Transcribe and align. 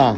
Olá, 0.00 0.16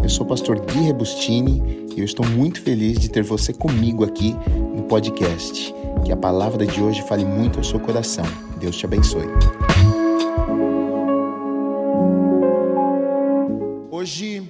eu 0.00 0.08
sou 0.08 0.24
o 0.24 0.28
pastor 0.28 0.60
Gui 0.60 0.78
Rebustini 0.82 1.88
e 1.96 1.98
eu 1.98 2.04
estou 2.04 2.24
muito 2.24 2.62
feliz 2.62 3.00
de 3.00 3.10
ter 3.10 3.24
você 3.24 3.52
comigo 3.52 4.04
aqui 4.04 4.32
no 4.76 4.84
podcast. 4.84 5.74
Que 6.04 6.12
a 6.12 6.16
palavra 6.16 6.64
de 6.64 6.80
hoje 6.80 7.02
fale 7.02 7.24
muito 7.24 7.58
ao 7.58 7.64
seu 7.64 7.80
coração. 7.80 8.24
Deus 8.60 8.76
te 8.76 8.86
abençoe. 8.86 9.26
Hoje 13.90 14.48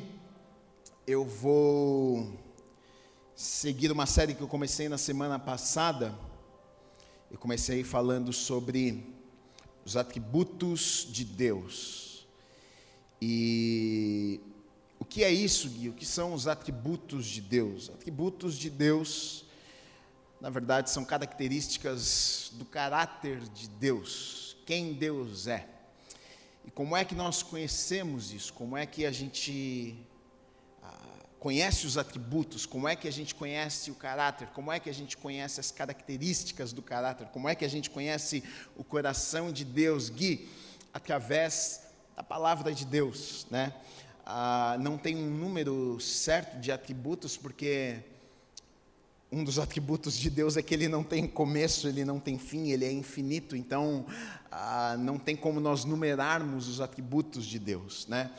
eu 1.06 1.24
vou 1.24 2.30
seguir 3.34 3.90
uma 3.90 4.04
série 4.04 4.34
que 4.34 4.42
eu 4.42 4.48
comecei 4.48 4.86
na 4.86 4.98
semana 4.98 5.38
passada. 5.38 6.14
Eu 7.30 7.38
comecei 7.38 7.82
falando 7.82 8.34
sobre 8.34 9.02
os 9.82 9.96
atributos 9.96 11.08
de 11.10 11.24
Deus. 11.24 12.26
E 13.18 14.42
o 15.04 15.06
que 15.06 15.22
é 15.22 15.30
isso, 15.30 15.68
Gui? 15.68 15.90
O 15.90 15.92
que 15.92 16.06
são 16.06 16.32
os 16.32 16.48
atributos 16.48 17.26
de 17.26 17.42
Deus? 17.42 17.90
Atributos 17.90 18.56
de 18.56 18.70
Deus, 18.70 19.44
na 20.40 20.48
verdade, 20.48 20.88
são 20.88 21.04
características 21.04 22.50
do 22.54 22.64
caráter 22.64 23.38
de 23.40 23.68
Deus, 23.68 24.56
quem 24.64 24.94
Deus 24.94 25.46
é. 25.46 25.68
E 26.64 26.70
como 26.70 26.96
é 26.96 27.04
que 27.04 27.14
nós 27.14 27.42
conhecemos 27.42 28.32
isso? 28.32 28.54
Como 28.54 28.78
é 28.78 28.86
que 28.86 29.04
a 29.04 29.12
gente 29.12 29.94
conhece 31.38 31.86
os 31.86 31.98
atributos, 31.98 32.64
como 32.64 32.88
é 32.88 32.96
que 32.96 33.06
a 33.06 33.12
gente 33.12 33.34
conhece 33.34 33.90
o 33.90 33.94
caráter, 33.94 34.48
como 34.54 34.72
é 34.72 34.80
que 34.80 34.88
a 34.88 34.94
gente 34.94 35.18
conhece 35.18 35.60
as 35.60 35.70
características 35.70 36.72
do 36.72 36.80
caráter, 36.80 37.26
como 37.26 37.46
é 37.46 37.54
que 37.54 37.66
a 37.66 37.68
gente 37.68 37.90
conhece 37.90 38.42
o 38.74 38.82
coração 38.82 39.52
de 39.52 39.66
Deus, 39.66 40.08
Gui, 40.08 40.48
através 40.94 41.82
da 42.16 42.22
palavra 42.22 42.72
de 42.72 42.86
Deus, 42.86 43.46
né? 43.50 43.74
Ah, 44.26 44.76
não 44.80 44.96
tem 44.96 45.16
um 45.16 45.28
número 45.28 46.00
certo 46.00 46.58
de 46.58 46.72
atributos, 46.72 47.36
porque 47.36 47.98
um 49.30 49.44
dos 49.44 49.58
atributos 49.58 50.16
de 50.16 50.30
Deus 50.30 50.56
é 50.56 50.62
que 50.62 50.72
ele 50.72 50.88
não 50.88 51.02
tem 51.02 51.26
começo, 51.26 51.86
ele 51.86 52.04
não 52.04 52.18
tem 52.18 52.38
fim, 52.38 52.70
ele 52.70 52.84
é 52.84 52.92
infinito, 52.92 53.54
então 53.54 54.06
ah, 54.50 54.96
não 54.98 55.18
tem 55.18 55.36
como 55.36 55.60
nós 55.60 55.84
numerarmos 55.84 56.68
os 56.68 56.80
atributos 56.80 57.44
de 57.44 57.58
Deus, 57.58 58.06
né? 58.06 58.30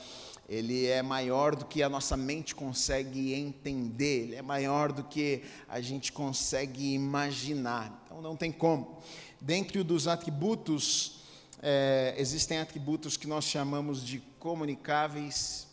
ele 0.48 0.86
é 0.86 1.02
maior 1.02 1.56
do 1.56 1.66
que 1.66 1.82
a 1.82 1.90
nossa 1.90 2.16
mente 2.16 2.54
consegue 2.54 3.34
entender, 3.34 4.24
ele 4.24 4.36
é 4.36 4.42
maior 4.42 4.92
do 4.92 5.04
que 5.04 5.44
a 5.68 5.82
gente 5.82 6.12
consegue 6.12 6.94
imaginar. 6.94 8.04
Então 8.06 8.22
não 8.22 8.36
tem 8.36 8.52
como. 8.52 9.00
Dentro 9.42 9.84
dos 9.84 10.08
atributos, 10.08 11.20
é, 11.62 12.14
existem 12.18 12.60
atributos 12.60 13.18
que 13.18 13.28
nós 13.28 13.46
chamamos 13.46 14.04
de 14.04 14.20
comunicáveis 14.40 15.68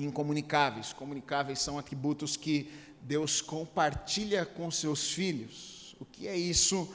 incomunicáveis. 0.00 0.92
Comunicáveis 0.92 1.60
são 1.60 1.78
atributos 1.78 2.36
que 2.36 2.70
Deus 3.02 3.40
compartilha 3.40 4.44
com 4.44 4.70
seus 4.70 5.10
filhos. 5.10 5.94
O 6.00 6.04
que 6.04 6.28
é 6.28 6.36
isso? 6.36 6.88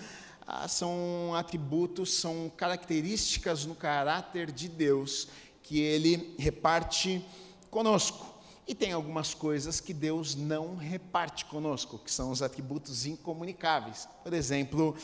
Ah, 0.45 0.67
são 0.67 1.33
atributos, 1.35 2.13
são 2.13 2.51
características 2.55 3.65
no 3.65 3.75
caráter 3.75 4.51
de 4.51 4.67
Deus 4.67 5.27
que 5.61 5.79
ele 5.79 6.35
reparte 6.37 7.23
conosco. 7.71 8.33
E 8.65 8.73
tem 8.73 8.93
algumas 8.93 9.33
coisas 9.33 9.81
que 9.81 9.93
Deus 9.93 10.35
não 10.35 10.75
reparte 10.75 11.43
conosco, 11.45 11.99
que 11.99 12.09
são 12.11 12.31
os 12.31 12.41
atributos 12.41 13.05
incomunicáveis. 13.05 14.07
Por 14.23 14.33
exemplo, 14.33 14.95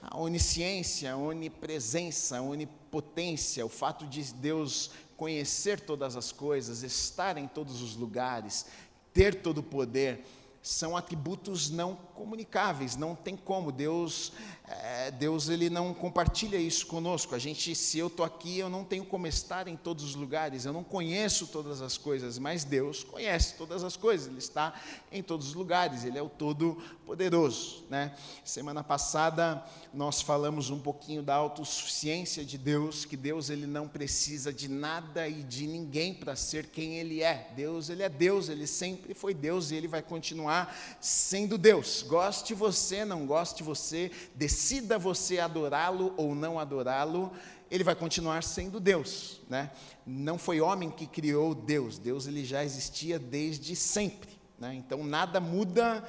a 0.00 0.16
onisciência, 0.16 1.12
a 1.12 1.16
onipresença, 1.16 2.38
a 2.38 2.42
onipotência, 2.42 3.66
o 3.66 3.68
fato 3.68 4.06
de 4.06 4.22
Deus 4.34 4.90
conhecer 5.18 5.80
todas 5.80 6.16
as 6.16 6.30
coisas, 6.30 6.84
estar 6.84 7.36
em 7.36 7.48
todos 7.48 7.82
os 7.82 7.96
lugares, 7.96 8.66
ter 9.12 9.34
todo 9.42 9.58
o 9.58 9.62
poder 9.64 10.24
são 10.68 10.94
atributos 10.98 11.70
não 11.70 11.96
comunicáveis, 12.14 12.94
não 12.94 13.14
tem 13.14 13.34
como. 13.34 13.72
Deus, 13.72 14.32
é, 14.66 15.10
Deus 15.10 15.48
ele 15.48 15.70
não 15.70 15.94
compartilha 15.94 16.58
isso 16.58 16.86
conosco. 16.86 17.34
A 17.34 17.38
gente, 17.38 17.74
se 17.74 17.98
eu 17.98 18.08
estou 18.08 18.26
aqui, 18.26 18.58
eu 18.58 18.68
não 18.68 18.84
tenho 18.84 19.06
como 19.06 19.26
estar 19.26 19.66
em 19.66 19.76
todos 19.78 20.04
os 20.04 20.14
lugares, 20.14 20.66
eu 20.66 20.72
não 20.74 20.84
conheço 20.84 21.46
todas 21.46 21.80
as 21.80 21.96
coisas, 21.96 22.38
mas 22.38 22.64
Deus 22.64 23.02
conhece 23.02 23.54
todas 23.54 23.82
as 23.82 23.96
coisas, 23.96 24.26
Ele 24.26 24.38
está 24.38 24.74
em 25.10 25.22
todos 25.22 25.48
os 25.48 25.54
lugares, 25.54 26.04
Ele 26.04 26.18
é 26.18 26.22
o 26.22 26.28
Todo-Poderoso. 26.28 27.84
Né? 27.88 28.14
Semana 28.44 28.84
passada 28.84 29.64
nós 29.94 30.20
falamos 30.20 30.68
um 30.68 30.78
pouquinho 30.78 31.22
da 31.22 31.34
autossuficiência 31.34 32.44
de 32.44 32.58
Deus, 32.58 33.06
que 33.06 33.16
Deus 33.16 33.48
ele 33.48 33.66
não 33.66 33.88
precisa 33.88 34.52
de 34.52 34.68
nada 34.68 35.26
e 35.26 35.42
de 35.42 35.66
ninguém 35.66 36.12
para 36.12 36.36
ser 36.36 36.66
quem 36.66 36.98
Ele 36.98 37.22
é. 37.22 37.50
Deus, 37.56 37.88
Ele 37.88 38.02
é 38.02 38.08
Deus, 38.10 38.50
Ele 38.50 38.66
sempre 38.66 39.14
foi 39.14 39.32
Deus 39.32 39.70
e 39.70 39.74
Ele 39.74 39.88
vai 39.88 40.02
continuar 40.02 40.57
sendo 41.00 41.58
Deus. 41.58 42.02
Goste 42.02 42.54
você, 42.54 43.04
não 43.04 43.26
goste 43.26 43.62
você, 43.62 44.10
decida 44.34 44.98
você 44.98 45.38
adorá-lo 45.38 46.14
ou 46.16 46.34
não 46.34 46.58
adorá-lo, 46.58 47.30
ele 47.70 47.84
vai 47.84 47.94
continuar 47.94 48.42
sendo 48.42 48.80
Deus, 48.80 49.40
né? 49.48 49.70
Não 50.06 50.38
foi 50.38 50.60
homem 50.60 50.90
que 50.90 51.06
criou 51.06 51.54
Deus, 51.54 51.98
Deus 51.98 52.26
ele 52.26 52.44
já 52.44 52.64
existia 52.64 53.18
desde 53.18 53.76
sempre, 53.76 54.30
né? 54.58 54.74
Então 54.74 55.04
nada 55.04 55.38
muda 55.38 56.02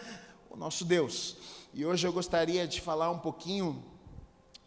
o 0.50 0.56
nosso 0.56 0.86
Deus. 0.86 1.38
E 1.74 1.86
hoje 1.86 2.08
eu 2.08 2.14
gostaria 2.14 2.66
de 2.66 2.80
falar 2.80 3.12
um 3.12 3.20
pouquinho 3.20 3.84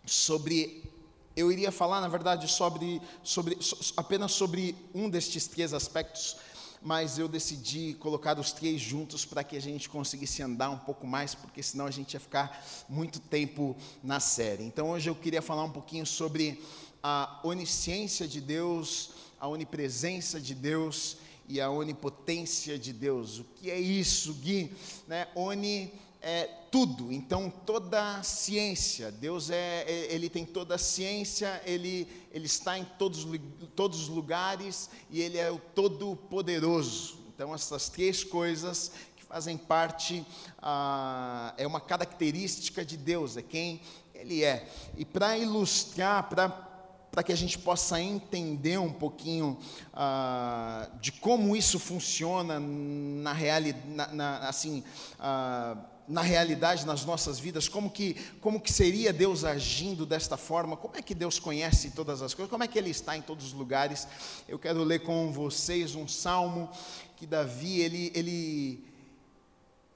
sobre 0.04 0.92
eu 1.34 1.50
iria 1.50 1.72
falar, 1.72 2.00
na 2.00 2.08
verdade, 2.08 2.46
sobre, 2.46 3.00
sobre 3.22 3.58
apenas 3.96 4.32
sobre 4.32 4.76
um 4.94 5.08
destes 5.08 5.46
três 5.46 5.72
aspectos 5.72 6.36
mas 6.84 7.18
eu 7.18 7.28
decidi 7.28 7.94
colocar 7.94 8.38
os 8.38 8.52
três 8.52 8.80
juntos 8.80 9.24
para 9.24 9.44
que 9.44 9.56
a 9.56 9.60
gente 9.60 9.88
conseguisse 9.88 10.42
andar 10.42 10.70
um 10.70 10.78
pouco 10.78 11.06
mais, 11.06 11.34
porque 11.34 11.62
senão 11.62 11.86
a 11.86 11.90
gente 11.90 12.14
ia 12.14 12.20
ficar 12.20 12.64
muito 12.88 13.20
tempo 13.20 13.76
na 14.02 14.18
série. 14.18 14.64
Então 14.64 14.90
hoje 14.90 15.08
eu 15.08 15.14
queria 15.14 15.40
falar 15.40 15.64
um 15.64 15.70
pouquinho 15.70 16.04
sobre 16.04 16.60
a 17.02 17.40
onisciência 17.44 18.26
de 18.26 18.40
Deus, 18.40 19.10
a 19.38 19.48
onipresença 19.48 20.40
de 20.40 20.54
Deus 20.54 21.16
e 21.48 21.60
a 21.60 21.70
onipotência 21.70 22.78
de 22.78 22.92
Deus. 22.92 23.38
O 23.38 23.44
que 23.56 23.70
é 23.70 23.78
isso, 23.78 24.32
Gui? 24.34 24.72
Né? 25.06 25.26
Oni 25.34 25.92
é 26.22 26.48
tudo, 26.70 27.12
então 27.12 27.50
toda 27.50 28.22
ciência, 28.22 29.10
Deus 29.10 29.50
é, 29.50 29.84
é, 29.86 30.14
ele 30.14 30.30
tem 30.30 30.46
toda 30.46 30.76
a 30.76 30.78
ciência, 30.78 31.60
ele, 31.66 32.08
ele 32.30 32.46
está 32.46 32.78
em 32.78 32.84
todos, 32.84 33.26
todos 33.74 34.02
os 34.02 34.08
lugares 34.08 34.88
e 35.10 35.20
ele 35.20 35.36
é 35.36 35.50
o 35.50 35.58
todo-poderoso. 35.58 37.18
Então 37.34 37.52
essas 37.54 37.88
três 37.88 38.22
coisas 38.22 38.92
que 39.16 39.24
fazem 39.24 39.58
parte, 39.58 40.24
ah, 40.62 41.52
é 41.58 41.66
uma 41.66 41.80
característica 41.80 42.84
de 42.84 42.96
Deus, 42.96 43.36
é 43.36 43.42
quem 43.42 43.80
ele 44.14 44.44
é. 44.44 44.66
E 44.96 45.04
para 45.04 45.36
ilustrar, 45.36 46.28
para 46.28 46.70
para 47.10 47.22
que 47.22 47.30
a 47.30 47.36
gente 47.36 47.58
possa 47.58 48.00
entender 48.00 48.78
um 48.78 48.90
pouquinho 48.90 49.58
ah, 49.92 50.88
de 50.98 51.12
como 51.12 51.54
isso 51.54 51.78
funciona 51.78 52.58
na 52.58 53.34
realidade, 53.34 54.18
assim, 54.40 54.82
ah, 55.20 55.76
na 56.06 56.22
realidade 56.22 56.84
nas 56.84 57.04
nossas 57.04 57.38
vidas, 57.38 57.68
como 57.68 57.90
que, 57.90 58.14
como 58.40 58.60
que 58.60 58.72
seria 58.72 59.12
Deus 59.12 59.44
agindo 59.44 60.04
desta 60.04 60.36
forma, 60.36 60.76
como 60.76 60.96
é 60.96 61.02
que 61.02 61.14
Deus 61.14 61.38
conhece 61.38 61.90
todas 61.90 62.22
as 62.22 62.34
coisas, 62.34 62.50
como 62.50 62.64
é 62.64 62.68
que 62.68 62.78
Ele 62.78 62.90
está 62.90 63.16
em 63.16 63.22
todos 63.22 63.46
os 63.46 63.52
lugares. 63.52 64.06
Eu 64.48 64.58
quero 64.58 64.82
ler 64.82 65.00
com 65.00 65.32
vocês 65.32 65.94
um 65.94 66.08
salmo 66.08 66.70
que 67.16 67.26
Davi, 67.26 67.80
ele, 67.80 68.10
ele 68.14 68.84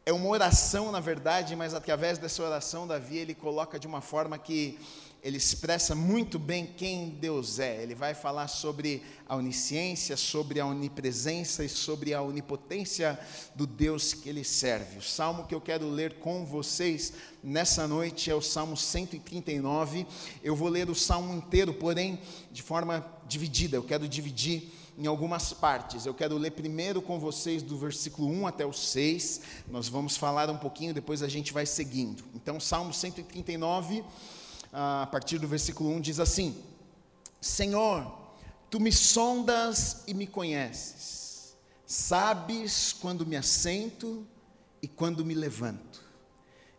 é 0.04 0.12
uma 0.12 0.28
oração 0.28 0.92
na 0.92 1.00
verdade, 1.00 1.56
mas 1.56 1.74
através 1.74 2.18
dessa 2.18 2.42
oração, 2.42 2.86
Davi, 2.86 3.18
ele 3.18 3.34
coloca 3.34 3.78
de 3.78 3.86
uma 3.88 4.00
forma 4.00 4.38
que 4.38 4.78
ele 5.22 5.36
expressa 5.36 5.94
muito 5.94 6.38
bem 6.38 6.66
quem 6.66 7.08
Deus 7.08 7.58
é. 7.58 7.82
Ele 7.82 7.94
vai 7.94 8.14
falar 8.14 8.46
sobre 8.48 9.02
a 9.28 9.34
onisciência, 9.34 10.16
sobre 10.16 10.60
a 10.60 10.66
onipresença 10.66 11.64
e 11.64 11.68
sobre 11.68 12.14
a 12.14 12.22
onipotência 12.22 13.18
do 13.54 13.66
Deus 13.66 14.14
que 14.14 14.28
ele 14.28 14.44
serve. 14.44 14.98
O 14.98 15.02
salmo 15.02 15.44
que 15.44 15.54
eu 15.54 15.60
quero 15.60 15.88
ler 15.88 16.20
com 16.20 16.44
vocês 16.44 17.12
nessa 17.42 17.88
noite 17.88 18.30
é 18.30 18.34
o 18.34 18.40
Salmo 18.40 18.76
139. 18.76 20.06
Eu 20.44 20.54
vou 20.54 20.68
ler 20.68 20.88
o 20.88 20.94
salmo 20.94 21.34
inteiro, 21.34 21.74
porém 21.74 22.20
de 22.52 22.62
forma 22.62 23.04
dividida. 23.26 23.76
Eu 23.76 23.82
quero 23.82 24.06
dividir 24.06 24.72
em 24.96 25.06
algumas 25.06 25.52
partes. 25.52 26.06
Eu 26.06 26.14
quero 26.14 26.38
ler 26.38 26.52
primeiro 26.52 27.02
com 27.02 27.18
vocês 27.18 27.62
do 27.62 27.76
versículo 27.76 28.28
1 28.28 28.46
até 28.46 28.64
o 28.64 28.72
6. 28.72 29.40
Nós 29.68 29.88
vamos 29.88 30.16
falar 30.16 30.48
um 30.48 30.56
pouquinho, 30.56 30.94
depois 30.94 31.22
a 31.22 31.28
gente 31.28 31.52
vai 31.52 31.66
seguindo. 31.66 32.24
Então, 32.34 32.58
Salmo 32.60 32.92
139 32.92 34.04
a 34.72 35.06
partir 35.10 35.38
do 35.38 35.48
versículo 35.48 35.90
1, 35.90 36.00
diz 36.00 36.20
assim: 36.20 36.62
Senhor, 37.40 38.12
tu 38.70 38.80
me 38.80 38.92
sondas 38.92 40.02
e 40.06 40.14
me 40.14 40.26
conheces, 40.26 41.56
sabes 41.86 42.92
quando 42.92 43.26
me 43.26 43.36
assento 43.36 44.26
e 44.82 44.88
quando 44.88 45.24
me 45.24 45.34
levanto, 45.34 46.02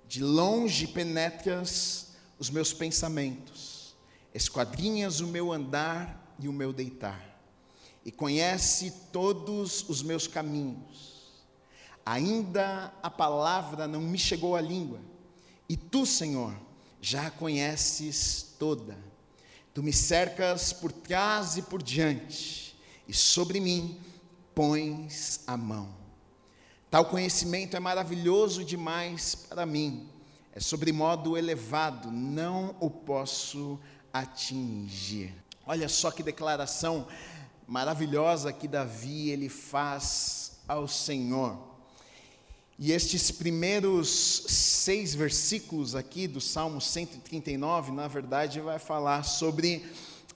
de 0.07 0.21
longe 0.23 0.87
penetras 0.87 2.09
os 2.37 2.49
meus 2.49 2.73
pensamentos, 2.73 3.95
esquadrinhas 4.33 5.19
o 5.19 5.27
meu 5.27 5.51
andar 5.51 6.35
e 6.39 6.47
o 6.47 6.53
meu 6.53 6.71
deitar, 6.71 7.39
e 8.05 8.11
conhece 8.11 8.91
todos 9.11 9.87
os 9.89 10.01
meus 10.01 10.27
caminhos. 10.27 11.17
Ainda 12.05 12.93
a 13.03 13.09
palavra 13.09 13.87
não 13.87 14.01
me 14.01 14.17
chegou 14.17 14.55
à 14.55 14.61
língua, 14.61 14.99
e 15.67 15.75
tu, 15.75 16.05
Senhor, 16.05 16.66
já 17.01 17.27
a 17.27 17.31
conheces 17.31 18.55
toda. 18.57 18.97
Tu 19.73 19.83
me 19.83 19.93
cercas 19.93 20.73
por 20.73 20.91
trás 20.91 21.57
e 21.57 21.61
por 21.61 21.83
diante, 21.83 22.75
e 23.07 23.13
sobre 23.13 23.59
mim 23.59 23.99
pões 24.55 25.41
a 25.45 25.55
mão. 25.55 25.95
Tal 26.89 27.05
conhecimento 27.05 27.75
é 27.77 27.79
maravilhoso 27.79 28.63
demais 28.63 29.35
para 29.35 29.65
mim, 29.65 30.09
é 30.53 30.59
sobre 30.59 30.91
modo 30.91 31.37
elevado, 31.37 32.09
não 32.11 32.75
o 32.79 32.89
posso 32.89 33.79
atingir. 34.11 35.33
Olha 35.65 35.87
só 35.89 36.09
que 36.09 36.23
declaração 36.23 37.07
maravilhosa 37.67 38.53
que 38.53 38.67
Davi 38.67 39.29
ele 39.29 39.49
faz 39.49 40.53
ao 40.67 40.87
Senhor. 40.87 41.59
E 42.79 42.91
estes 42.91 43.31
primeiros 43.31 44.43
seis 44.87 45.13
versículos 45.13 45.95
aqui 45.95 46.29
do 46.29 46.39
Salmo 46.39 46.79
139, 46.79 47.91
na 47.91 48.07
verdade, 48.07 48.61
vai 48.61 48.79
falar 48.79 49.23
sobre 49.23 49.85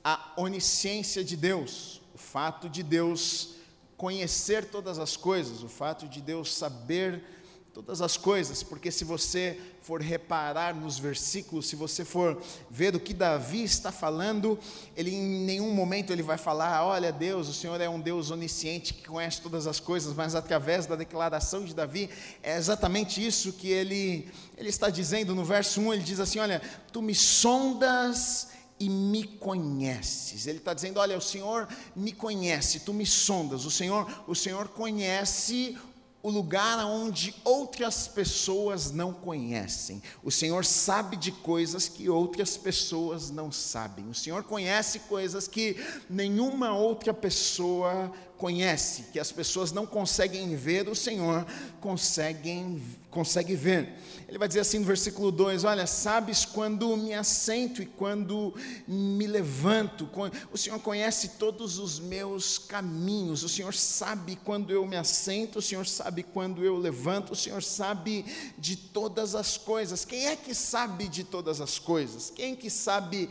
a 0.03 0.33
onisciência 0.36 1.24
de 1.24 1.38
Deus, 1.38 2.01
o 2.13 2.18
fato 2.18 2.68
de 2.68 2.83
Deus 2.83 3.51
conhecer 3.95 4.65
todas 4.65 5.00
as 5.00 5.15
coisas, 5.15 5.63
o 5.63 5.69
fato 5.69 6.06
de 6.06 6.21
Deus 6.21 6.53
saber 6.53 7.24
todas 7.73 8.01
as 8.01 8.18
coisas, 8.18 8.62
porque 8.62 8.91
se 8.91 9.06
você 9.06 9.57
for 9.81 10.01
reparar 10.01 10.75
nos 10.75 11.00
versículos, 11.00 11.68
se 11.68 11.75
você 11.75 12.03
for 12.03 12.41
ver 12.69 12.94
o 12.95 13.00
que 13.00 13.13
Davi 13.13 13.63
está 13.63 13.91
falando, 13.94 14.59
ele 14.95 15.12
em 15.12 15.45
nenhum 15.45 15.73
momento 15.73 16.12
ele 16.12 16.21
vai 16.21 16.38
falar, 16.38 16.85
olha 16.85 17.13
Deus, 17.13 17.47
o 17.47 17.53
Senhor 17.53 17.79
é 17.79 17.88
um 17.88 18.00
Deus 18.00 18.29
onisciente 18.29 18.94
que 18.94 19.07
conhece 19.07 19.41
todas 19.41 19.68
as 19.68 19.79
coisas, 19.79 20.13
mas 20.13 20.35
através 20.35 20.85
da 20.85 20.97
declaração 20.97 21.63
de 21.63 21.73
Davi, 21.73 22.09
é 22.44 22.57
exatamente 22.57 23.25
isso 23.25 23.53
que 23.53 23.69
ele, 23.69 24.29
ele 24.57 24.69
está 24.69 24.89
dizendo 24.89 25.33
no 25.33 25.45
verso 25.45 25.79
1, 25.79 25.94
ele 25.94 26.03
diz 26.03 26.19
assim, 26.19 26.39
olha, 26.39 26.62
tu 26.91 27.01
me 27.01 27.15
sondas 27.15 28.50
e 28.81 28.89
me 28.89 29.24
conheces. 29.24 30.47
Ele 30.47 30.57
está 30.57 30.74
dizendo: 30.74 31.00
olha, 31.00 31.15
o 31.15 31.21
Senhor 31.21 31.67
me 31.95 32.12
conhece, 32.12 32.79
tu 32.79 32.91
me 32.91 33.06
sondas. 33.06 33.63
O 33.63 33.69
Senhor, 33.69 34.12
o 34.27 34.33
Senhor 34.33 34.69
conhece 34.69 35.77
o 36.23 36.29
lugar 36.29 36.85
onde 36.85 37.33
outras 37.44 38.07
pessoas 38.07 38.91
não 38.91 39.13
conhecem. 39.13 40.01
O 40.23 40.31
Senhor 40.31 40.63
sabe 40.63 41.15
de 41.18 41.31
coisas 41.31 41.88
que 41.88 42.09
outras 42.09 42.57
pessoas 42.57 43.31
não 43.31 43.51
sabem. 43.51 44.07
O 44.09 44.13
Senhor 44.13 44.44
conhece 44.44 45.00
coisas 45.00 45.47
que 45.47 45.77
nenhuma 46.09 46.73
outra 46.73 47.13
pessoa 47.13 48.12
conhece, 48.41 49.03
que 49.13 49.19
as 49.19 49.31
pessoas 49.31 49.71
não 49.71 49.85
conseguem 49.85 50.55
ver, 50.55 50.89
o 50.89 50.95
Senhor 50.95 51.45
conseguem, 51.79 52.81
consegue 53.11 53.55
ver. 53.55 53.93
Ele 54.27 54.39
vai 54.39 54.47
dizer 54.47 54.61
assim 54.61 54.79
no 54.79 54.85
versículo 54.85 55.31
2: 55.31 55.63
Olha, 55.63 55.85
sabes 55.85 56.43
quando 56.43 56.97
me 56.97 57.13
assento 57.13 57.83
e 57.83 57.85
quando 57.85 58.55
me 58.88 59.27
levanto, 59.27 60.09
o 60.51 60.57
Senhor 60.57 60.79
conhece 60.79 61.33
todos 61.38 61.77
os 61.77 61.99
meus 61.99 62.57
caminhos, 62.57 63.43
o 63.43 63.49
Senhor 63.49 63.75
sabe 63.75 64.39
quando 64.43 64.71
eu 64.71 64.88
me 64.88 64.97
assento, 64.97 65.59
o 65.59 65.61
Senhor 65.61 65.85
sabe 65.85 66.23
quando 66.23 66.65
eu 66.65 66.77
levanto, 66.77 67.33
o 67.33 67.35
Senhor 67.35 67.61
sabe 67.61 68.25
de 68.57 68.75
todas 68.75 69.35
as 69.35 69.55
coisas. 69.55 70.03
Quem 70.03 70.25
é 70.25 70.35
que 70.35 70.55
sabe 70.55 71.07
de 71.07 71.23
todas 71.23 71.61
as 71.61 71.77
coisas? 71.77 72.31
Quem 72.31 72.53
é 72.53 72.55
que 72.55 72.71
sabe 72.71 73.29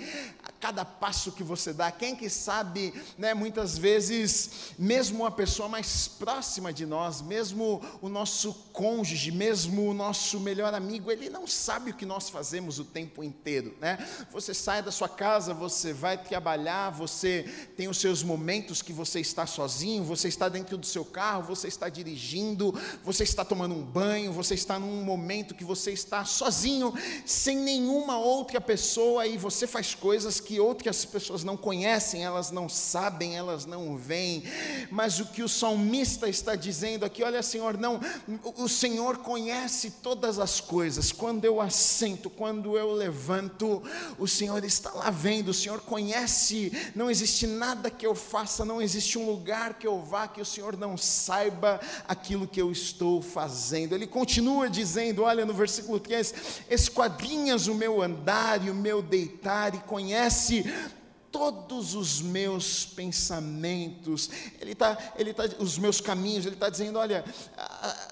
cada 0.61 0.85
passo 0.85 1.33
que 1.33 1.43
você 1.43 1.73
dá? 1.73 1.91
Quem 1.91 2.15
que 2.15 2.29
sabe, 2.29 2.93
né, 3.17 3.33
muitas 3.33 3.79
vezes, 3.79 4.75
mesmo 4.79 5.25
a 5.25 5.31
pessoa 5.31 5.69
mais 5.69 6.07
próxima 6.07 6.73
de 6.73 6.85
nós, 6.85 7.23
mesmo 7.23 7.81
o 8.03 8.09
nosso 8.09 8.53
cônjuge, 8.73 9.33
mesmo 9.33 9.89
o 9.89 9.95
nosso 9.95 10.39
melhor 10.39 10.75
amigo, 10.75 10.91
amigo, 10.91 11.13
ele 11.13 11.31
não 11.31 11.47
sabe 11.47 11.93
o 11.93 11.95
que 11.95 12.05
nós 12.05 12.29
fazemos 12.29 12.81
o 12.81 12.85
tempo 12.85 13.23
inteiro, 13.23 13.77
né? 13.81 13.99
Você 14.33 14.53
sai 14.53 14.83
da 14.83 14.91
sua 14.91 15.09
casa, 15.09 15.55
você 15.55 15.93
vai 15.93 16.19
trabalhar, 16.19 16.91
você 16.91 17.45
tem 17.77 17.87
os 17.87 17.99
seus 17.99 18.23
momentos 18.23 18.83
que 18.83 18.93
você 18.93 19.21
está 19.21 19.47
sozinho, 19.47 20.03
você 20.03 20.27
está 20.27 20.49
dentro 20.49 20.77
do 20.77 20.87
seu 20.87 21.05
carro, 21.05 21.45
você 21.45 21.69
está 21.69 21.89
dirigindo, 21.89 22.75
você 23.05 23.23
está 23.23 23.45
tomando 23.45 23.75
um 23.75 23.83
banho, 23.83 24.33
você 24.33 24.55
está 24.55 24.79
num 24.79 25.03
momento 25.05 25.55
que 25.55 25.65
você 25.65 25.93
está 25.93 26.25
sozinho, 26.25 26.93
sem 27.25 27.57
nenhuma 27.57 28.19
outra 28.19 28.61
pessoa 28.61 29.27
e 29.27 29.39
você 29.39 29.67
faz 29.67 29.95
coisas 29.95 30.41
que 30.41 30.50
outras 30.59 31.05
pessoas 31.05 31.45
não 31.45 31.57
conhecem, 31.57 32.25
elas 32.25 32.51
não 32.51 32.69
sabem, 32.69 33.37
elas 33.37 33.67
não 33.67 33.97
veem. 33.97 34.43
Mas 34.91 35.21
o 35.21 35.27
que 35.27 35.43
o 35.43 35.49
salmista 35.49 36.29
está 36.29 36.57
dizendo 36.57 37.05
aqui, 37.05 37.23
olha, 37.23 37.43
Senhor, 37.43 37.77
não, 37.79 38.01
o 38.57 38.69
Senhor 38.69 39.19
conhece 39.19 39.91
todas 40.03 40.39
as 40.39 40.61
coisas 40.61 40.81
coisas. 40.81 41.13
Quando 41.13 41.45
eu 41.45 41.61
assento, 41.61 42.31
quando 42.31 42.79
eu 42.79 42.93
levanto, 42.93 43.83
o 44.19 44.27
Senhor 44.27 44.65
está 44.65 44.91
lá 44.93 45.11
vendo, 45.11 45.51
o 45.51 45.55
Senhor 45.55 45.81
conhece. 45.83 46.73
Não 46.95 47.11
existe 47.11 47.47
nada 47.47 47.91
que 47.91 48.07
eu 48.07 48.15
faça, 48.15 48.65
não 48.65 48.81
existe 48.81 49.19
um 49.19 49.27
lugar 49.27 49.75
que 49.75 49.87
eu 49.87 50.01
vá 50.01 50.27
que 50.27 50.41
o 50.41 50.45
Senhor 50.45 50.77
não 50.79 50.97
saiba 50.97 51.79
aquilo 52.09 52.49
que 52.49 52.63
eu 52.63 52.73
estou 52.73 53.21
fazendo. 53.21 53.95
Ele 53.95 54.07
continua 54.07 54.71
dizendo, 54.71 55.23
olha 55.25 55.45
no 55.45 55.53
versículo 55.53 56.01
3: 56.01 56.35
Esquadrinhas 56.71 57.67
o 57.67 57.75
meu 57.75 58.01
andar 58.01 58.65
e 58.65 58.71
o 58.71 58.75
meu 58.75 59.03
deitar, 59.03 59.75
e 59.75 59.79
conhece 59.81 60.40
todos 61.33 61.95
os 61.95 62.21
meus 62.21 62.85
pensamentos, 62.85 64.31
Ele 64.61 64.73
está, 64.73 64.99
Ele 65.17 65.33
tá, 65.33 65.45
os 65.59 65.79
meus 65.79 66.01
caminhos, 66.01 66.45
Ele 66.45 66.55
está 66.55 66.69
dizendo: 66.69 66.99
olha, 66.99 67.25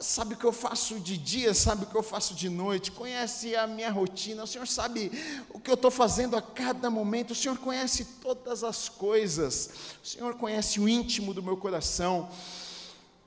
sabe 0.00 0.34
o 0.34 0.36
que 0.36 0.44
eu 0.44 0.52
faço 0.52 0.98
de 1.00 1.16
dia, 1.16 1.52
sabe 1.52 1.84
o 1.84 1.86
que 1.86 1.96
eu 1.96 2.02
faço 2.02 2.34
de 2.34 2.48
noite, 2.48 2.92
conhece 2.92 3.56
a 3.56 3.66
minha 3.66 3.90
rotina, 3.90 4.44
o 4.44 4.46
Senhor 4.46 4.66
sabe 4.66 5.10
o 5.50 5.58
que 5.58 5.70
eu 5.70 5.74
estou 5.74 5.90
fazendo 5.90 6.36
a 6.36 6.42
cada 6.42 6.90
momento, 6.90 7.32
o 7.32 7.34
Senhor 7.34 7.58
conhece 7.58 8.04
todas 8.22 8.62
as 8.62 8.88
coisas, 8.88 9.70
o 10.02 10.06
Senhor 10.06 10.34
conhece 10.34 10.80
o 10.80 10.88
íntimo 10.88 11.34
do 11.34 11.42
meu 11.42 11.56
coração. 11.56 12.28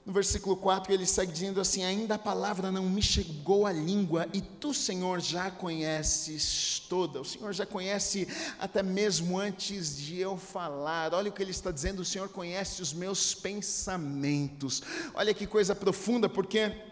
No 0.03 0.12
versículo 0.12 0.57
4 0.57 0.92
ele 0.92 1.06
segue 1.06 1.31
dizendo 1.31 1.62
assim: 1.62 1.83
Ainda 1.83 2.15
a 2.15 2.19
palavra 2.19 2.71
não 2.71 2.89
me 2.89 3.01
chegou 3.01 3.68
à 3.68 3.71
língua, 3.71 4.27
e 4.33 4.42
tu, 4.42 4.74
Senhor, 4.74 5.19
já 5.19 5.51
conheces 5.51 6.81
toda. 6.89 7.21
O 7.21 7.25
Senhor 7.25 7.53
já 7.53 7.68
conhece 7.68 8.27
até 8.59 8.81
mesmo 8.81 9.39
antes 9.39 9.95
de 9.95 10.19
eu 10.19 10.38
falar. 10.38 11.13
Olha 11.13 11.30
o 11.30 11.31
que 11.31 11.44
ele 11.44 11.51
está 11.51 11.69
dizendo: 11.69 12.00
o 12.00 12.06
Senhor 12.06 12.30
conhece 12.30 12.81
os 12.81 12.94
meus 12.94 13.36
pensamentos. 13.36 14.81
Olha 15.13 15.35
que 15.35 15.45
coisa 15.45 15.75
profunda, 15.75 16.28
porque 16.28 16.91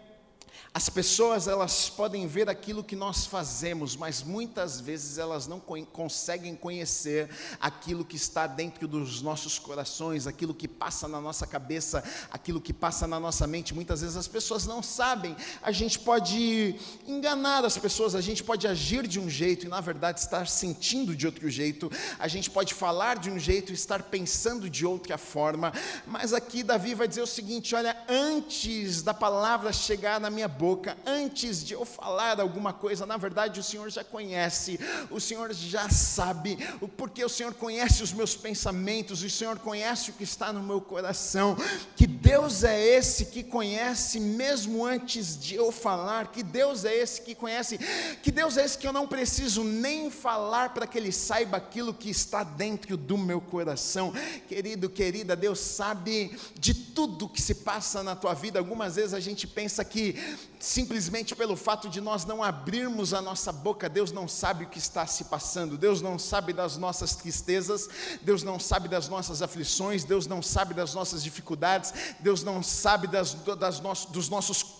as 0.72 0.88
pessoas 0.88 1.48
elas 1.48 1.88
podem 1.88 2.28
ver 2.28 2.48
aquilo 2.48 2.84
que 2.84 2.94
nós 2.94 3.26
fazemos, 3.26 3.96
mas 3.96 4.22
muitas 4.22 4.80
vezes 4.80 5.18
elas 5.18 5.48
não 5.48 5.58
co 5.58 5.80
conseguem 5.86 6.54
conhecer 6.54 7.28
aquilo 7.60 8.04
que 8.04 8.14
está 8.14 8.46
dentro 8.46 8.86
dos 8.86 9.20
nossos 9.20 9.58
corações, 9.58 10.28
aquilo 10.28 10.54
que 10.54 10.68
passa 10.68 11.08
na 11.08 11.20
nossa 11.20 11.44
cabeça, 11.44 12.04
aquilo 12.30 12.60
que 12.60 12.72
passa 12.72 13.04
na 13.06 13.18
nossa 13.18 13.48
mente. 13.48 13.74
Muitas 13.74 14.00
vezes 14.00 14.16
as 14.16 14.28
pessoas 14.28 14.64
não 14.64 14.80
sabem. 14.80 15.36
A 15.60 15.72
gente 15.72 15.98
pode 15.98 16.76
enganar 17.04 17.64
as 17.64 17.76
pessoas, 17.76 18.14
a 18.14 18.20
gente 18.20 18.44
pode 18.44 18.68
agir 18.68 19.08
de 19.08 19.18
um 19.18 19.28
jeito 19.28 19.66
e 19.66 19.68
na 19.68 19.80
verdade 19.80 20.20
estar 20.20 20.46
sentindo 20.46 21.16
de 21.16 21.26
outro 21.26 21.50
jeito. 21.50 21.90
A 22.16 22.28
gente 22.28 22.48
pode 22.48 22.74
falar 22.74 23.18
de 23.18 23.28
um 23.28 23.38
jeito 23.40 23.72
e 23.72 23.74
estar 23.74 24.04
pensando 24.04 24.70
de 24.70 24.86
outra 24.86 25.18
forma. 25.18 25.72
Mas 26.06 26.32
aqui 26.32 26.62
Davi 26.62 26.94
vai 26.94 27.08
dizer 27.08 27.22
o 27.22 27.26
seguinte: 27.26 27.74
olha, 27.74 27.96
antes 28.08 29.02
da 29.02 29.12
palavra 29.12 29.72
chegar 29.72 30.20
na 30.20 30.30
minha 30.30 30.48
boca, 30.60 30.94
antes 31.06 31.64
de 31.64 31.72
eu 31.72 31.86
falar 31.86 32.38
alguma 32.38 32.70
coisa, 32.70 33.06
na 33.06 33.16
verdade 33.16 33.58
o 33.58 33.62
Senhor 33.62 33.88
já 33.88 34.04
conhece, 34.04 34.78
o 35.10 35.18
Senhor 35.18 35.54
já 35.54 35.88
sabe, 35.88 36.58
porque 36.98 37.24
o 37.24 37.30
Senhor 37.30 37.54
conhece 37.54 38.02
os 38.02 38.12
meus 38.12 38.36
pensamentos, 38.36 39.22
o 39.22 39.30
Senhor 39.30 39.58
conhece 39.58 40.10
o 40.10 40.12
que 40.12 40.22
está 40.22 40.52
no 40.52 40.62
meu 40.62 40.78
coração. 40.78 41.56
Que 41.96 42.06
Deus 42.06 42.62
é 42.62 42.78
esse 42.78 43.24
que 43.24 43.42
conhece 43.42 44.20
mesmo 44.20 44.84
antes 44.84 45.40
de 45.40 45.54
eu 45.54 45.72
falar, 45.72 46.30
que 46.30 46.42
Deus 46.42 46.84
é 46.84 46.94
esse 46.94 47.22
que 47.22 47.34
conhece, 47.34 47.78
que 48.22 48.30
Deus 48.30 48.58
é 48.58 48.64
esse 48.66 48.76
que 48.76 48.86
eu 48.86 48.92
não 48.92 49.08
preciso 49.08 49.64
nem 49.64 50.10
falar 50.10 50.74
para 50.74 50.86
que 50.86 50.98
Ele 50.98 51.10
saiba 51.10 51.56
aquilo 51.56 51.94
que 51.94 52.10
está 52.10 52.44
dentro 52.44 52.98
do 52.98 53.16
meu 53.16 53.40
coração. 53.40 54.12
Querido, 54.46 54.90
querida, 54.90 55.34
Deus 55.34 55.58
sabe 55.58 56.36
de 56.58 56.74
tudo 56.74 57.30
que 57.30 57.40
se 57.40 57.54
passa 57.54 58.02
na 58.02 58.14
tua 58.14 58.34
vida. 58.34 58.58
Algumas 58.58 58.96
vezes 58.96 59.14
a 59.14 59.20
gente 59.20 59.46
pensa 59.46 59.82
que 59.82 60.16
simplesmente 60.60 61.34
pelo 61.34 61.56
fato 61.56 61.88
de 61.88 62.00
nós 62.00 62.26
não 62.26 62.44
abrirmos 62.44 63.14
a 63.14 63.22
nossa 63.22 63.50
boca, 63.50 63.88
Deus 63.88 64.12
não 64.12 64.28
sabe 64.28 64.64
o 64.64 64.68
que 64.68 64.78
está 64.78 65.06
se 65.06 65.24
passando, 65.24 65.78
Deus 65.78 66.02
não 66.02 66.18
sabe 66.18 66.52
das 66.52 66.76
nossas 66.76 67.16
tristezas, 67.16 67.88
Deus 68.20 68.42
não 68.42 68.60
sabe 68.60 68.86
das 68.86 69.08
nossas 69.08 69.40
aflições, 69.40 70.04
Deus 70.04 70.26
não 70.26 70.42
sabe 70.42 70.74
das 70.74 70.94
nossas 70.94 71.24
dificuldades, 71.24 71.92
Deus 72.20 72.44
não 72.44 72.62
sabe 72.62 73.06
das, 73.06 73.32
das 73.34 73.80
dos 74.06 74.28
nossos 74.28 74.76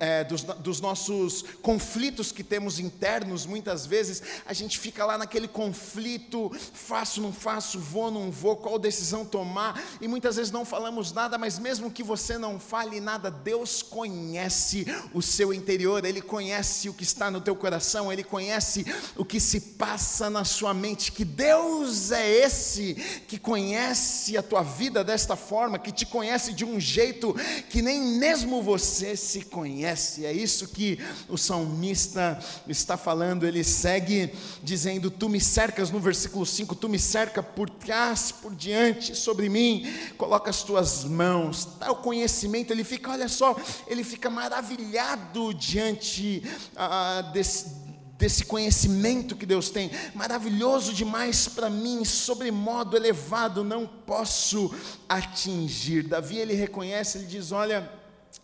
é, 0.00 0.24
dos, 0.24 0.42
dos 0.42 0.80
nossos 0.80 1.44
conflitos 1.62 2.32
que 2.32 2.42
temos 2.42 2.78
internos, 2.78 3.46
muitas 3.46 3.86
vezes 3.86 4.22
a 4.46 4.52
gente 4.52 4.78
fica 4.78 5.04
lá 5.04 5.18
naquele 5.18 5.48
conflito: 5.48 6.50
faço, 6.72 7.20
não 7.20 7.32
faço, 7.32 7.78
vou, 7.78 8.10
não 8.10 8.30
vou, 8.30 8.56
qual 8.56 8.78
decisão 8.78 9.24
tomar, 9.24 9.82
e 10.00 10.08
muitas 10.08 10.36
vezes 10.36 10.50
não 10.50 10.64
falamos 10.64 11.12
nada, 11.12 11.36
mas 11.36 11.58
mesmo 11.58 11.90
que 11.90 12.02
você 12.02 12.38
não 12.38 12.58
fale 12.58 13.00
nada, 13.00 13.30
Deus 13.30 13.82
conhece 13.82 14.86
o 15.12 15.20
seu 15.20 15.52
interior, 15.52 16.04
Ele 16.04 16.20
conhece 16.20 16.88
o 16.88 16.94
que 16.94 17.02
está 17.02 17.30
no 17.30 17.40
teu 17.40 17.54
coração, 17.54 18.12
Ele 18.12 18.24
conhece 18.24 18.84
o 19.16 19.24
que 19.24 19.40
se 19.40 19.60
passa 19.60 20.30
na 20.30 20.44
sua 20.44 20.72
mente, 20.72 21.12
que 21.12 21.24
Deus 21.24 22.10
é 22.10 22.28
esse 22.28 22.94
que 23.26 23.38
conhece 23.38 24.36
a 24.36 24.42
tua 24.42 24.62
vida 24.62 25.04
desta 25.04 25.36
forma, 25.36 25.78
que 25.78 25.92
te 25.92 26.06
conhece 26.06 26.52
de 26.52 26.64
um 26.64 26.80
jeito 26.80 27.34
que 27.68 27.82
nem 27.82 28.00
mesmo 28.18 28.62
você 28.62 29.16
se 29.16 29.42
conhece. 29.42 29.57
É 29.64 30.32
isso 30.32 30.68
que 30.68 30.98
o 31.28 31.36
salmista 31.36 32.38
está 32.66 32.96
falando. 32.96 33.46
Ele 33.46 33.64
segue 33.64 34.32
dizendo: 34.62 35.10
Tu 35.10 35.28
me 35.28 35.40
cercas, 35.40 35.90
no 35.90 36.00
versículo 36.00 36.44
5, 36.44 36.74
tu 36.74 36.88
me 36.88 36.98
cerca 36.98 37.42
por 37.42 37.68
trás, 37.70 38.32
por 38.32 38.54
diante, 38.54 39.14
sobre 39.14 39.48
mim, 39.48 39.86
coloca 40.16 40.50
as 40.50 40.62
tuas 40.62 41.04
mãos, 41.04 41.68
o 41.88 41.96
conhecimento. 41.96 42.72
Ele 42.72 42.84
fica, 42.84 43.10
olha 43.10 43.28
só, 43.28 43.56
ele 43.86 44.04
fica 44.04 44.30
maravilhado 44.30 45.54
diante 45.54 46.42
ah, 46.76 47.22
desse 47.32 47.88
desse 48.18 48.44
conhecimento 48.44 49.36
que 49.36 49.46
Deus 49.46 49.70
tem, 49.70 49.90
maravilhoso 50.12 50.92
demais 50.92 51.46
para 51.46 51.70
mim, 51.70 52.04
sobre 52.04 52.50
modo 52.50 52.96
elevado, 52.96 53.62
não 53.62 53.86
posso 53.86 54.74
atingir. 55.08 56.02
Davi 56.02 56.36
ele 56.38 56.52
reconhece, 56.52 57.18
ele 57.18 57.26
diz: 57.26 57.52
Olha, 57.52 57.88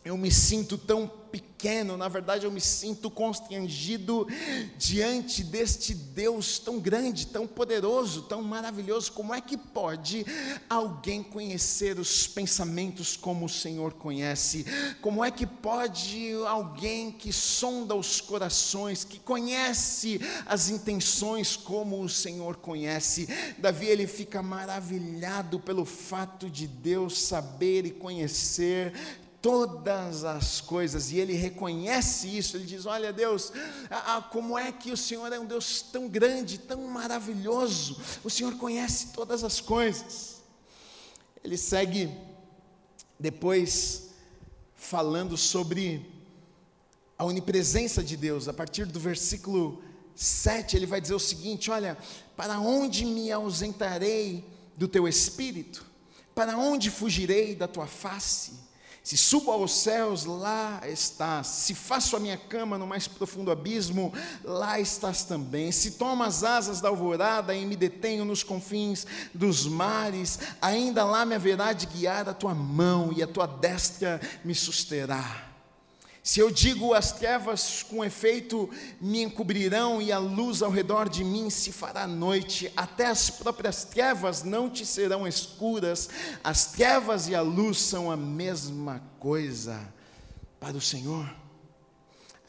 eu 0.04 0.16
me 0.16 0.30
sinto 0.30 0.76
tão 0.76 1.10
pequeno, 1.34 1.96
na 1.96 2.06
verdade 2.06 2.44
eu 2.44 2.52
me 2.52 2.60
sinto 2.60 3.10
constrangido 3.10 4.28
diante 4.76 5.42
deste 5.42 5.92
Deus 5.92 6.60
tão 6.60 6.78
grande, 6.78 7.26
tão 7.26 7.44
poderoso, 7.44 8.22
tão 8.22 8.40
maravilhoso. 8.40 9.10
Como 9.10 9.34
é 9.34 9.40
que 9.40 9.56
pode 9.56 10.24
alguém 10.70 11.22
conhecer 11.22 11.98
os 11.98 12.28
pensamentos 12.28 13.16
como 13.16 13.46
o 13.46 13.48
Senhor 13.48 13.94
conhece? 13.94 14.64
Como 15.00 15.24
é 15.24 15.30
que 15.30 15.44
pode 15.44 16.32
alguém 16.46 17.10
que 17.10 17.32
sonda 17.32 17.96
os 17.96 18.20
corações, 18.20 19.02
que 19.02 19.18
conhece 19.18 20.20
as 20.46 20.68
intenções 20.68 21.56
como 21.56 22.00
o 22.00 22.08
Senhor 22.08 22.56
conhece? 22.56 23.26
Davi 23.58 23.86
ele 23.86 24.06
fica 24.06 24.40
maravilhado 24.40 25.58
pelo 25.58 25.84
fato 25.84 26.48
de 26.48 26.68
Deus 26.68 27.20
saber 27.20 27.86
e 27.86 27.90
conhecer 27.90 28.92
todas 29.44 30.24
as 30.24 30.62
coisas, 30.62 31.12
e 31.12 31.18
ele 31.18 31.34
reconhece 31.34 32.34
isso, 32.34 32.56
ele 32.56 32.64
diz: 32.64 32.86
Olha, 32.86 33.12
Deus, 33.12 33.52
ah, 33.90 34.26
como 34.32 34.58
é 34.58 34.72
que 34.72 34.90
o 34.90 34.96
Senhor 34.96 35.30
é 35.30 35.38
um 35.38 35.44
Deus 35.44 35.82
tão 35.82 36.08
grande, 36.08 36.56
tão 36.56 36.80
maravilhoso, 36.86 38.00
o 38.24 38.30
Senhor 38.30 38.56
conhece 38.56 39.08
todas 39.08 39.44
as 39.44 39.60
coisas. 39.60 40.42
Ele 41.44 41.58
segue 41.58 42.10
depois 43.20 44.08
falando 44.74 45.36
sobre 45.36 46.10
a 47.18 47.24
onipresença 47.26 48.02
de 48.02 48.16
Deus, 48.16 48.48
a 48.48 48.52
partir 48.54 48.86
do 48.86 48.98
versículo 48.98 49.82
7, 50.16 50.74
ele 50.74 50.86
vai 50.86 51.02
dizer 51.02 51.14
o 51.14 51.20
seguinte: 51.20 51.70
Olha, 51.70 51.98
para 52.34 52.58
onde 52.60 53.04
me 53.04 53.30
ausentarei 53.30 54.42
do 54.74 54.88
teu 54.88 55.06
espírito? 55.06 55.84
Para 56.34 56.56
onde 56.56 56.90
fugirei 56.90 57.54
da 57.54 57.68
tua 57.68 57.86
face? 57.86 58.72
Se 59.04 59.18
subo 59.18 59.52
aos 59.52 59.82
céus, 59.82 60.24
lá 60.24 60.80
estás. 60.88 61.48
Se 61.48 61.74
faço 61.74 62.16
a 62.16 62.18
minha 62.18 62.38
cama 62.38 62.78
no 62.78 62.86
mais 62.86 63.06
profundo 63.06 63.50
abismo, 63.50 64.10
lá 64.42 64.80
estás 64.80 65.24
também. 65.24 65.70
Se 65.70 65.90
tomo 65.90 66.22
as 66.22 66.42
asas 66.42 66.80
da 66.80 66.88
alvorada 66.88 67.54
e 67.54 67.66
me 67.66 67.76
detenho 67.76 68.24
nos 68.24 68.42
confins 68.42 69.06
dos 69.34 69.66
mares, 69.66 70.38
ainda 70.58 71.04
lá 71.04 71.26
me 71.26 71.34
haverá 71.34 71.74
de 71.74 71.84
guiar 71.84 72.26
a 72.30 72.32
tua 72.32 72.54
mão 72.54 73.12
e 73.14 73.22
a 73.22 73.26
tua 73.26 73.46
destra 73.46 74.18
me 74.42 74.54
susterá. 74.54 75.53
Se 76.24 76.40
eu 76.40 76.50
digo 76.50 76.94
as 76.94 77.12
trevas 77.12 77.82
com 77.82 78.02
efeito 78.02 78.70
me 78.98 79.22
encobrirão 79.22 80.00
e 80.00 80.10
a 80.10 80.16
luz 80.16 80.62
ao 80.62 80.70
redor 80.70 81.06
de 81.06 81.22
mim 81.22 81.50
se 81.50 81.70
fará 81.70 82.06
noite, 82.06 82.72
até 82.74 83.04
as 83.04 83.28
próprias 83.28 83.84
trevas 83.84 84.42
não 84.42 84.70
te 84.70 84.86
serão 84.86 85.28
escuras, 85.28 86.08
as 86.42 86.72
trevas 86.72 87.28
e 87.28 87.34
a 87.34 87.42
luz 87.42 87.78
são 87.78 88.10
a 88.10 88.16
mesma 88.16 89.02
coisa 89.20 89.78
para 90.58 90.74
o 90.74 90.80
Senhor. 90.80 91.30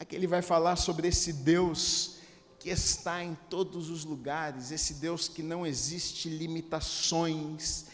Aqui 0.00 0.16
ele 0.16 0.26
vai 0.26 0.40
falar 0.40 0.76
sobre 0.76 1.08
esse 1.08 1.30
Deus 1.30 2.16
que 2.58 2.70
está 2.70 3.22
em 3.22 3.36
todos 3.50 3.90
os 3.90 4.06
lugares, 4.06 4.70
esse 4.70 4.94
Deus 4.94 5.28
que 5.28 5.42
não 5.42 5.66
existe 5.66 6.30
limitações, 6.30 7.84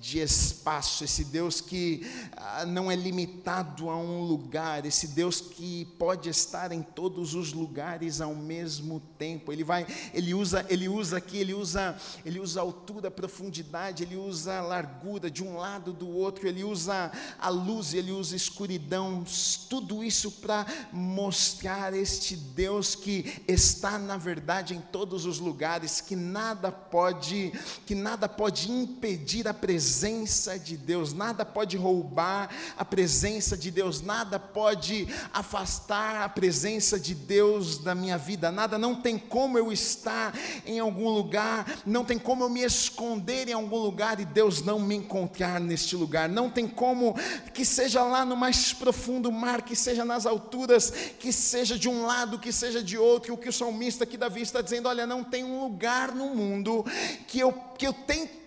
de 0.00 0.20
espaço, 0.20 1.04
esse 1.04 1.24
Deus 1.24 1.60
que 1.60 2.06
ah, 2.36 2.64
não 2.64 2.90
é 2.90 2.94
limitado 2.94 3.90
a 3.90 3.96
um 3.96 4.22
lugar, 4.22 4.86
esse 4.86 5.08
Deus 5.08 5.40
que 5.40 5.86
pode 5.98 6.28
estar 6.28 6.70
em 6.72 6.82
todos 6.82 7.34
os 7.34 7.52
lugares 7.52 8.20
ao 8.20 8.34
mesmo 8.34 9.00
tempo. 9.18 9.52
Ele 9.52 9.64
vai, 9.64 9.86
ele 10.14 10.34
usa, 10.34 10.64
ele 10.68 10.88
usa 10.88 11.16
aqui, 11.16 11.38
ele 11.38 11.52
usa, 11.52 11.96
ele 12.24 12.38
usa 12.38 12.60
altura, 12.60 13.10
profundidade, 13.10 14.04
ele 14.04 14.16
usa 14.16 14.60
largura 14.60 15.30
de 15.30 15.42
um 15.42 15.56
lado 15.56 15.92
do 15.92 16.08
outro, 16.08 16.46
ele 16.46 16.62
usa 16.62 17.10
a 17.38 17.48
luz, 17.48 17.92
ele 17.92 18.12
usa 18.12 18.36
escuridão, 18.36 19.24
tudo 19.68 20.04
isso 20.04 20.30
para 20.32 20.64
mostrar 20.92 21.92
este 21.92 22.36
Deus 22.36 22.94
que 22.94 23.42
está 23.48 23.98
na 23.98 24.16
verdade 24.16 24.74
em 24.74 24.80
todos 24.80 25.26
os 25.26 25.38
lugares, 25.40 26.00
que 26.00 26.14
nada 26.14 26.70
pode, 26.70 27.52
que 27.84 27.94
nada 27.94 28.28
pode 28.28 28.70
impedir 28.70 29.48
a 29.48 29.54
presença 29.54 29.87
presença 29.88 30.58
de 30.58 30.76
Deus, 30.76 31.14
nada 31.14 31.46
pode 31.46 31.74
roubar 31.78 32.50
a 32.76 32.84
presença 32.84 33.56
de 33.56 33.70
Deus, 33.70 34.02
nada 34.02 34.38
pode 34.38 35.08
afastar 35.32 36.24
a 36.24 36.28
presença 36.28 37.00
de 37.00 37.14
Deus 37.14 37.78
da 37.78 37.94
minha 37.94 38.18
vida, 38.18 38.52
nada, 38.52 38.76
não 38.76 38.96
tem 38.96 39.16
como 39.16 39.56
eu 39.56 39.72
estar 39.72 40.38
em 40.66 40.78
algum 40.78 41.08
lugar, 41.08 41.80
não 41.86 42.04
tem 42.04 42.18
como 42.18 42.44
eu 42.44 42.50
me 42.50 42.62
esconder 42.62 43.48
em 43.48 43.54
algum 43.54 43.78
lugar 43.78 44.20
e 44.20 44.26
Deus 44.26 44.60
não 44.60 44.78
me 44.78 44.94
encontrar 44.94 45.58
neste 45.58 45.96
lugar, 45.96 46.28
não 46.28 46.50
tem 46.50 46.68
como 46.68 47.14
que 47.54 47.64
seja 47.64 48.02
lá 48.02 48.26
no 48.26 48.36
mais 48.36 48.74
profundo 48.74 49.32
mar, 49.32 49.62
que 49.62 49.74
seja 49.74 50.04
nas 50.04 50.26
alturas, 50.26 50.92
que 51.18 51.32
seja 51.32 51.78
de 51.78 51.88
um 51.88 52.04
lado, 52.04 52.38
que 52.38 52.52
seja 52.52 52.82
de 52.82 52.98
outro, 52.98 53.32
o 53.32 53.38
que 53.38 53.48
o 53.48 53.52
salmista 53.52 54.04
aqui 54.04 54.18
Davi 54.18 54.42
está 54.42 54.60
dizendo, 54.60 54.86
olha, 54.86 55.06
não 55.06 55.24
tem 55.24 55.44
um 55.44 55.60
lugar 55.60 56.14
no 56.14 56.34
mundo 56.34 56.84
que 57.26 57.40
eu, 57.40 57.52
que 57.78 57.86
eu 57.86 57.94
tenho 57.94 58.37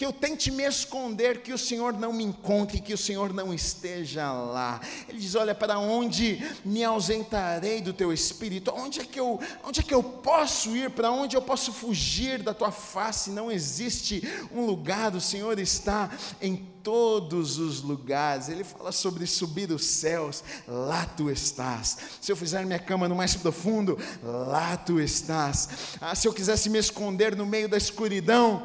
que 0.00 0.06
eu 0.06 0.14
tente 0.14 0.50
me 0.50 0.66
esconder, 0.66 1.42
que 1.42 1.52
o 1.52 1.58
Senhor 1.58 1.92
não 1.92 2.10
me 2.10 2.24
encontre, 2.24 2.80
que 2.80 2.94
o 2.94 2.96
Senhor 2.96 3.34
não 3.34 3.52
esteja 3.52 4.32
lá. 4.32 4.80
Ele 5.06 5.18
diz: 5.18 5.34
Olha, 5.34 5.54
para 5.54 5.78
onde 5.78 6.42
me 6.64 6.82
ausentarei 6.82 7.82
do 7.82 7.92
teu 7.92 8.10
espírito? 8.10 8.72
Onde 8.74 9.00
é 9.00 9.04
que 9.04 9.20
eu, 9.20 9.38
onde 9.62 9.80
é 9.80 9.82
que 9.82 9.92
eu 9.92 10.02
posso 10.02 10.74
ir? 10.74 10.88
Para 10.88 11.10
onde 11.10 11.36
eu 11.36 11.42
posso 11.42 11.70
fugir 11.70 12.42
da 12.42 12.54
tua 12.54 12.72
face? 12.72 13.28
Não 13.28 13.52
existe 13.52 14.26
um 14.50 14.64
lugar, 14.64 15.14
o 15.14 15.20
Senhor 15.20 15.58
está 15.58 16.10
em 16.40 16.56
todos 16.82 17.58
os 17.58 17.82
lugares. 17.82 18.48
Ele 18.48 18.64
fala 18.64 18.92
sobre 18.92 19.26
subir 19.26 19.70
os 19.70 19.84
céus, 19.84 20.42
lá 20.66 21.04
tu 21.04 21.30
estás. 21.30 21.98
Se 22.22 22.32
eu 22.32 22.36
fizer 22.36 22.64
minha 22.64 22.78
cama 22.78 23.06
no 23.06 23.14
mais 23.14 23.36
profundo, 23.36 23.98
lá 24.22 24.78
tu 24.78 24.98
estás. 24.98 25.68
Ah, 26.00 26.14
se 26.14 26.26
eu 26.26 26.32
quisesse 26.32 26.70
me 26.70 26.78
esconder 26.78 27.36
no 27.36 27.44
meio 27.44 27.68
da 27.68 27.76
escuridão, 27.76 28.62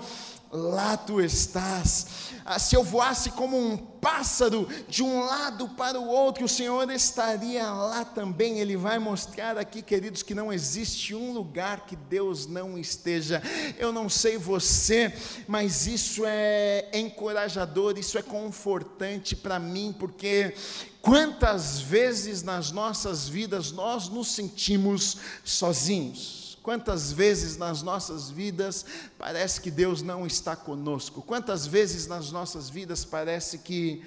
lá 0.51 0.95
tu 0.95 1.21
estás. 1.21 2.07
Ah, 2.45 2.59
se 2.59 2.75
eu 2.75 2.83
voasse 2.83 3.31
como 3.31 3.57
um 3.57 3.75
pássaro 3.75 4.67
de 4.87 5.01
um 5.01 5.25
lado 5.25 5.69
para 5.69 5.99
o 5.99 6.07
outro, 6.07 6.45
o 6.45 6.49
Senhor 6.49 6.89
estaria 6.91 7.67
lá 7.71 8.05
também. 8.05 8.59
Ele 8.59 8.77
vai 8.77 8.99
mostrar 8.99 9.57
aqui, 9.57 9.81
queridos, 9.81 10.21
que 10.21 10.35
não 10.35 10.53
existe 10.53 11.15
um 11.15 11.33
lugar 11.33 11.85
que 11.85 11.95
Deus 11.95 12.45
não 12.45 12.77
esteja. 12.77 13.41
Eu 13.77 13.91
não 13.91 14.07
sei 14.07 14.37
você, 14.37 15.13
mas 15.47 15.87
isso 15.87 16.23
é 16.25 16.89
encorajador, 16.93 17.97
isso 17.97 18.17
é 18.17 18.21
confortante 18.21 19.35
para 19.35 19.57
mim, 19.57 19.95
porque 19.97 20.53
quantas 21.01 21.79
vezes 21.79 22.43
nas 22.43 22.71
nossas 22.71 23.27
vidas 23.27 23.71
nós 23.71 24.07
nos 24.07 24.27
sentimos 24.27 25.17
sozinhos 25.43 26.44
Quantas 26.65 27.11
vezes 27.11 27.57
nas 27.57 27.83
nossas 27.83 28.31
vidas 28.31 28.87
parece 29.19 29.61
que 29.61 29.69
Deus 29.69 30.01
não 30.01 30.25
está 30.25 30.55
conosco? 30.55 31.21
Quantas 31.21 31.67
vezes 31.67 32.07
nas 32.07 32.31
nossas 32.31 32.71
vidas 32.71 33.05
parece 33.05 33.59
que 33.59 34.01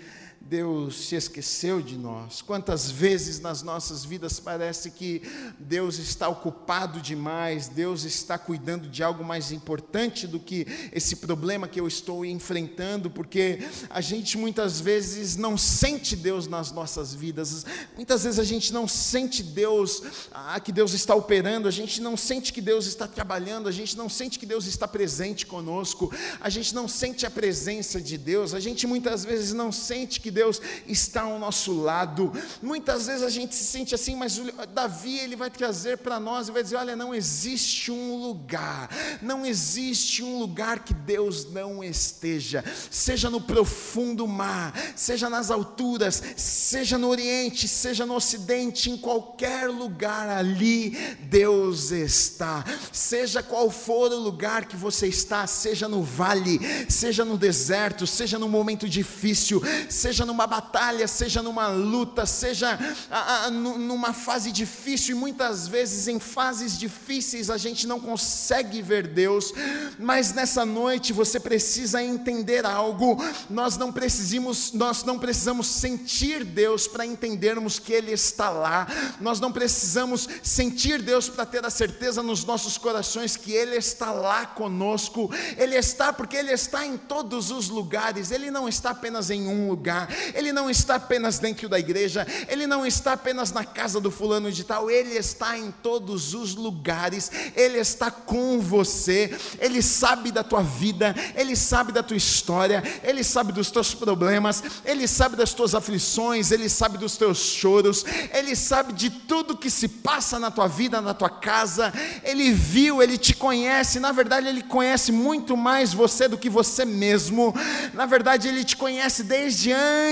Deus 0.49 1.05
se 1.05 1.15
esqueceu 1.15 1.83
de 1.83 1.99
nós. 1.99 2.41
Quantas 2.41 2.91
vezes 2.91 3.39
nas 3.39 3.63
nossas 3.63 4.03
vidas 4.03 4.41
parece 4.41 4.91
que 4.91 5.21
Deus 5.59 5.99
está 5.99 6.27
ocupado 6.27 7.03
demais, 7.03 7.69
Deus 7.69 8.05
está 8.05 8.39
cuidando 8.39 8.89
de 8.89 9.03
algo 9.03 9.23
mais 9.23 9.53
importante 9.53 10.27
do 10.27 10.41
que 10.41 10.67
esse 10.91 11.17
problema 11.17 11.69
que 11.69 11.79
eu 11.79 11.87
estou 11.87 12.25
enfrentando, 12.25 13.11
porque 13.11 13.59
a 13.91 14.01
gente 14.01 14.39
muitas 14.39 14.81
vezes 14.81 15.37
não 15.37 15.59
sente 15.59 16.17
Deus 16.17 16.47
nas 16.47 16.73
nossas 16.73 17.13
vidas, 17.13 17.67
muitas 17.95 18.25
vezes 18.25 18.39
a 18.39 18.45
gente 18.45 18.73
não 18.73 18.89
sente 18.89 19.43
Deus, 19.43 20.03
ah, 20.33 20.59
que 20.59 20.73
Deus 20.73 20.95
está 20.95 21.15
operando, 21.15 21.69
a 21.69 21.71
gente 21.71 22.01
não 22.01 22.17
sente 22.17 22.55
que 22.55 22.63
Deus 22.63 22.87
está 22.87 23.07
trabalhando, 23.07 23.69
a 23.69 23.73
gente 23.73 23.99
não 23.99 24.09
sente 24.09 24.39
que 24.39 24.47
Deus 24.47 24.67
está 24.67 24.89
presente 24.89 25.45
conosco, 25.45 26.11
a 26.41 26.49
gente 26.49 26.75
não 26.75 26.89
sente 26.89 27.27
a 27.27 27.31
presença 27.31 28.01
de 28.01 28.17
Deus, 28.17 28.55
a 28.55 28.61
gente 28.61 28.87
muitas 28.87 29.27
vezes 29.27 29.53
não 29.53 29.71
sente 29.71 30.19
que 30.19 30.38
Deus 30.39 30.63
está 30.87 31.23
ao 31.23 31.37
nosso 31.37 31.73
lado. 31.73 32.33
Muitas 32.63 33.09
vezes 33.09 33.25
a 33.25 33.29
gente 33.29 33.57
se 33.57 33.65
sente 33.65 33.93
assim, 33.93 34.15
mas 34.15 34.41
Davi 34.73 35.19
ele 35.19 35.35
vai 35.35 35.51
trazer 35.51 35.99
para 35.99 36.21
nós 36.21 36.47
e 36.47 36.53
vai 36.53 36.63
dizer: 36.63 36.77
olha, 36.77 36.95
não 36.95 37.13
existe 37.13 37.91
um 37.91 38.15
lugar, 38.15 38.89
não 39.21 39.45
existe 39.45 40.23
um 40.23 40.39
lugar 40.39 40.85
que 40.85 40.95
Deus 40.95 41.51
não 41.51 41.83
esteja, 41.83 42.65
seja 42.89 43.29
no 43.29 43.41
profundo 43.41 44.29
mar, 44.29 44.73
seja 44.95 45.29
nas 45.29 45.51
alturas, 45.51 46.23
seja 46.37 46.97
no 46.97 47.09
Oriente, 47.09 47.67
seja 47.67 48.07
no 48.07 48.15
Ocidente, 48.15 48.91
em 48.91 48.97
qualquer 48.97 49.69
lugar 49.69 50.29
ali 50.29 50.91
Deus 51.23 51.91
está. 51.91 52.65
Seja 52.93 53.43
qual 53.43 53.73
for 53.73 54.13
o 54.13 54.21
lugar 54.21 54.67
que 54.67 54.77
você 54.77 55.09
está, 55.09 55.49
seja 55.49 55.89
no 55.89 56.01
vale, 56.01 56.61
seja 56.89 57.25
no 57.25 57.37
deserto, 57.37 58.07
seja 58.07 58.39
num 58.39 58.49
momento 58.49 58.89
difícil, 58.89 59.61
seja 59.89 60.28
numa 60.29 60.47
batalha, 60.47 61.09
seja 61.09 61.43
numa 61.43 61.69
luta, 61.69 62.27
seja 62.27 62.79
a, 63.11 63.47
a, 63.47 63.51
numa 63.51 64.13
fase 64.13 64.53
difícil, 64.53 65.17
e 65.17 65.19
muitas 65.19 65.67
vezes 65.67 66.07
em 66.07 66.21
fases 66.21 66.79
difíceis 66.79 67.49
a 67.49 67.57
gente 67.57 67.87
não 67.87 67.99
consegue 67.99 68.83
ver 68.83 69.07
Deus, 69.07 69.55
mas 69.99 70.35
nessa 70.35 70.67
noite 70.67 71.15
você 71.15 71.41
precisa 71.41 72.03
entender 72.03 72.67
algo, 72.67 73.17
nós 73.49 73.79
não 73.79 73.91
precisamos, 73.91 74.73
nós 74.75 75.03
não 75.03 75.19
precisamos 75.19 75.67
sentir 75.67 76.45
Deus 76.45 76.87
para 76.87 77.07
entendermos 77.07 77.79
que 77.79 77.95
Ele 77.95 78.13
está 78.13 78.51
lá, 78.51 78.87
nós 79.19 79.41
não 79.41 79.51
precisamos 79.51 80.29
sentir 80.43 81.01
Deus 81.01 81.31
para 81.31 81.47
ter 81.47 81.65
a 81.65 81.71
certeza 81.71 82.23
nos 82.23 82.45
nossos 82.45 82.77
corações 82.77 83.35
que 83.35 83.53
Ele 83.53 83.77
está 83.77 84.13
lá 84.13 84.45
conosco, 84.45 85.31
Ele 85.57 85.75
está 85.75 86.13
porque 86.13 86.37
Ele 86.37 86.53
está 86.53 86.85
em 86.85 86.99
todos 86.99 87.51
os 87.51 87.71
lugares, 87.71 88.31
Ele 88.31 88.51
não 88.51 88.69
está 88.69 88.91
apenas 88.91 89.31
em 89.31 89.49
um 89.49 89.71
lugar, 89.71 90.07
Ele 90.35 90.53
não 90.53 90.69
está 90.69 90.97
apenas 90.97 91.39
dentro 91.39 91.69
da 91.69 91.79
igreja, 91.79 92.27
Ele 92.49 92.67
não 92.67 92.87
está 92.87 93.13
apenas 93.13 93.53
na 93.53 93.65
casa 93.65 94.01
do 94.01 94.11
fulano 94.11 94.51
de 94.51 94.65
tal, 94.65 94.91
Ele 94.91 95.15
está 95.15 95.59
em 95.59 95.71
todos 95.71 96.35
os 96.35 96.55
lugares, 96.55 97.31
Ele 97.57 97.79
está 97.79 98.11
com 98.11 98.61
você, 98.61 99.37
Ele 99.61 99.83
sabe 99.83 100.31
da 100.31 100.43
tua 100.43 100.63
vida, 100.63 101.15
Ele 101.35 101.57
sabe 101.57 101.93
da 101.93 102.03
tua 102.03 102.17
história, 102.17 102.83
Ele 103.03 103.23
sabe 103.25 103.53
dos 103.53 103.71
teus 103.71 103.95
problemas, 103.95 104.63
Ele 104.85 105.07
sabe 105.07 105.37
das 105.37 105.53
tuas 105.53 105.75
aflições, 105.75 106.51
Ele 106.51 106.69
sabe 106.69 106.99
dos 106.99 107.17
teus 107.17 107.39
choros, 107.39 108.05
Ele 108.33 108.55
sabe 108.55 108.93
de 108.93 109.11
tudo 109.11 109.57
que 109.57 109.71
se 109.71 109.89
passa 109.89 110.39
na 110.39 110.51
tua 110.51 110.69
vida, 110.69 111.01
na 111.01 111.15
tua 111.15 111.31
casa, 111.31 111.93
Ele 112.23 112.53
viu, 112.53 113.03
Ele 113.03 113.19
te 113.19 113.35
conhece, 113.35 114.01
na 114.01 114.13
verdade 114.13 114.49
Ele 114.49 114.63
conhece 114.63 115.13
muito 115.13 115.57
mais 115.57 115.93
você 115.93 116.29
do 116.29 116.39
que 116.39 116.51
você 116.51 116.85
mesmo, 116.85 117.55
na 117.95 118.07
verdade 118.07 118.49
Ele 118.49 118.65
te 118.65 118.77
conhece 118.77 119.23
desde 119.23 119.73
antes 119.73 120.08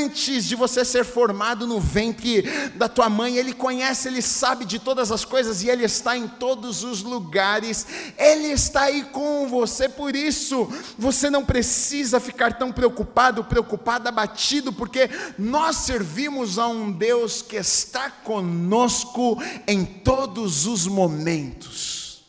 de 0.47 0.55
você 0.55 0.85
ser 0.85 1.05
formado 1.05 1.67
no 1.67 1.81
ventre 1.81 2.43
da 2.75 2.89
tua 2.89 3.09
mãe, 3.09 3.37
Ele 3.37 3.53
conhece, 3.53 4.09
Ele 4.09 4.21
sabe 4.21 4.65
de 4.65 4.79
todas 4.79 5.11
as 5.11 5.25
coisas 5.25 5.63
e 5.63 5.69
Ele 5.69 5.85
está 5.85 6.17
em 6.17 6.29
todos 6.29 6.83
os 6.85 7.03
lugares, 7.03 7.87
Ele 8.19 8.49
está 8.49 8.83
aí 8.83 9.05
com 9.05 9.49
você, 9.49 9.89
por 9.89 10.15
isso 10.15 10.69
você 10.99 11.31
não 11.31 11.45
precisa 11.45 12.21
ficar 12.21 12.59
tão 12.59 12.71
preocupado, 12.71 13.45
preocupado, 13.45 14.09
abatido, 14.09 14.73
porque 14.73 15.09
nós 15.39 15.77
servimos 15.77 16.59
a 16.59 16.69
um 16.69 16.93
Deus 16.93 17.43
que 17.43 17.57
está 17.57 18.11
conosco 18.11 19.41
em 19.67 19.85
todos 19.85 20.67
os 20.67 20.87
momentos. 20.87 22.25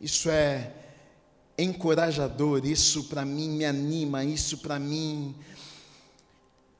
Isso 0.00 0.28
é 0.30 0.72
encorajador, 1.58 2.66
isso 2.66 3.04
para 3.04 3.24
mim 3.24 3.48
me 3.50 3.64
anima, 3.64 4.24
isso 4.24 4.58
para 4.58 4.78
mim 4.78 5.34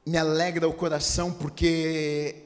me 0.06 0.16
alegra 0.16 0.68
o 0.68 0.72
coração, 0.72 1.32
porque 1.32 2.44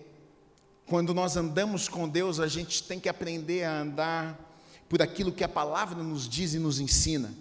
quando 0.87 1.13
nós 1.13 1.37
andamos 1.37 1.89
com 1.89 2.09
Deus, 2.09 2.41
a 2.41 2.49
gente 2.49 2.83
tem 2.83 2.99
que 2.99 3.09
aprender 3.09 3.65
a 3.65 3.83
andar 3.83 4.51
por 4.89 5.03
aquilo 5.03 5.31
que 5.31 5.45
a 5.45 5.49
palavra 5.49 6.03
nos 6.03 6.29
diz 6.29 6.55
e 6.55 6.59
nos 6.59 6.81
ensina 6.81 7.33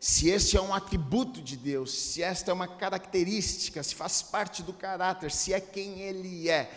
se 0.00 0.28
esse 0.28 0.56
é 0.56 0.62
um 0.62 0.72
atributo 0.72 1.42
de 1.42 1.56
Deus, 1.56 1.92
se 1.92 2.22
esta 2.22 2.52
é 2.52 2.54
uma 2.54 2.68
característica, 2.68 3.82
se 3.82 3.96
faz 3.96 4.22
parte 4.22 4.62
do 4.62 4.72
caráter, 4.72 5.30
se 5.32 5.52
é 5.52 5.60
quem 5.60 6.00
Ele 6.00 6.48
é, 6.48 6.70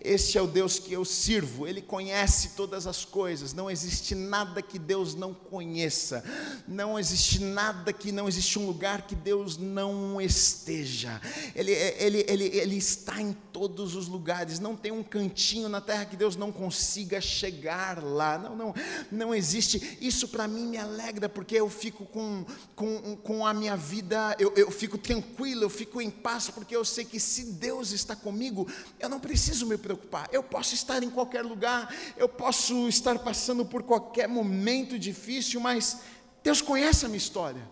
esse 0.00 0.38
é 0.38 0.42
o 0.42 0.46
Deus 0.46 0.78
que 0.78 0.92
eu 0.92 1.04
sirvo, 1.04 1.66
Ele 1.66 1.82
conhece 1.82 2.50
todas 2.56 2.86
as 2.86 3.04
coisas, 3.04 3.52
não 3.52 3.70
existe 3.70 4.14
nada 4.14 4.62
que 4.62 4.78
Deus 4.78 5.14
não 5.14 5.34
conheça, 5.34 6.24
não 6.66 6.98
existe 6.98 7.40
nada 7.40 7.92
que 7.92 8.10
não 8.10 8.26
existe 8.26 8.58
um 8.58 8.66
lugar 8.66 9.02
que 9.02 9.14
Deus 9.14 9.58
não 9.58 10.18
esteja, 10.18 11.20
Ele, 11.54 11.72
ele, 11.72 12.24
ele, 12.26 12.44
ele 12.56 12.76
está 12.76 13.20
em 13.20 13.34
todos 13.52 13.94
os 13.94 14.08
lugares, 14.08 14.58
não 14.58 14.74
tem 14.74 14.90
um 14.90 15.02
cantinho 15.02 15.68
na 15.68 15.82
terra 15.82 16.06
que 16.06 16.16
Deus 16.16 16.36
não 16.36 16.50
consiga 16.50 17.20
chegar 17.20 18.02
lá, 18.02 18.38
não, 18.38 18.56
não, 18.56 18.74
não 19.10 19.34
existe, 19.34 19.98
isso 20.00 20.28
para 20.28 20.48
mim 20.48 20.66
me 20.66 20.78
alegra, 20.78 21.28
porque 21.28 21.54
eu 21.54 21.68
fico 21.68 22.06
com 22.06 22.46
com, 22.74 23.16
com 23.16 23.46
a 23.46 23.52
minha 23.52 23.76
vida, 23.76 24.34
eu, 24.38 24.52
eu 24.56 24.70
fico 24.70 24.96
tranquilo, 24.96 25.62
eu 25.62 25.70
fico 25.70 26.00
em 26.00 26.10
paz, 26.10 26.48
porque 26.50 26.74
eu 26.74 26.84
sei 26.84 27.04
que 27.04 27.20
se 27.20 27.52
Deus 27.52 27.92
está 27.92 28.16
comigo, 28.16 28.66
eu 28.98 29.08
não 29.08 29.20
preciso 29.20 29.66
me 29.66 29.76
preocupar. 29.76 30.28
Eu 30.32 30.42
posso 30.42 30.74
estar 30.74 31.02
em 31.02 31.10
qualquer 31.10 31.42
lugar, 31.42 31.94
eu 32.16 32.28
posso 32.28 32.88
estar 32.88 33.18
passando 33.18 33.64
por 33.64 33.82
qualquer 33.82 34.28
momento 34.28 34.98
difícil, 34.98 35.60
mas 35.60 35.98
Deus 36.42 36.60
conhece 36.60 37.04
a 37.04 37.08
minha 37.08 37.18
história, 37.18 37.62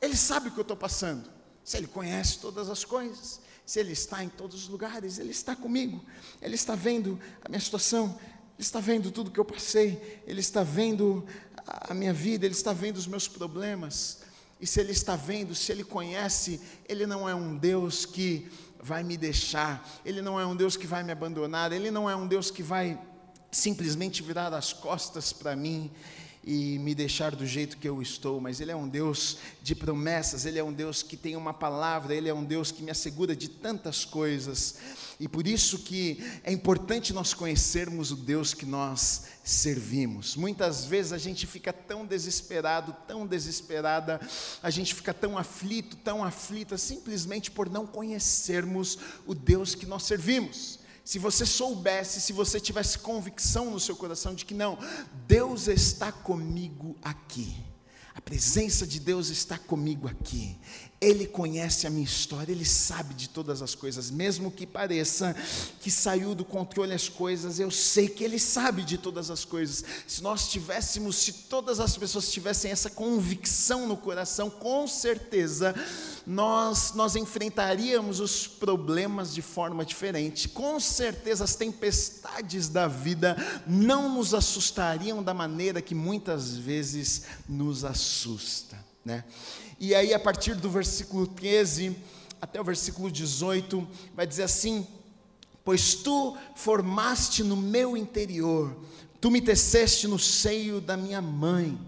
Ele 0.00 0.16
sabe 0.16 0.48
o 0.48 0.52
que 0.52 0.58
eu 0.58 0.62
estou 0.62 0.76
passando. 0.76 1.30
Se 1.62 1.78
Ele 1.78 1.86
conhece 1.86 2.38
todas 2.38 2.68
as 2.68 2.84
coisas, 2.84 3.40
se 3.64 3.80
Ele 3.80 3.92
está 3.92 4.22
em 4.22 4.28
todos 4.28 4.64
os 4.64 4.68
lugares, 4.68 5.18
Ele 5.18 5.30
está 5.30 5.56
comigo, 5.56 6.04
Ele 6.40 6.54
está 6.54 6.74
vendo 6.74 7.18
a 7.42 7.48
minha 7.48 7.60
situação, 7.60 8.18
Ele 8.54 8.60
está 8.60 8.80
vendo 8.80 9.10
tudo 9.10 9.30
que 9.30 9.40
eu 9.40 9.44
passei, 9.44 10.22
Ele 10.26 10.40
está 10.40 10.62
vendo 10.62 11.26
a 11.66 11.94
minha 11.94 12.12
vida, 12.12 12.44
Ele 12.44 12.54
está 12.54 12.72
vendo 12.72 12.98
os 12.98 13.06
meus 13.06 13.26
problemas. 13.26 14.23
E 14.64 14.66
se 14.66 14.80
Ele 14.80 14.92
está 14.92 15.14
vendo, 15.14 15.54
se 15.54 15.70
Ele 15.70 15.84
conhece, 15.84 16.58
Ele 16.88 17.06
não 17.06 17.28
é 17.28 17.34
um 17.34 17.54
Deus 17.54 18.06
que 18.06 18.50
vai 18.80 19.02
me 19.02 19.14
deixar, 19.14 19.86
Ele 20.02 20.22
não 20.22 20.40
é 20.40 20.46
um 20.46 20.56
Deus 20.56 20.74
que 20.74 20.86
vai 20.86 21.02
me 21.02 21.12
abandonar, 21.12 21.70
Ele 21.70 21.90
não 21.90 22.08
é 22.08 22.16
um 22.16 22.26
Deus 22.26 22.50
que 22.50 22.62
vai 22.62 22.98
simplesmente 23.50 24.22
virar 24.22 24.54
as 24.54 24.72
costas 24.72 25.34
para 25.34 25.54
mim 25.54 25.90
e 26.46 26.78
me 26.78 26.94
deixar 26.94 27.34
do 27.34 27.46
jeito 27.46 27.76
que 27.76 27.88
eu 27.88 28.02
estou, 28.02 28.40
mas 28.40 28.60
Ele 28.60 28.70
é 28.70 28.76
um 28.76 28.88
Deus 28.88 29.38
de 29.62 29.74
promessas, 29.74 30.44
Ele 30.44 30.58
é 30.58 30.64
um 30.64 30.72
Deus 30.72 31.02
que 31.02 31.16
tem 31.16 31.36
uma 31.36 31.54
palavra, 31.54 32.14
Ele 32.14 32.28
é 32.28 32.34
um 32.34 32.44
Deus 32.44 32.70
que 32.70 32.82
me 32.82 32.90
assegura 32.90 33.34
de 33.34 33.48
tantas 33.48 34.04
coisas, 34.04 34.76
e 35.18 35.26
por 35.26 35.46
isso 35.46 35.78
que 35.78 36.18
é 36.42 36.52
importante 36.52 37.12
nós 37.12 37.32
conhecermos 37.32 38.10
o 38.10 38.16
Deus 38.16 38.52
que 38.52 38.66
nós 38.66 39.24
servimos. 39.42 40.36
Muitas 40.36 40.84
vezes 40.84 41.12
a 41.12 41.18
gente 41.18 41.46
fica 41.46 41.72
tão 41.72 42.04
desesperado, 42.04 42.94
tão 43.06 43.26
desesperada, 43.26 44.20
a 44.62 44.70
gente 44.70 44.94
fica 44.94 45.14
tão 45.14 45.38
aflito, 45.38 45.96
tão 45.96 46.22
aflita, 46.22 46.76
simplesmente 46.76 47.50
por 47.50 47.70
não 47.70 47.86
conhecermos 47.86 48.98
o 49.26 49.34
Deus 49.34 49.74
que 49.74 49.86
nós 49.86 50.02
servimos 50.02 50.83
se 51.04 51.18
você 51.18 51.44
soubesse, 51.44 52.20
se 52.20 52.32
você 52.32 52.58
tivesse 52.58 52.98
convicção 52.98 53.70
no 53.70 53.78
seu 53.78 53.94
coração 53.94 54.34
de 54.34 54.46
que 54.46 54.54
não, 54.54 54.78
Deus 55.28 55.68
está 55.68 56.10
comigo 56.10 56.96
aqui. 57.02 57.54
A 58.14 58.20
presença 58.22 58.86
de 58.86 58.98
Deus 58.98 59.28
está 59.28 59.58
comigo 59.58 60.08
aqui. 60.08 60.58
Ele 61.04 61.26
conhece 61.26 61.86
a 61.86 61.90
minha 61.90 62.04
história, 62.04 62.50
Ele 62.50 62.64
sabe 62.64 63.14
de 63.14 63.28
todas 63.28 63.60
as 63.60 63.74
coisas, 63.74 64.10
mesmo 64.10 64.50
que 64.50 64.66
pareça 64.66 65.36
que 65.80 65.90
saiu 65.90 66.34
do 66.34 66.44
controle 66.44 66.94
as 66.94 67.08
coisas, 67.08 67.60
eu 67.60 67.70
sei 67.70 68.08
que 68.08 68.24
Ele 68.24 68.38
sabe 68.38 68.82
de 68.82 68.96
todas 68.96 69.30
as 69.30 69.44
coisas. 69.44 69.84
Se 70.06 70.22
nós 70.22 70.48
tivéssemos, 70.48 71.16
se 71.16 71.32
todas 71.32 71.78
as 71.78 71.96
pessoas 71.96 72.32
tivessem 72.32 72.70
essa 72.70 72.88
convicção 72.88 73.86
no 73.86 73.96
coração, 73.96 74.48
com 74.48 74.86
certeza 74.86 75.74
nós, 76.26 76.94
nós 76.94 77.16
enfrentaríamos 77.16 78.18
os 78.18 78.46
problemas 78.46 79.34
de 79.34 79.42
forma 79.42 79.84
diferente. 79.84 80.48
Com 80.48 80.80
certeza 80.80 81.44
as 81.44 81.54
tempestades 81.54 82.68
da 82.68 82.88
vida 82.88 83.36
não 83.66 84.14
nos 84.14 84.32
assustariam 84.32 85.22
da 85.22 85.34
maneira 85.34 85.82
que 85.82 85.94
muitas 85.94 86.56
vezes 86.56 87.24
nos 87.46 87.84
assusta, 87.84 88.78
né? 89.04 89.24
E 89.78 89.94
aí, 89.94 90.14
a 90.14 90.18
partir 90.18 90.54
do 90.54 90.70
versículo 90.70 91.26
13, 91.26 91.96
até 92.40 92.60
o 92.60 92.64
versículo 92.64 93.10
18, 93.10 93.86
vai 94.14 94.26
dizer 94.26 94.44
assim: 94.44 94.86
Pois 95.64 95.94
tu 95.94 96.36
formaste 96.54 97.42
no 97.42 97.56
meu 97.56 97.96
interior, 97.96 98.76
tu 99.20 99.30
me 99.30 99.40
teceste 99.40 100.06
no 100.06 100.18
seio 100.18 100.80
da 100.80 100.96
minha 100.96 101.22
mãe. 101.22 101.78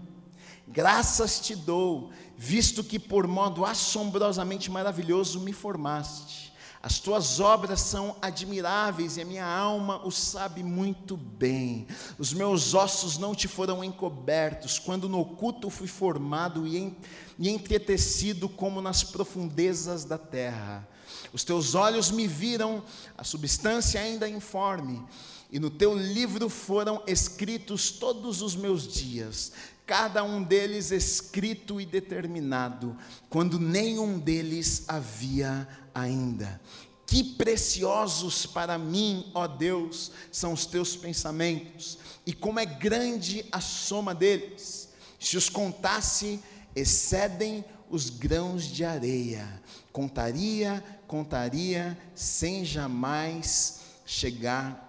Graças 0.67 1.39
te 1.39 1.55
dou, 1.55 2.11
visto 2.37 2.83
que 2.83 2.99
por 2.99 3.25
modo 3.25 3.63
assombrosamente 3.63 4.69
maravilhoso 4.69 5.39
me 5.39 5.53
formaste. 5.53 6.51
As 6.81 6.99
tuas 6.99 7.39
obras 7.39 7.81
são 7.81 8.15
admiráveis 8.21 9.17
e 9.17 9.21
a 9.21 9.25
minha 9.25 9.45
alma 9.45 10.05
o 10.05 10.11
sabe 10.11 10.63
muito 10.63 11.17
bem. 11.17 11.87
Os 12.17 12.33
meus 12.33 12.73
ossos 12.73 13.17
não 13.17 13.33
te 13.33 13.47
foram 13.47 13.83
encobertos, 13.83 14.77
quando 14.77 15.09
no 15.09 15.19
oculto 15.19 15.69
fui 15.69 15.87
formado 15.87 16.67
e, 16.67 16.95
entretecido 17.39 18.47
como 18.47 18.81
nas 18.81 19.03
profundezas 19.03 20.05
da 20.05 20.17
terra. 20.17 20.87
Os 21.33 21.43
teus 21.43 21.75
olhos 21.75 22.11
me 22.11 22.27
viram, 22.27 22.83
a 23.17 23.23
substância 23.23 23.99
ainda 23.99 24.29
informe, 24.29 25.03
e 25.51 25.59
no 25.59 25.69
teu 25.69 25.97
livro 25.97 26.49
foram 26.49 27.01
escritos 27.07 27.89
todos 27.89 28.41
os 28.41 28.55
meus 28.55 28.87
dias, 28.87 29.51
cada 29.85 30.23
um 30.23 30.43
deles 30.43 30.91
escrito 30.91 31.79
e 31.79 31.85
determinado, 31.85 32.95
quando 33.29 33.57
nenhum 33.57 34.19
deles 34.19 34.83
havia 34.87 35.67
ainda. 35.97 36.61
Que 37.05 37.23
preciosos 37.23 38.45
para 38.45 38.77
mim, 38.77 39.31
ó 39.33 39.47
Deus, 39.47 40.11
são 40.31 40.53
os 40.53 40.65
teus 40.65 40.95
pensamentos, 40.95 41.97
e 42.25 42.33
como 42.33 42.59
é 42.59 42.65
grande 42.65 43.45
a 43.51 43.61
soma 43.61 44.13
deles. 44.13 44.89
Se 45.19 45.37
os 45.37 45.49
contasse, 45.49 46.39
excedem 46.75 47.63
os 47.89 48.09
grãos 48.09 48.65
de 48.65 48.83
areia. 48.83 49.61
Contaria, 49.91 50.83
contaria, 51.07 51.97
sem 52.13 52.65
jamais 52.65 53.79
chegar 54.05 54.83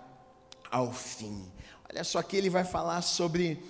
ao 0.71 0.93
fim. 0.93 1.47
Olha 1.89 2.03
só 2.05 2.21
que 2.21 2.37
ele 2.37 2.51
vai 2.51 2.65
falar 2.65 3.01
sobre 3.03 3.63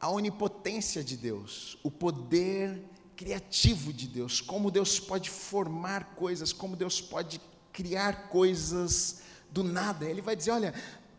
a 0.00 0.10
onipotência 0.10 1.04
de 1.04 1.16
Deus, 1.16 1.78
o 1.82 1.90
poder 1.90 2.82
criativo 3.20 3.92
de 3.92 4.08
Deus, 4.08 4.40
como 4.40 4.70
Deus 4.70 4.98
pode 4.98 5.28
formar 5.28 6.14
coisas, 6.14 6.54
como 6.54 6.74
Deus 6.74 7.02
pode 7.02 7.38
criar 7.70 8.30
coisas 8.30 9.20
do 9.50 9.62
nada. 9.62 10.06
Ele 10.06 10.22
vai 10.22 10.34
dizer: 10.34 10.52
Olha, 10.52 10.74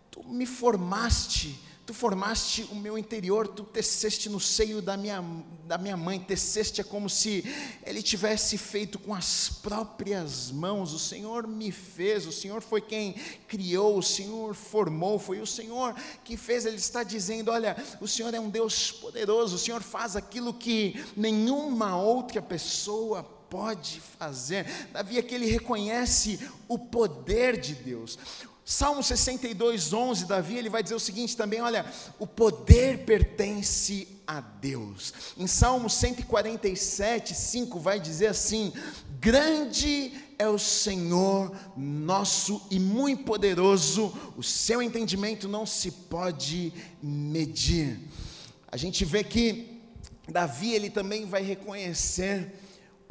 tu 0.09 0.23
me 0.23 0.47
formaste 0.47 1.59
Tu 1.85 1.93
formaste 1.95 2.63
o 2.71 2.75
meu 2.75 2.95
interior, 2.95 3.47
tu 3.47 3.63
teceste 3.63 4.29
no 4.29 4.39
seio 4.39 4.81
da 4.81 4.95
minha, 4.95 5.23
da 5.65 5.79
minha 5.79 5.97
mãe, 5.97 6.19
teceste 6.19 6.79
é 6.79 6.83
como 6.83 7.09
se 7.09 7.43
ele 7.83 8.03
tivesse 8.03 8.57
feito 8.57 8.99
com 8.99 9.15
as 9.15 9.49
próprias 9.49 10.51
mãos. 10.51 10.93
O 10.93 10.99
Senhor 10.99 11.47
me 11.47 11.71
fez, 11.71 12.27
o 12.27 12.31
Senhor 12.31 12.61
foi 12.61 12.81
quem 12.81 13.15
criou, 13.47 13.97
o 13.97 14.03
Senhor 14.03 14.53
formou, 14.53 15.17
foi 15.17 15.41
o 15.41 15.47
Senhor 15.47 15.95
que 16.23 16.37
fez. 16.37 16.65
Ele 16.65 16.77
está 16.77 17.01
dizendo: 17.01 17.49
Olha, 17.51 17.75
o 17.99 18.07
Senhor 18.07 18.33
é 18.33 18.39
um 18.39 18.49
Deus 18.49 18.91
poderoso, 18.91 19.55
o 19.55 19.59
Senhor 19.59 19.81
faz 19.81 20.15
aquilo 20.15 20.53
que 20.53 21.03
nenhuma 21.17 21.97
outra 21.97 22.41
pessoa 22.41 23.23
pode 23.51 23.99
fazer. 23.99 24.65
Davi 24.93 25.17
aqui 25.19 25.35
ele 25.35 25.45
reconhece 25.45 26.39
o 26.69 26.79
poder 26.79 27.59
de 27.59 27.75
Deus. 27.75 28.17
Salmo 28.71 29.03
62, 29.03 29.91
11, 29.91 30.25
Davi, 30.25 30.55
ele 30.55 30.69
vai 30.69 30.81
dizer 30.81 30.95
o 30.95 30.99
seguinte 30.99 31.35
também: 31.35 31.59
olha, 31.59 31.85
o 32.17 32.25
poder 32.25 32.99
pertence 32.99 34.07
a 34.25 34.39
Deus. 34.39 35.13
Em 35.37 35.45
Salmo 35.45 35.89
147, 35.89 37.35
5, 37.35 37.77
vai 37.81 37.99
dizer 37.99 38.27
assim: 38.27 38.71
Grande 39.19 40.13
é 40.39 40.47
o 40.47 40.57
Senhor 40.57 41.53
nosso 41.75 42.61
e 42.71 42.79
muito 42.79 43.25
poderoso, 43.25 44.13
o 44.37 44.41
seu 44.41 44.81
entendimento 44.81 45.49
não 45.49 45.65
se 45.65 45.91
pode 45.91 46.73
medir. 47.03 47.99
A 48.71 48.77
gente 48.77 49.03
vê 49.03 49.21
que 49.21 49.81
Davi, 50.29 50.71
ele 50.71 50.89
também 50.89 51.25
vai 51.25 51.43
reconhecer 51.43 52.53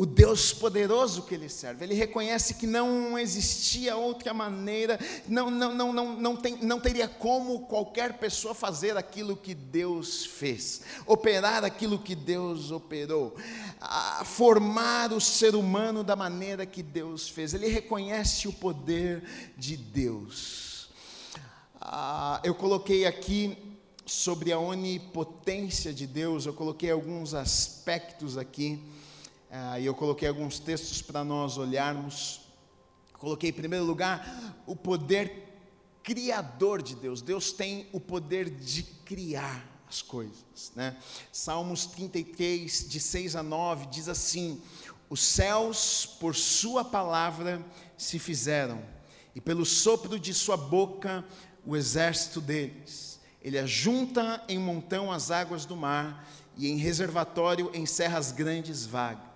o 0.01 0.07
Deus 0.07 0.51
poderoso 0.51 1.25
que 1.25 1.35
ele 1.35 1.51
serve. 1.51 1.85
Ele 1.85 1.93
reconhece 1.93 2.55
que 2.55 2.67
não 2.67 3.19
existia 3.19 3.99
outra 3.99 4.33
maneira, 4.33 4.99
não, 5.29 5.51
não, 5.51 5.75
não, 5.75 5.93
não, 5.93 6.17
não, 6.17 6.37
tem, 6.37 6.57
não 6.63 6.81
teria 6.81 7.07
como 7.07 7.67
qualquer 7.67 8.15
pessoa 8.15 8.55
fazer 8.55 8.97
aquilo 8.97 9.37
que 9.37 9.55
Deus 9.55 10.25
fez, 10.25 10.81
operar 11.07 11.67
aquilo 11.67 11.99
que 11.99 12.15
Deus 12.15 12.71
operou, 12.71 13.37
formar 14.25 15.13
o 15.13 15.21
ser 15.21 15.55
humano 15.55 16.03
da 16.03 16.17
maneira 16.17 16.65
que 16.65 16.83
Deus 16.83 17.29
fez. 17.29 17.53
Ele 17.53 17.69
reconhece 17.69 18.49
o 18.49 18.55
poder 18.55 19.23
de 19.59 19.77
Deus. 19.77 20.89
Ah, 21.79 22.41
eu 22.43 22.55
coloquei 22.55 23.05
aqui 23.05 23.55
sobre 24.07 24.51
a 24.51 24.59
onipotência 24.59 25.93
de 25.93 26.07
Deus, 26.07 26.47
eu 26.47 26.55
coloquei 26.55 26.91
alguns 26.91 27.35
aspectos 27.35 28.39
aqui 28.39 28.83
ah, 29.53 29.81
e 29.81 29.87
eu 29.87 29.95
coloquei 29.95 30.29
alguns 30.29 30.61
textos 30.61 31.03
para 31.03 31.25
nós 31.25 31.59
olharmos. 31.59 32.43
Coloquei 33.15 33.51
em 33.51 33.53
primeiro 33.53 33.85
lugar 33.85 34.63
o 34.65 34.77
poder 34.77 35.49
criador 36.05 36.81
de 36.81 36.95
Deus. 36.95 37.21
Deus 37.21 37.51
tem 37.51 37.89
o 37.93 37.99
poder 37.99 38.49
de 38.49 38.85
criar 38.85 39.67
as 39.89 40.01
coisas. 40.01 40.71
Né? 40.77 40.97
Salmos 41.33 41.85
33, 41.87 42.89
de 42.89 43.01
6 43.01 43.35
a 43.35 43.43
9, 43.43 43.87
diz 43.87 44.09
assim: 44.09 44.63
Os 45.09 45.21
céus, 45.21 46.07
por 46.07 46.37
Sua 46.37 46.85
palavra, 46.85 47.61
se 47.99 48.21
fizeram, 48.21 48.81
e 49.35 49.41
pelo 49.41 49.67
sopro 49.67 50.19
de 50.19 50.33
Sua 50.33 50.57
boca, 50.57 51.25
o 51.67 51.77
exército 51.77 52.41
deles. 52.41 53.19
Ele 53.43 53.59
ajunta 53.59 54.45
em 54.49 54.59
montão 54.59 55.11
as 55.11 55.33
águas 55.33 55.65
do 55.65 55.77
mar, 55.77 56.29
e 56.57 56.69
em 56.69 56.77
reservatório 56.77 57.71
encerra 57.75 58.17
as 58.17 58.31
grandes 58.31 58.87
vagas. 58.87 59.30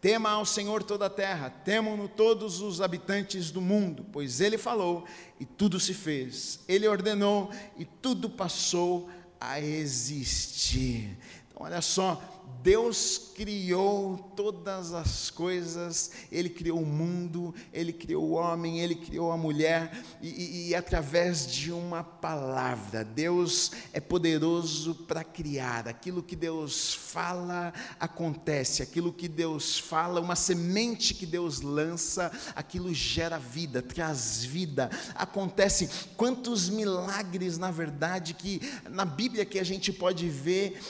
Tema 0.00 0.30
ao 0.30 0.46
Senhor 0.46 0.84
toda 0.84 1.06
a 1.06 1.10
terra, 1.10 1.50
temam-no 1.50 2.08
todos 2.08 2.60
os 2.60 2.80
habitantes 2.80 3.50
do 3.50 3.60
mundo, 3.60 4.06
pois 4.12 4.40
ele 4.40 4.56
falou 4.56 5.04
e 5.40 5.44
tudo 5.44 5.80
se 5.80 5.92
fez, 5.92 6.60
ele 6.68 6.86
ordenou 6.86 7.50
e 7.76 7.84
tudo 7.84 8.30
passou 8.30 9.08
a 9.40 9.60
existir. 9.60 11.18
Então, 11.48 11.66
olha 11.66 11.82
só, 11.82 12.37
Deus 12.62 13.32
criou 13.34 14.18
todas 14.34 14.92
as 14.92 15.30
coisas, 15.30 16.10
Ele 16.30 16.48
criou 16.48 16.80
o 16.80 16.86
mundo, 16.86 17.54
Ele 17.72 17.92
criou 17.92 18.24
o 18.24 18.32
homem, 18.32 18.80
Ele 18.80 18.94
criou 18.94 19.30
a 19.30 19.36
mulher, 19.36 19.92
e, 20.20 20.28
e, 20.28 20.68
e 20.68 20.74
através 20.74 21.46
de 21.46 21.72
uma 21.72 22.02
palavra, 22.02 23.04
Deus 23.04 23.70
é 23.92 24.00
poderoso 24.00 24.94
para 24.94 25.22
criar. 25.22 25.86
Aquilo 25.86 26.22
que 26.22 26.34
Deus 26.34 26.94
fala 26.94 27.72
acontece, 28.00 28.82
aquilo 28.82 29.12
que 29.12 29.28
Deus 29.28 29.78
fala, 29.78 30.20
uma 30.20 30.36
semente 30.36 31.14
que 31.14 31.26
Deus 31.26 31.60
lança, 31.60 32.30
aquilo 32.56 32.92
gera 32.92 33.38
vida, 33.38 33.80
traz 33.80 34.44
vida, 34.44 34.90
acontece. 35.14 35.88
Quantos 36.16 36.68
milagres, 36.68 37.56
na 37.56 37.70
verdade, 37.70 38.34
que 38.34 38.60
na 38.90 39.04
Bíblia 39.04 39.44
que 39.44 39.58
a 39.58 39.64
gente 39.64 39.92
pode 39.92 40.28
ver 40.28 40.80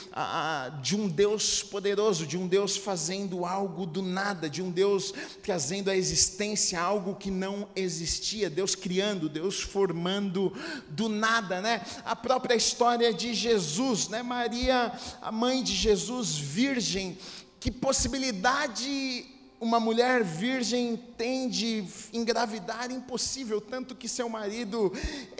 de 0.81 0.95
um 0.95 1.07
Deus 1.07 1.48
poderoso, 1.61 2.25
de 2.25 2.37
um 2.37 2.47
Deus 2.47 2.77
fazendo 2.77 3.45
algo 3.45 3.85
do 3.85 4.01
nada, 4.01 4.49
de 4.49 4.61
um 4.61 4.69
Deus 4.71 5.13
trazendo 5.41 5.89
à 5.89 5.95
existência 5.95 6.79
algo 6.79 7.15
que 7.15 7.31
não 7.31 7.67
existia, 7.75 8.49
Deus 8.49 8.75
criando, 8.75 9.27
Deus 9.27 9.59
formando 9.59 10.53
do 10.87 11.09
nada, 11.09 11.61
né? 11.61 11.81
A 12.05 12.15
própria 12.15 12.55
história 12.55 13.13
de 13.13 13.33
Jesus, 13.33 14.07
né? 14.07 14.21
Maria, 14.21 14.91
a 15.21 15.31
mãe 15.31 15.63
de 15.63 15.73
Jesus, 15.73 16.37
virgem, 16.37 17.17
que 17.59 17.71
possibilidade 17.71 19.25
uma 19.59 19.79
mulher 19.79 20.23
virgem 20.23 20.95
tem 21.17 21.49
de 21.49 21.83
engravidar 22.13 22.89
impossível, 22.91 23.59
tanto 23.59 23.93
que 23.93 24.07
seu 24.07 24.29
marido, 24.29 24.93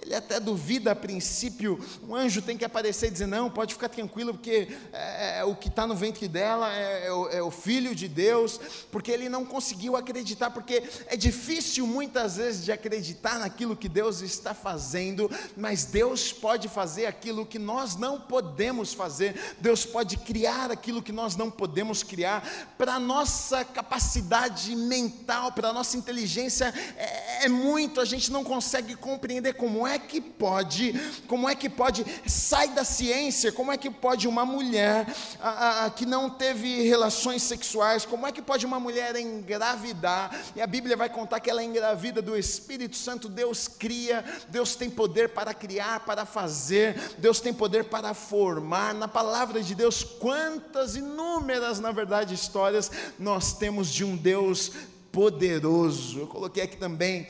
ele 0.10 0.16
até 0.16 0.40
duvida 0.40 0.92
a 0.92 0.96
princípio, 0.96 1.80
um 2.08 2.16
anjo 2.16 2.42
tem 2.42 2.58
que 2.58 2.66
aparecer 2.66 3.10
e 3.10 3.12
dizer, 3.12 3.28
não, 3.28 3.48
pode 3.48 3.76
ficar 3.76 3.90
tranquilo, 3.90 4.34
porque 4.34 4.68
é, 4.92 5.40
é 5.40 5.44
o 5.44 5.56
que 5.56 5.68
está 5.68 5.86
no 5.86 5.96
ventre 5.96 6.28
dela 6.28 6.74
é, 6.74 7.06
é, 7.06 7.14
o, 7.14 7.30
é, 7.30 7.44
o, 7.44 7.52
Filho 7.52 7.94
de 7.94 8.08
Deus, 8.08 8.60
porque 8.92 9.12
ele 9.12 9.30
não 9.30 9.46
conseguiu 9.46 9.96
acreditar, 9.96 10.50
porque 10.50 10.82
é 11.06 11.16
difícil 11.16 11.86
muitas 11.86 12.38
vezes 12.38 12.66
de 12.66 12.72
acreditar 12.72 13.38
naquilo 13.38 13.76
que 13.76 13.88
Deus 13.88 14.22
está 14.22 14.56
fazendo, 14.56 15.30
mas 15.56 15.86
Deus 15.86 16.34
pode 16.34 16.68
fazer 16.68 17.06
aquilo 17.06 17.46
que 17.46 17.60
nós 17.60 17.96
não 17.96 18.20
podemos 18.20 18.96
fazer, 18.96 19.56
Deus 19.60 19.86
pode 19.86 20.18
criar 20.18 20.72
aquilo 20.72 21.04
que 21.04 21.12
nós 21.12 21.36
não 21.36 21.52
podemos 21.52 22.02
criar, 22.02 22.74
para 22.80 22.98
nossa 22.98 23.64
capacidade 23.64 24.76
mental, 24.76 25.52
para 25.52 25.70
a 25.70 25.74
nossa 25.74 25.98
inteligência, 25.98 26.74
é, 26.98 27.46
é 27.46 27.50
muito, 27.50 28.02
a 28.02 28.06
gente 28.06 28.32
não 28.32 28.44
consegue 28.44 28.96
compreender 28.96 29.54
como 29.54 29.86
é 29.86 29.99
que 30.00 30.22
pode, 30.22 30.94
como 31.28 31.48
é 31.48 31.56
que 31.56 31.70
pode, 31.70 32.06
sai 32.26 32.70
da 32.70 32.84
ciência, 32.84 33.52
como 33.52 33.72
é 33.72 33.78
que 33.78 33.90
pode 33.90 34.28
uma 34.28 34.46
mulher 34.46 35.06
a, 35.40 35.86
a, 35.86 35.90
que 35.90 36.06
não 36.06 36.30
teve 36.30 36.84
relações 36.84 37.44
sexuais, 37.44 38.06
como 38.06 38.26
é 38.26 38.32
que 38.32 38.42
pode 38.42 38.66
uma 38.66 38.80
mulher 38.80 39.16
engravidar, 39.16 40.36
e 40.56 40.62
a 40.62 40.68
Bíblia 40.68 40.96
vai 40.96 41.10
contar 41.10 41.40
que 41.40 41.50
ela 41.50 41.62
é 41.62 41.66
engravida 41.66 42.22
do 42.22 42.38
Espírito 42.38 42.96
Santo, 42.96 43.30
Deus 43.30 43.68
cria, 43.68 44.24
Deus 44.50 44.76
tem 44.76 44.90
poder 44.90 45.30
para 45.30 45.54
criar, 45.54 46.02
para 46.02 46.26
fazer, 46.26 47.00
Deus 47.18 47.40
tem 47.40 47.54
poder 47.54 47.86
para 47.86 48.14
formar, 48.14 48.94
na 48.94 49.08
palavra 49.08 49.62
de 49.62 49.76
Deus, 49.76 50.04
quantas 50.04 50.96
inúmeras, 50.96 51.80
na 51.80 51.92
verdade, 51.92 52.34
histórias 52.34 52.92
nós 53.18 53.54
temos 53.54 53.90
de 53.92 54.04
um 54.04 54.16
Deus 54.16 54.72
poderoso. 55.12 56.20
Eu 56.20 56.28
coloquei 56.28 56.64
aqui 56.64 56.78
também, 56.78 57.28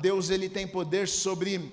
Deus 0.00 0.30
ele 0.30 0.48
tem 0.48 0.66
poder 0.66 1.08
sobre 1.08 1.70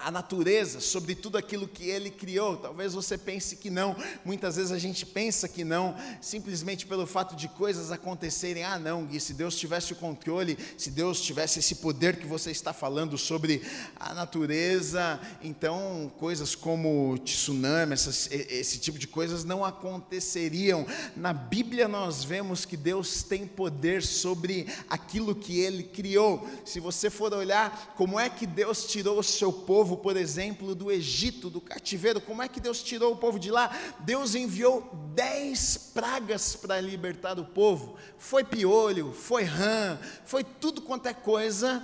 a 0.00 0.10
natureza, 0.10 0.80
sobre 0.80 1.14
tudo 1.14 1.36
aquilo 1.38 1.66
que 1.66 1.88
ele 1.88 2.10
criou. 2.10 2.56
Talvez 2.56 2.94
você 2.94 3.18
pense 3.18 3.56
que 3.56 3.70
não, 3.70 3.96
muitas 4.24 4.56
vezes 4.56 4.72
a 4.72 4.78
gente 4.78 5.04
pensa 5.04 5.48
que 5.48 5.64
não, 5.64 5.96
simplesmente 6.20 6.86
pelo 6.86 7.06
fato 7.06 7.34
de 7.34 7.48
coisas 7.48 7.90
acontecerem. 7.90 8.64
Ah, 8.64 8.78
não, 8.78 9.04
Gui, 9.04 9.20
se 9.20 9.34
Deus 9.34 9.56
tivesse 9.56 9.92
o 9.92 9.96
controle, 9.96 10.58
se 10.76 10.90
Deus 10.90 11.20
tivesse 11.20 11.58
esse 11.58 11.76
poder 11.76 12.16
que 12.16 12.26
você 12.26 12.50
está 12.50 12.72
falando 12.72 13.18
sobre 13.18 13.62
a 13.98 14.14
natureza, 14.14 15.20
então 15.42 16.10
coisas 16.18 16.54
como 16.54 17.18
tsunami, 17.18 17.92
essas, 17.92 18.28
esse 18.30 18.78
tipo 18.78 18.98
de 18.98 19.06
coisas 19.06 19.44
não 19.44 19.64
aconteceriam. 19.64 20.86
Na 21.16 21.32
Bíblia 21.32 21.88
nós 21.88 22.24
vemos 22.24 22.64
que 22.64 22.76
Deus 22.76 23.22
tem 23.22 23.46
poder 23.46 24.02
sobre 24.02 24.66
aquilo 24.88 25.34
que 25.34 25.58
ele 25.58 25.82
criou. 25.82 26.48
Se 26.64 26.80
você 26.80 27.10
for 27.10 27.32
olhar 27.32 27.94
como 27.96 28.18
é 28.18 28.28
que 28.28 28.46
Deus 28.46 28.86
tirou 28.86 29.18
o 29.18 29.24
seu 29.24 29.52
povo, 29.52 29.87
povo, 29.88 29.96
por 29.96 30.16
exemplo, 30.18 30.74
do 30.74 30.90
Egito, 30.90 31.48
do 31.48 31.62
cativeiro, 31.62 32.20
como 32.20 32.42
é 32.42 32.48
que 32.48 32.60
Deus 32.60 32.82
tirou 32.82 33.14
o 33.14 33.16
povo 33.16 33.38
de 33.38 33.50
lá? 33.50 33.70
Deus 34.00 34.34
enviou 34.34 34.90
dez 35.14 35.78
pragas 35.94 36.54
para 36.54 36.78
libertar 36.78 37.38
o 37.38 37.44
povo. 37.44 37.96
Foi 38.18 38.44
piolho, 38.44 39.14
foi 39.14 39.44
rã, 39.44 39.98
foi 40.26 40.44
tudo 40.44 40.82
quanto 40.82 41.06
é 41.06 41.14
coisa 41.14 41.82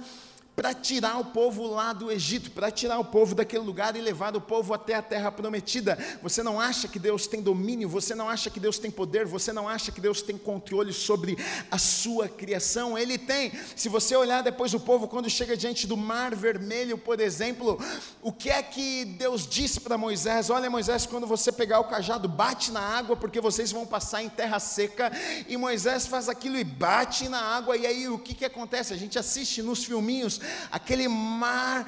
para 0.57 0.73
tirar 0.73 1.19
o 1.19 1.25
povo 1.27 1.67
lá 1.67 1.93
do 1.93 2.13
Egito, 2.13 2.51
para 2.53 2.71
tirar 2.71 2.99
o 2.99 3.05
povo 3.05 3.35
daquele 3.35 3.65
lugar 3.65 3.97
e 3.97 4.01
levar 4.01 4.37
o 4.37 4.41
povo 4.41 4.73
até 4.73 4.95
a 4.95 5.03
terra 5.03 5.33
prometida. 5.33 5.99
Você 6.23 6.43
não 6.43 6.61
acha 6.61 6.87
que 6.87 6.99
Deus 6.99 7.27
tem 7.27 7.43
domínio, 7.43 7.89
você 7.89 8.15
não 8.15 8.29
acha 8.29 8.49
que 8.49 8.61
Deus 8.61 8.79
tem 8.79 8.91
poder, 8.91 9.27
você 9.27 9.53
não 9.53 9.69
acha 9.69 9.91
que 9.91 10.01
Deus 10.01 10.23
tem 10.23 10.39
controle 10.39 10.93
sobre 10.93 11.37
a 11.71 11.79
sua 11.79 12.29
criação? 12.29 12.97
Ele 12.97 13.19
tem. 13.19 13.53
Se 13.75 13.89
você 13.89 14.15
olhar 14.15 14.43
depois 14.43 14.73
o 14.75 14.81
povo, 14.81 15.09
quando 15.09 15.29
chega 15.29 15.57
diante 15.57 15.89
do 15.89 15.97
Mar 15.97 16.35
Vermelho, 16.35 16.97
por 16.97 17.19
exemplo, 17.19 17.79
o 18.23 18.33
que 18.33 18.49
é 18.49 18.63
que 18.63 19.05
Deus 19.05 19.49
disse 19.49 19.81
para 19.81 19.99
Moisés? 19.99 20.51
Olha, 20.51 20.71
Moisés, 20.71 21.05
quando 21.05 21.27
você 21.27 21.51
pegar 21.51 21.81
o 21.81 21.85
cajado, 21.85 22.29
bate 22.29 22.71
na 22.71 22.81
água, 22.81 23.17
porque 23.17 23.41
vocês 23.41 23.73
vão 23.73 23.85
passar 23.85 24.23
em 24.23 24.29
terra 24.29 24.61
seca. 24.61 25.11
E 25.49 25.57
Moisés 25.57 26.07
faz 26.07 26.29
aquilo 26.29 26.57
e 26.57 26.63
bate 26.63 27.29
na 27.29 27.41
água, 27.41 27.77
e 27.77 27.87
aí 27.87 28.09
o 28.09 28.19
que, 28.21 28.35
que 28.35 28.45
acontece? 28.45 28.95
A 28.95 28.97
gente 28.97 29.19
assiste 29.19 29.61
nos 29.61 29.85
filminhos 29.85 30.44
aquele 30.71 31.09
mar 31.09 31.85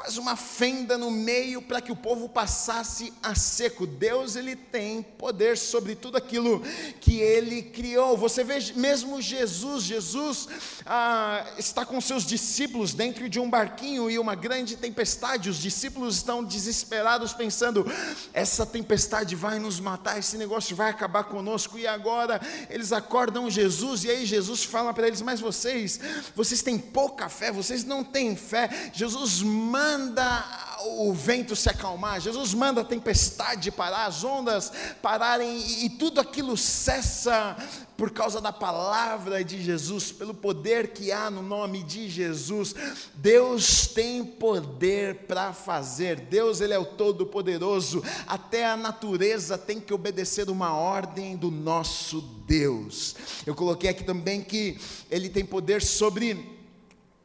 faz 0.00 0.16
uma 0.16 0.34
fenda 0.34 0.96
no 0.96 1.10
meio 1.10 1.60
para 1.60 1.78
que 1.78 1.92
o 1.92 1.96
povo 1.96 2.26
passasse 2.26 3.12
a 3.22 3.34
seco. 3.34 3.86
Deus 3.86 4.34
ele 4.34 4.56
tem 4.56 5.02
poder 5.02 5.58
sobre 5.58 5.94
tudo 5.94 6.16
aquilo 6.16 6.62
que 7.02 7.20
ele 7.20 7.62
criou. 7.62 8.16
Você 8.16 8.42
vê 8.42 8.58
mesmo 8.76 9.20
Jesus, 9.20 9.84
Jesus 9.84 10.48
ah, 10.86 11.44
está 11.58 11.84
com 11.84 12.00
seus 12.00 12.24
discípulos 12.24 12.94
dentro 12.94 13.28
de 13.28 13.38
um 13.38 13.50
barquinho 13.50 14.10
e 14.10 14.18
uma 14.18 14.34
grande 14.34 14.74
tempestade. 14.74 15.50
Os 15.50 15.58
discípulos 15.58 16.16
estão 16.16 16.42
desesperados 16.42 17.34
pensando: 17.34 17.84
essa 18.32 18.64
tempestade 18.64 19.36
vai 19.36 19.58
nos 19.58 19.78
matar, 19.80 20.18
esse 20.18 20.38
negócio 20.38 20.74
vai 20.74 20.88
acabar 20.88 21.24
conosco. 21.24 21.78
E 21.78 21.86
agora 21.86 22.40
eles 22.70 22.90
acordam 22.90 23.50
Jesus 23.50 24.04
e 24.04 24.10
aí 24.10 24.24
Jesus 24.24 24.64
fala 24.64 24.94
para 24.94 25.06
eles: 25.06 25.20
mas 25.20 25.40
vocês, 25.40 26.00
vocês 26.34 26.62
têm 26.62 26.78
pouca 26.78 27.28
fé, 27.28 27.52
vocês 27.52 27.84
não 27.84 28.02
têm 28.02 28.34
fé. 28.34 28.90
Jesus 28.94 29.42
manda 29.42 29.89
manda 29.90 30.44
o 30.82 31.12
vento 31.12 31.56
se 31.56 31.68
acalmar, 31.68 32.20
Jesus 32.20 32.54
manda 32.54 32.80
a 32.80 32.84
tempestade 32.84 33.70
parar, 33.72 34.06
as 34.06 34.22
ondas 34.22 34.72
pararem 35.02 35.58
e, 35.58 35.86
e 35.86 35.90
tudo 35.90 36.20
aquilo 36.20 36.56
cessa 36.56 37.56
por 37.96 38.12
causa 38.12 38.40
da 38.40 38.52
palavra 38.52 39.44
de 39.44 39.60
Jesus, 39.60 40.12
pelo 40.12 40.32
poder 40.32 40.92
que 40.92 41.10
há 41.12 41.28
no 41.28 41.42
nome 41.42 41.82
de 41.82 42.08
Jesus. 42.08 42.74
Deus 43.14 43.88
tem 43.88 44.24
poder 44.24 45.26
para 45.26 45.52
fazer. 45.52 46.20
Deus 46.20 46.62
ele 46.62 46.72
é 46.72 46.78
o 46.78 46.84
todo 46.86 47.26
poderoso. 47.26 48.02
Até 48.26 48.64
a 48.64 48.76
natureza 48.76 49.58
tem 49.58 49.80
que 49.80 49.92
obedecer 49.92 50.48
uma 50.48 50.72
ordem 50.72 51.36
do 51.36 51.50
nosso 51.50 52.22
Deus. 52.46 53.16
Eu 53.44 53.54
coloquei 53.54 53.90
aqui 53.90 54.04
também 54.04 54.40
que 54.40 54.80
ele 55.10 55.28
tem 55.28 55.44
poder 55.44 55.82
sobre 55.82 56.59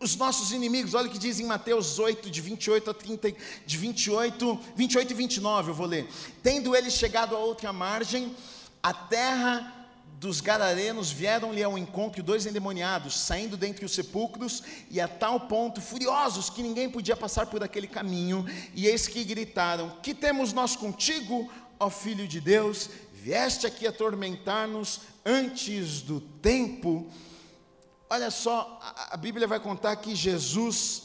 os 0.06 0.16
nossos 0.16 0.52
inimigos, 0.52 0.94
olha 0.94 1.08
o 1.08 1.12
que 1.12 1.18
diz 1.18 1.40
em 1.40 1.46
Mateus 1.46 1.98
8, 1.98 2.30
de 2.30 2.40
28 2.40 2.92
a 2.92 2.94
30, 2.94 3.34
de 3.66 3.78
28, 3.78 4.60
28 4.76 5.12
e 5.12 5.14
29, 5.16 5.72
eu 5.72 5.74
vou 5.74 5.88
ler. 5.88 6.08
Tendo 6.44 6.76
ele 6.76 6.92
chegado 6.92 7.36
a 7.36 7.40
outra 7.40 7.74
margem, 7.74 8.36
a 8.84 8.94
terra 8.94 9.88
dos 10.20 10.42
gadarenos 10.42 11.10
vieram-lhe 11.10 11.64
ao 11.64 11.76
encontro 11.76 12.22
dois 12.22 12.46
endemoniados, 12.46 13.20
saindo 13.20 13.58
dentre 13.58 13.84
os 13.84 13.94
sepulcros, 13.94 14.62
e 14.92 15.02
a 15.02 15.08
tal 15.08 15.40
ponto 15.42 15.82
furiosos 15.82 16.52
que 16.52 16.62
ninguém 16.62 16.88
podia 16.88 17.18
passar 17.18 17.48
por 17.48 17.64
aquele 17.64 17.88
caminho, 17.88 18.46
e 18.76 18.86
eis 18.86 19.08
que 19.08 19.24
gritaram: 19.24 19.90
Que 20.04 20.14
temos 20.14 20.54
nós 20.54 20.76
contigo, 20.76 21.52
ó 21.80 21.90
Filho 21.90 22.28
de 22.28 22.40
Deus? 22.40 22.92
Vieste 23.12 23.66
aqui 23.66 23.88
atormentar-nos 23.88 25.02
antes 25.26 26.02
do 26.02 26.22
tempo? 26.22 27.12
Olha 28.10 28.30
só, 28.30 28.80
a, 29.12 29.18
Bíblia 29.18 29.48
vai 29.48 29.60
contar 29.60 29.96
que 29.96 30.16
Jesus, 30.16 31.04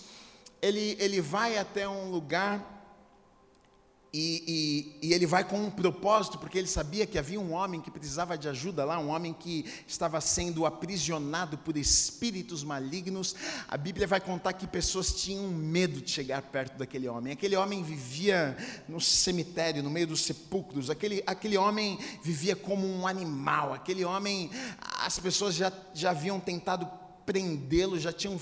ele, 0.61 0.97
ele 0.99 1.21
vai 1.21 1.57
até 1.57 1.89
um 1.89 2.11
lugar 2.11 2.80
e, 4.13 4.97
e, 5.03 5.09
e, 5.09 5.15
ele 5.15 5.25
vai 5.25 5.45
com 5.45 5.57
um 5.57 5.71
propósito, 5.71 6.37
porque 6.37 6.59
ele 6.59 6.67
sabia 6.67 7.07
que 7.07 7.17
havia 7.17 7.41
um 7.41 7.53
homem 7.53 7.81
que 7.81 7.93
precisava 7.93 8.37
de 8.37 8.49
ajuda 8.49 8.85
lá, 8.85 8.99
um 8.99 9.09
homem 9.09 9.33
que 9.33 9.65
estava 9.87 10.21
sendo 10.21 10.67
aprisionado 10.67 11.57
por 11.57 11.77
espíritos 11.77 12.65
malignos. 12.65 13.37
A 13.69 13.77
Bíblia 13.77 14.09
vai 14.09 14.21
contar 14.21 14.55
que 14.55 14.67
pessoas 14.67 15.13
tinham 15.13 15.47
medo 15.49 16.01
de 16.01 16.11
chegar 16.11 16.43
perto 16.43 16.77
daquele 16.77 17.07
homem. 17.07 17.33
Aquele 17.33 17.55
homem 17.55 17.85
vivia 17.85 18.57
no 18.89 19.01
cemitério, 19.01 19.81
no 19.81 19.91
meio 19.91 20.09
dos 20.09 20.23
sepulcros. 20.25 20.91
Aquele, 20.91 21.23
aquele 21.25 21.57
homem 21.57 21.97
vivia 22.21 22.57
como 22.57 22.89
um 22.89 23.07
animal. 23.07 23.73
Aquele 23.73 24.05
homem, 24.05 24.51
as 24.99 25.21
pessoas 25.21 25.55
já, 25.55 25.73
já 25.95 26.11
haviam 26.11 26.41
tentado 26.41 26.91
prendê-lo, 27.25 27.97
já 27.97 28.13
tinham 28.13 28.41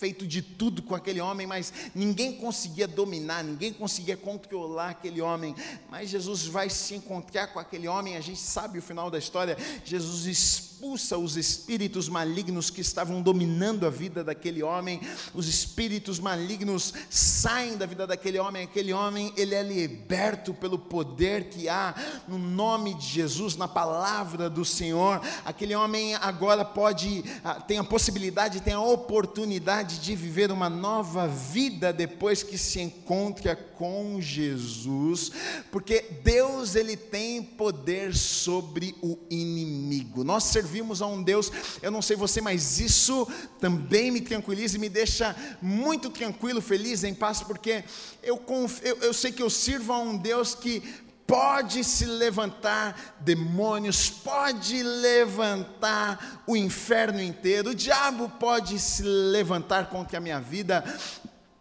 feito 0.00 0.26
de 0.26 0.40
tudo 0.40 0.82
com 0.82 0.94
aquele 0.94 1.20
homem, 1.20 1.46
mas 1.46 1.70
ninguém 1.94 2.32
conseguia 2.38 2.88
dominar, 2.88 3.44
ninguém 3.44 3.70
conseguia 3.70 4.16
controlar 4.16 4.88
aquele 4.88 5.20
homem. 5.20 5.54
Mas 5.90 6.08
Jesus 6.08 6.46
vai 6.46 6.70
se 6.70 6.94
encontrar 6.94 7.48
com 7.48 7.58
aquele 7.58 7.86
homem, 7.86 8.16
a 8.16 8.20
gente 8.22 8.40
sabe 8.40 8.78
o 8.78 8.82
final 8.82 9.10
da 9.10 9.18
história. 9.18 9.58
Jesus 9.84 10.69
expulsa 10.80 11.18
os 11.18 11.36
espíritos 11.36 12.08
malignos 12.08 12.70
que 12.70 12.80
estavam 12.80 13.20
dominando 13.20 13.86
a 13.86 13.90
vida 13.90 14.24
daquele 14.24 14.62
homem. 14.62 14.98
Os 15.34 15.46
espíritos 15.46 16.18
malignos 16.18 16.94
saem 17.10 17.76
da 17.76 17.84
vida 17.84 18.06
daquele 18.06 18.38
homem. 18.38 18.64
Aquele 18.64 18.90
homem, 18.90 19.30
ele 19.36 19.54
é 19.54 19.62
liberto 19.62 20.54
pelo 20.54 20.78
poder 20.78 21.50
que 21.50 21.68
há 21.68 21.94
no 22.26 22.38
nome 22.38 22.94
de 22.94 23.06
Jesus, 23.06 23.56
na 23.56 23.68
palavra 23.68 24.48
do 24.48 24.64
Senhor. 24.64 25.20
Aquele 25.44 25.74
homem 25.74 26.14
agora 26.14 26.64
pode, 26.64 27.22
ah, 27.44 27.60
tem 27.60 27.76
a 27.76 27.84
possibilidade, 27.84 28.62
tem 28.62 28.72
a 28.72 28.80
oportunidade 28.80 29.98
de 29.98 30.16
viver 30.16 30.50
uma 30.50 30.70
nova 30.70 31.28
vida 31.28 31.92
depois 31.92 32.42
que 32.42 32.56
se 32.56 32.80
encontra 32.80 33.54
com 33.54 34.20
Jesus, 34.20 35.32
porque 35.70 36.04
Deus 36.22 36.74
ele 36.74 36.96
tem 36.96 37.42
poder 37.42 38.14
sobre 38.14 38.94
o 39.02 39.18
inimigo. 39.30 40.22
Nós 40.22 40.44
servimos 40.44 40.69
a 41.00 41.06
um 41.06 41.22
Deus, 41.22 41.50
eu 41.82 41.90
não 41.90 42.02
sei 42.02 42.16
você, 42.16 42.40
mas 42.40 42.78
isso 42.80 43.26
também 43.60 44.10
me 44.10 44.20
tranquiliza 44.20 44.76
e 44.76 44.80
me 44.80 44.88
deixa 44.88 45.34
muito 45.60 46.10
tranquilo, 46.10 46.60
feliz, 46.60 47.04
em 47.04 47.14
paz, 47.14 47.42
porque 47.42 47.84
eu, 48.22 48.42
eu, 48.82 48.96
eu 48.98 49.14
sei 49.14 49.32
que 49.32 49.42
eu 49.42 49.50
sirvo 49.50 49.92
a 49.92 49.98
um 49.98 50.16
Deus 50.16 50.54
que 50.54 50.82
pode 51.30 51.84
se 51.84 52.06
levantar 52.06 53.16
demônios, 53.20 54.10
pode 54.10 54.82
levantar 54.82 56.42
o 56.44 56.56
inferno 56.56 57.22
inteiro, 57.22 57.70
o 57.70 57.74
diabo 57.74 58.28
pode 58.28 58.80
se 58.80 59.04
levantar 59.04 59.90
contra 59.90 60.18
a 60.18 60.20
minha 60.20 60.40
vida, 60.40 60.82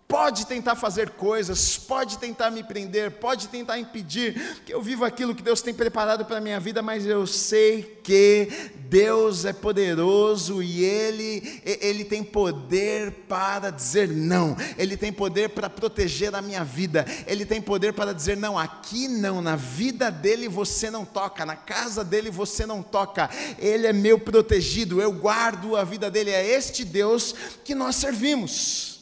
pode 0.09 0.47
tentar 0.47 0.75
fazer 0.75 1.11
coisas, 1.11 1.77
pode 1.77 2.17
tentar 2.17 2.49
me 2.49 2.63
prender, 2.63 3.11
pode 3.11 3.47
tentar 3.47 3.77
impedir 3.77 4.59
que 4.65 4.73
eu 4.73 4.81
viva 4.81 5.05
aquilo 5.05 5.35
que 5.35 5.43
Deus 5.43 5.61
tem 5.61 5.71
preparado 5.71 6.25
para 6.25 6.39
a 6.39 6.41
minha 6.41 6.59
vida, 6.59 6.81
mas 6.81 7.05
eu 7.05 7.27
sei 7.27 8.01
que 8.03 8.71
Deus 8.89 9.45
é 9.45 9.53
poderoso 9.53 10.63
e 10.63 10.83
Ele, 10.83 11.61
Ele 11.63 12.03
tem 12.03 12.23
poder 12.23 13.11
para 13.27 13.69
dizer 13.69 14.07
não, 14.09 14.57
Ele 14.79 14.97
tem 14.97 15.13
poder 15.13 15.49
para 15.49 15.69
proteger 15.69 16.33
a 16.33 16.41
minha 16.41 16.63
vida, 16.63 17.05
Ele 17.27 17.45
tem 17.45 17.61
poder 17.61 17.93
para 17.93 18.11
dizer 18.11 18.35
não, 18.35 18.57
aqui 18.57 19.07
não, 19.07 19.43
na 19.43 19.55
vida 19.55 20.09
dele 20.09 20.47
você 20.47 20.89
não 20.89 21.05
toca, 21.05 21.45
na 21.45 21.55
casa 21.55 22.03
dele 22.03 22.31
você 22.31 22.65
não 22.65 22.81
toca, 22.81 23.29
Ele 23.59 23.85
é 23.85 23.93
meu 23.93 24.17
protegido, 24.17 24.99
eu 24.99 25.11
guardo 25.11 25.75
a 25.75 25.83
vida 25.83 26.09
dele, 26.09 26.31
é 26.31 26.47
este 26.47 26.83
Deus 26.83 27.35
que 27.63 27.75
nós 27.75 27.95
servimos. 27.95 28.98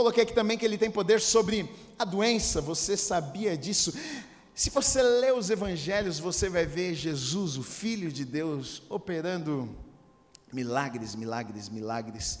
Coloquei 0.00 0.22
aqui 0.22 0.32
também 0.32 0.56
que 0.56 0.64
ele 0.64 0.78
tem 0.78 0.90
poder 0.90 1.20
sobre 1.20 1.68
a 1.98 2.06
doença, 2.06 2.58
você 2.62 2.96
sabia 2.96 3.54
disso? 3.54 3.92
Se 4.54 4.70
você 4.70 5.02
ler 5.02 5.34
os 5.34 5.50
evangelhos, 5.50 6.18
você 6.18 6.48
vai 6.48 6.64
ver 6.64 6.94
Jesus, 6.94 7.58
o 7.58 7.62
Filho 7.62 8.10
de 8.10 8.24
Deus, 8.24 8.82
operando 8.88 9.68
milagres, 10.50 11.14
milagres, 11.14 11.68
milagres, 11.68 12.40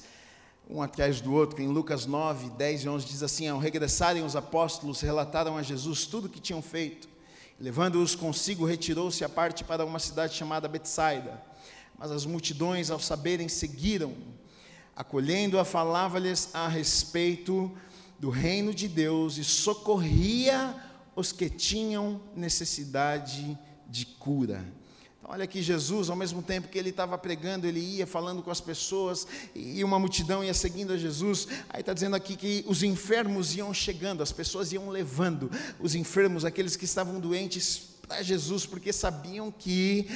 um 0.70 0.80
atrás 0.80 1.20
do 1.20 1.34
outro. 1.34 1.60
Em 1.60 1.68
Lucas 1.68 2.06
9, 2.06 2.48
10 2.48 2.84
e 2.84 2.88
11 2.88 3.06
diz 3.06 3.22
assim: 3.22 3.46
Ao 3.46 3.58
regressarem 3.58 4.24
os 4.24 4.34
apóstolos, 4.34 5.02
relataram 5.02 5.58
a 5.58 5.62
Jesus 5.62 6.06
tudo 6.06 6.28
o 6.28 6.30
que 6.30 6.40
tinham 6.40 6.62
feito. 6.62 7.10
Levando-os 7.60 8.14
consigo, 8.14 8.64
retirou-se 8.64 9.22
à 9.22 9.28
parte 9.28 9.64
para 9.64 9.84
uma 9.84 9.98
cidade 9.98 10.34
chamada 10.34 10.66
Betsaida. 10.66 11.38
Mas 11.98 12.10
as 12.10 12.24
multidões, 12.24 12.90
ao 12.90 12.98
saberem, 12.98 13.50
seguiram 13.50 14.16
acolhendo-a, 14.94 15.64
falava-lhes 15.64 16.54
a 16.54 16.68
respeito 16.68 17.70
do 18.18 18.30
reino 18.30 18.74
de 18.74 18.86
Deus 18.86 19.38
e 19.38 19.44
socorria 19.44 20.74
os 21.16 21.32
que 21.32 21.48
tinham 21.48 22.20
necessidade 22.36 23.58
de 23.88 24.06
cura. 24.06 24.64
Então, 25.18 25.32
olha 25.32 25.44
aqui, 25.44 25.62
Jesus, 25.62 26.08
ao 26.08 26.16
mesmo 26.16 26.42
tempo 26.42 26.68
que 26.68 26.78
ele 26.78 26.90
estava 26.90 27.18
pregando, 27.18 27.66
ele 27.66 27.80
ia 27.80 28.06
falando 28.06 28.42
com 28.42 28.50
as 28.50 28.60
pessoas, 28.60 29.26
e 29.54 29.82
uma 29.84 29.98
multidão 29.98 30.42
ia 30.42 30.54
seguindo 30.54 30.92
a 30.92 30.96
Jesus. 30.96 31.48
Aí 31.68 31.80
está 31.80 31.92
dizendo 31.92 32.16
aqui 32.16 32.36
que 32.36 32.64
os 32.66 32.82
enfermos 32.82 33.54
iam 33.56 33.72
chegando, 33.74 34.22
as 34.22 34.32
pessoas 34.32 34.72
iam 34.72 34.88
levando 34.88 35.50
os 35.78 35.94
enfermos, 35.94 36.44
aqueles 36.44 36.76
que 36.76 36.84
estavam 36.84 37.20
doentes, 37.20 37.89
para 38.10 38.24
Jesus, 38.24 38.66
porque 38.66 38.92
sabiam 38.92 39.52
que 39.52 40.08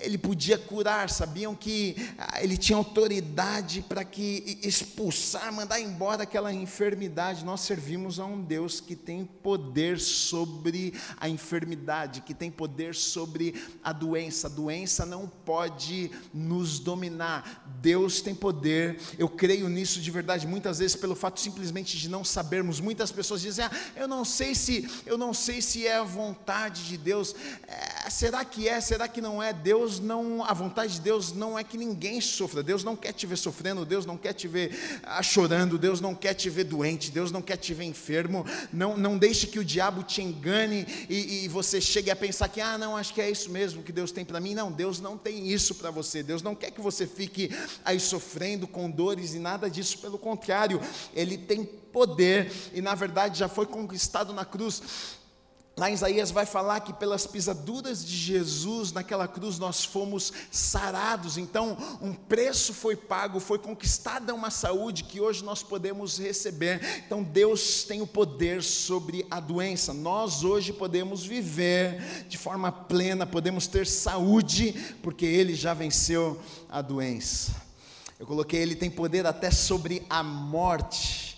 ele 0.00 0.18
podia 0.18 0.58
curar, 0.58 1.08
sabiam 1.08 1.54
que 1.54 1.94
ah, 2.18 2.42
ele 2.42 2.56
tinha 2.56 2.76
autoridade 2.76 3.80
para 3.82 4.04
que 4.04 4.58
expulsar, 4.60 5.52
mandar 5.52 5.80
embora 5.80 6.24
aquela 6.24 6.52
enfermidade. 6.52 7.44
Nós 7.44 7.60
servimos 7.60 8.18
a 8.18 8.24
um 8.24 8.42
Deus 8.42 8.80
que 8.80 8.96
tem 8.96 9.24
poder 9.24 10.00
sobre 10.00 10.94
a 11.16 11.28
enfermidade, 11.28 12.22
que 12.22 12.34
tem 12.34 12.50
poder 12.50 12.92
sobre 12.94 13.54
a 13.84 13.92
doença. 13.92 14.48
A 14.48 14.50
doença 14.50 15.06
não 15.06 15.28
pode 15.28 16.10
nos 16.34 16.80
dominar. 16.80 17.64
Deus 17.80 18.20
tem 18.20 18.34
poder. 18.34 18.98
Eu 19.16 19.28
creio 19.28 19.68
nisso 19.68 20.00
de 20.00 20.10
verdade. 20.10 20.46
Muitas 20.46 20.80
vezes 20.80 20.96
pelo 20.96 21.14
fato 21.14 21.38
simplesmente 21.40 21.96
de 21.96 22.08
não 22.08 22.24
sabermos, 22.24 22.80
muitas 22.80 23.12
pessoas 23.12 23.40
dizem: 23.40 23.64
ah, 23.64 23.70
"Eu 23.94 24.08
não 24.08 24.24
sei 24.24 24.56
se, 24.56 24.90
eu 25.06 25.16
não 25.16 25.32
sei 25.32 25.62
se 25.62 25.86
é 25.86 25.98
a 25.98 26.02
vontade 26.02 26.84
de 26.88 26.96
Deus. 26.96 27.11
É, 27.68 28.08
será 28.10 28.44
que 28.44 28.68
é? 28.68 28.80
Será 28.80 29.06
que 29.06 29.20
não 29.20 29.42
é? 29.42 29.52
Deus 29.52 29.82
Deus 29.82 29.98
não, 29.98 30.44
a 30.44 30.52
vontade 30.52 30.94
de 30.94 31.00
Deus 31.00 31.32
não 31.32 31.58
é 31.58 31.64
que 31.64 31.76
ninguém 31.76 32.20
sofra. 32.20 32.62
Deus 32.62 32.84
não 32.84 32.94
quer 32.94 33.12
te 33.12 33.26
ver 33.26 33.36
sofrendo, 33.36 33.84
Deus 33.84 34.06
não 34.06 34.16
quer 34.16 34.32
te 34.32 34.46
ver 34.46 35.00
ah, 35.02 35.22
chorando, 35.22 35.76
Deus 35.76 36.00
não 36.00 36.14
quer 36.14 36.34
te 36.34 36.48
ver 36.48 36.64
doente, 36.64 37.10
Deus 37.10 37.32
não 37.32 37.42
quer 37.42 37.56
te 37.56 37.74
ver 37.74 37.84
enfermo. 37.84 38.46
Não, 38.72 38.96
não 38.96 39.18
deixe 39.18 39.46
que 39.46 39.58
o 39.58 39.64
diabo 39.64 40.02
te 40.02 40.22
engane 40.22 40.86
e, 41.08 41.44
e 41.44 41.48
você 41.48 41.80
chegue 41.80 42.10
a 42.10 42.16
pensar 42.16 42.48
que, 42.48 42.60
ah, 42.60 42.78
não, 42.78 42.96
acho 42.96 43.12
que 43.12 43.20
é 43.20 43.30
isso 43.30 43.50
mesmo 43.50 43.82
que 43.82 43.90
Deus 43.92 44.12
tem 44.12 44.24
para 44.24 44.40
mim. 44.40 44.54
Não, 44.54 44.70
Deus 44.70 45.00
não 45.00 45.18
tem 45.18 45.48
isso 45.48 45.74
para 45.74 45.90
você. 45.90 46.22
Deus 46.22 46.42
não 46.42 46.54
quer 46.54 46.70
que 46.70 46.80
você 46.80 47.06
fique 47.06 47.50
aí 47.84 47.98
sofrendo 47.98 48.68
com 48.68 48.90
dores 48.90 49.34
e 49.34 49.38
nada 49.38 49.68
disso. 49.68 49.98
Pelo 49.98 50.18
contrário, 50.18 50.80
Ele 51.12 51.36
tem 51.36 51.64
poder 51.64 52.50
e 52.72 52.80
na 52.80 52.94
verdade 52.94 53.38
já 53.38 53.48
foi 53.48 53.66
conquistado 53.66 54.32
na 54.32 54.44
cruz 54.44 55.20
Lá 55.74 55.90
em 55.90 55.94
Isaías 55.94 56.30
vai 56.30 56.44
falar 56.44 56.80
que 56.80 56.92
pelas 56.92 57.26
pisaduras 57.26 58.04
de 58.04 58.14
Jesus 58.14 58.92
naquela 58.92 59.26
cruz 59.26 59.58
nós 59.58 59.82
fomos 59.82 60.30
sarados. 60.50 61.38
Então, 61.38 61.78
um 62.00 62.12
preço 62.12 62.74
foi 62.74 62.94
pago, 62.94 63.40
foi 63.40 63.58
conquistada 63.58 64.34
uma 64.34 64.50
saúde 64.50 65.04
que 65.04 65.18
hoje 65.18 65.42
nós 65.42 65.62
podemos 65.62 66.18
receber. 66.18 67.02
Então, 67.06 67.22
Deus 67.22 67.84
tem 67.84 68.02
o 68.02 68.06
poder 68.06 68.62
sobre 68.62 69.26
a 69.30 69.40
doença. 69.40 69.94
Nós 69.94 70.44
hoje 70.44 70.74
podemos 70.74 71.24
viver 71.24 72.26
de 72.28 72.36
forma 72.36 72.70
plena, 72.70 73.26
podemos 73.26 73.66
ter 73.66 73.86
saúde, 73.86 74.74
porque 75.02 75.24
Ele 75.24 75.54
já 75.54 75.72
venceu 75.72 76.38
a 76.68 76.82
doença. 76.82 77.56
Eu 78.20 78.26
coloquei, 78.26 78.60
Ele 78.60 78.76
tem 78.76 78.90
poder 78.90 79.26
até 79.26 79.50
sobre 79.50 80.04
a 80.10 80.22
morte. 80.22 81.31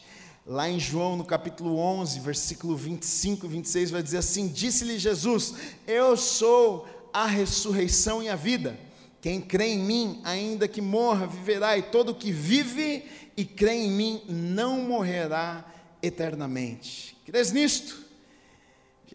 Lá 0.46 0.68
em 0.68 0.78
João, 0.78 1.16
no 1.16 1.24
capítulo 1.24 1.78
11, 1.78 2.20
versículo 2.20 2.76
25 2.76 3.46
e 3.46 3.48
26, 3.48 3.90
vai 3.90 4.02
dizer 4.02 4.18
assim: 4.18 4.46
Disse-lhe 4.46 4.98
Jesus: 4.98 5.54
Eu 5.86 6.18
sou 6.18 6.86
a 7.14 7.24
ressurreição 7.24 8.22
e 8.22 8.28
a 8.28 8.36
vida. 8.36 8.78
Quem 9.22 9.40
crê 9.40 9.68
em 9.68 9.78
mim, 9.78 10.20
ainda 10.22 10.68
que 10.68 10.82
morra, 10.82 11.26
viverá, 11.26 11.78
e 11.78 11.82
todo 11.82 12.14
que 12.14 12.30
vive 12.30 13.06
e 13.34 13.44
crê 13.44 13.72
em 13.72 13.90
mim 13.90 14.22
não 14.28 14.80
morrerá 14.80 15.64
eternamente. 16.02 17.16
Crês 17.24 17.50
nisto? 17.50 18.04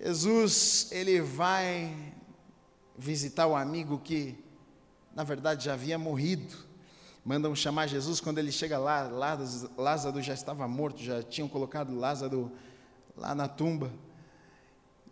Jesus, 0.02 0.88
ele 0.92 1.22
vai 1.22 1.96
visitar 2.98 3.46
o 3.46 3.56
amigo 3.56 4.02
que, 4.04 4.36
na 5.16 5.24
verdade, 5.24 5.66
já 5.66 5.74
havia 5.74 6.00
morrido 6.00 6.69
mandam 7.24 7.56
chamar 7.56 7.88
Jesus 7.88 8.20
quando 8.20 8.38
ele 8.38 8.52
chega 8.52 8.78
lá, 8.78 9.10
Lázaro 9.78 10.22
já 10.22 10.34
estava 10.34 10.68
morto, 10.68 11.02
já 11.02 11.22
tinham 11.22 11.48
colocado 11.48 11.98
Lázaro 11.98 12.52
lá 13.16 13.36
na 13.36 13.48
tumba. 13.48 13.92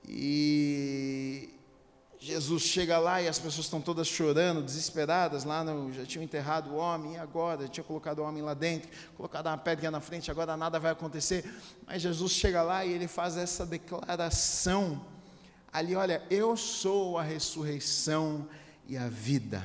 E 0.08 1.54
Jesus 2.20 2.63
chega 2.63 2.98
lá 2.98 3.22
e 3.22 3.28
as 3.28 3.38
pessoas 3.38 3.65
estão 3.65 3.82
todas 3.82 4.08
chorando, 4.08 4.63
desesperadas, 4.63 5.43
lá 5.43 5.63
no, 5.63 5.93
já 5.93 6.06
tinham 6.06 6.24
enterrado 6.24 6.72
o 6.72 6.76
homem, 6.76 7.13
e 7.13 7.17
agora? 7.17 7.63
Já 7.63 7.67
tinham 7.67 7.86
colocado 7.86 8.20
o 8.20 8.24
homem 8.24 8.41
lá 8.41 8.54
dentro, 8.54 8.89
colocado 9.15 9.48
uma 9.48 9.58
pedra 9.58 9.91
na 9.91 10.00
frente, 10.00 10.32
agora 10.32 10.58
nada 10.58 10.80
vai 10.80 10.91
acontecer. 10.91 11.46
Mas 11.86 12.02
Jesus 12.02 12.32
chega 12.32 12.62
lá 12.63 12.86
e 12.86 12.91
ele 12.91 13.08
faz 13.08 13.38
essa 13.38 13.65
declaração 13.65 15.06
ali, 15.72 15.96
olha, 15.96 16.24
eu 16.30 16.58
sou 16.58 17.20
a 17.20 17.24
ressurreição 17.24 18.48
e 18.88 18.98
a 18.98 19.08
vida. 19.08 19.62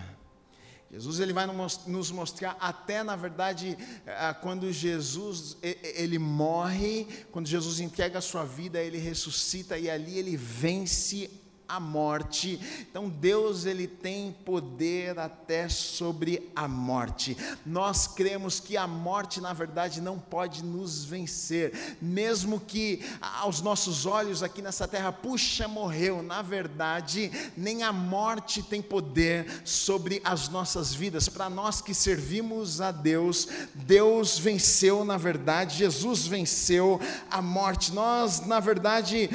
Jesus 0.93 1.21
ele 1.21 1.33
vai 1.33 1.47
nos 1.47 2.11
mostrar 2.11 2.55
até 2.61 3.03
na 3.03 3.17
verdade 3.17 3.79
eh, 4.05 4.35
quando 4.43 4.71
Jesus 4.71 5.57
ele 5.63 6.19
morre, 6.19 7.07
quando 7.31 7.47
Jesus 7.47 7.81
entrega 7.81 8.19
a 8.19 8.23
sua 8.23 8.45
vida, 8.45 8.79
ele 8.79 8.99
ressuscita 8.99 9.79
e 9.79 9.89
ali 9.89 10.19
ele 10.19 10.37
vence 10.37 11.42
a 11.73 11.81
morte. 11.81 12.61
Então 12.91 13.09
Deus 13.09 13.65
ele 13.65 13.87
tem 13.87 14.33
poder 14.45 15.19
até 15.19 15.69
sobre 15.69 16.51
a 16.55 16.69
morte. 16.69 17.37
Nós 17.65 18.07
cremos 18.07 18.61
que 18.61 18.77
a 18.77 18.87
morte 18.87 19.41
na 19.41 19.53
verdade 19.53 20.01
não 20.01 20.19
pode 20.19 20.63
nos 20.63 21.05
vencer, 21.05 21.97
mesmo 22.01 22.61
que 22.61 23.03
aos 23.21 23.63
nossos 23.63 24.05
olhos 24.05 24.43
aqui 24.43 24.61
nessa 24.61 24.87
terra, 24.87 25.13
puxa, 25.13 25.67
morreu. 25.67 26.23
Na 26.23 26.43
verdade, 26.43 27.31
nem 27.57 27.83
a 27.83 27.93
morte 27.93 28.63
tem 28.63 28.83
poder 28.83 29.63
sobre 29.65 30.21
as 30.25 30.49
nossas 30.49 30.93
vidas. 30.93 31.29
Para 31.29 31.49
nós 31.49 31.81
que 31.81 31.95
servimos 31.95 32.81
a 32.81 32.91
Deus, 32.91 33.49
Deus 33.75 34.39
venceu 34.39 35.05
na 35.05 35.17
verdade, 35.17 35.79
Jesus 35.79 36.27
venceu 36.27 37.01
a 37.31 37.41
morte. 37.41 37.93
Nós, 37.93 38.45
na 38.47 38.61
verdade, 38.61 39.31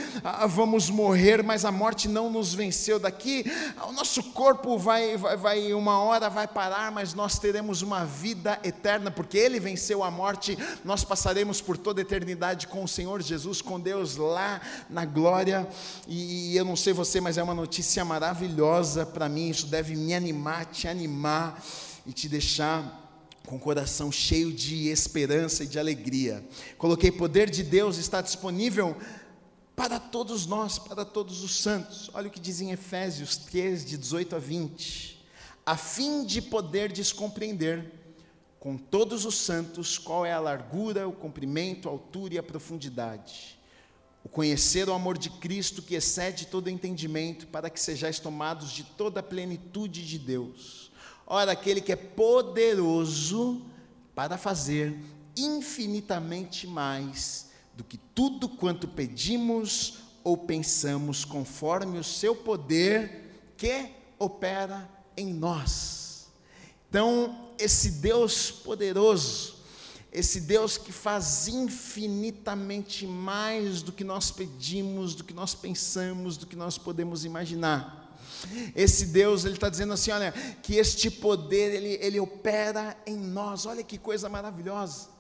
vamos 0.50 0.90
morrer, 0.90 1.44
mas 1.44 1.66
a 1.66 1.72
morte 1.72 2.08
não 2.08 2.27
nos 2.30 2.54
venceu 2.54 3.00
daqui, 3.00 3.46
o 3.88 3.92
nosso 3.92 4.24
corpo 4.24 4.78
vai, 4.78 5.18
vai, 5.18 5.38
vai, 5.38 5.74
uma 5.74 6.00
hora 6.00 6.30
vai 6.30 6.48
parar, 6.48 6.92
mas 6.92 7.14
nós 7.14 7.40
teremos 7.40 7.82
uma 7.82 8.06
vida 8.06 8.60
eterna, 8.64 9.12
porque 9.12 9.38
Ele 9.38 9.60
venceu 9.60 10.04
a 10.04 10.12
morte, 10.12 10.58
nós 10.84 11.04
passaremos 11.04 11.62
por 11.62 11.78
toda 11.78 12.02
a 12.02 12.04
eternidade 12.04 12.68
com 12.68 12.84
o 12.84 12.88
Senhor 12.88 13.22
Jesus, 13.22 13.62
com 13.62 13.80
Deus 13.80 14.16
lá 14.16 14.62
na 14.90 15.06
glória, 15.06 15.68
e, 16.08 16.52
e 16.54 16.58
eu 16.58 16.66
não 16.66 16.76
sei 16.76 16.94
você, 16.94 17.20
mas 17.22 17.38
é 17.38 17.44
uma 17.44 17.56
notícia 17.56 18.04
maravilhosa 18.04 19.06
para 19.06 19.30
mim, 19.30 19.50
isso 19.50 19.68
deve 19.68 19.96
me 19.96 20.14
animar, 20.14 20.66
te 20.66 20.88
animar 20.88 21.64
e 22.06 22.14
te 22.14 22.30
deixar 22.30 23.06
com 23.48 23.56
o 23.56 23.60
coração 23.60 24.12
cheio 24.12 24.52
de 24.52 24.90
esperança 24.90 25.64
e 25.64 25.68
de 25.68 25.80
alegria. 25.80 26.44
Coloquei 26.78 27.10
poder 27.10 27.50
de 27.50 27.64
Deus 27.64 27.98
está 27.98 28.20
disponível 28.22 28.96
para 29.78 30.00
todos 30.00 30.48
nós, 30.48 30.80
para 30.80 31.06
todos 31.06 31.44
os 31.44 31.56
santos. 31.62 32.10
Olha 32.12 32.30
o 32.30 32.32
que 32.32 32.40
diz 32.40 32.60
em 32.62 32.72
Efésios 32.72 33.38
3, 33.38 33.86
de 33.86 33.96
18 33.96 34.36
a 34.36 34.40
20. 34.40 35.24
A 35.64 35.78
fim 35.78 36.26
de 36.26 36.42
poder 36.42 36.92
descompreender 36.92 37.94
com 38.60 38.76
todos 38.76 39.24
os 39.24 39.36
santos 39.36 40.00
qual 40.00 40.26
é 40.26 40.34
a 40.34 40.40
largura, 40.40 41.08
o 41.08 41.14
comprimento, 41.14 41.88
a 41.88 41.92
altura 41.92 42.34
e 42.34 42.38
a 42.40 42.44
profundidade. 42.44 43.60
O 44.24 44.30
conhecer 44.30 44.90
o 44.90 44.94
amor 44.94 45.16
de 45.16 45.30
Cristo 45.30 45.84
que 45.84 45.94
excede 45.94 46.48
todo 46.48 46.72
entendimento, 46.72 47.46
para 47.46 47.70
que 47.70 47.80
sejais 47.80 48.20
tomados 48.20 48.72
de 48.72 48.84
toda 48.84 49.20
a 49.20 49.24
plenitude 49.24 50.04
de 50.04 50.18
Deus. 50.18 50.92
Ora, 51.24 51.52
aquele 51.52 51.82
que 51.82 51.92
é 51.92 51.96
poderoso 51.96 53.64
para 54.16 54.40
fazer 54.40 54.98
infinitamente 55.36 56.66
mais 56.66 57.47
do 57.78 57.84
que 57.84 57.98
tudo 57.98 58.50
quanto 58.50 58.88
pedimos 58.88 60.00
ou 60.24 60.36
pensamos, 60.36 61.24
conforme 61.24 62.00
o 62.00 62.04
seu 62.04 62.36
poder 62.36 63.52
que 63.56 63.86
opera 64.18 64.90
em 65.16 65.32
nós. 65.32 66.28
Então, 66.90 67.50
esse 67.60 67.92
Deus 67.92 68.50
poderoso, 68.50 69.58
esse 70.12 70.42
Deus 70.42 70.76
que 70.76 70.92
faz 70.92 71.48
infinitamente 71.48 73.06
mais 73.06 73.84
do 73.84 73.92
que 73.92 74.04
nós 74.04 74.32
pedimos, 74.32 75.14
do 75.14 75.24
que 75.24 75.34
nós 75.34 75.54
pensamos, 75.54 76.36
do 76.36 76.48
que 76.48 76.56
nós 76.56 76.80
podemos 76.80 77.26
imaginar. 77.26 78.18
Esse 78.76 79.06
Deus, 79.06 79.46
ele 79.46 79.54
está 79.54 79.70
dizendo 79.70 79.94
assim: 79.94 80.10
olha, 80.10 80.32
que 80.64 80.76
este 80.76 81.12
poder, 81.12 81.76
ele, 81.76 82.00
ele 82.02 82.20
opera 82.20 82.98
em 83.06 83.16
nós, 83.16 83.68
olha 83.68 83.84
que 83.84 84.00
coisa 84.00 84.28
maravilhosa. 84.28 85.17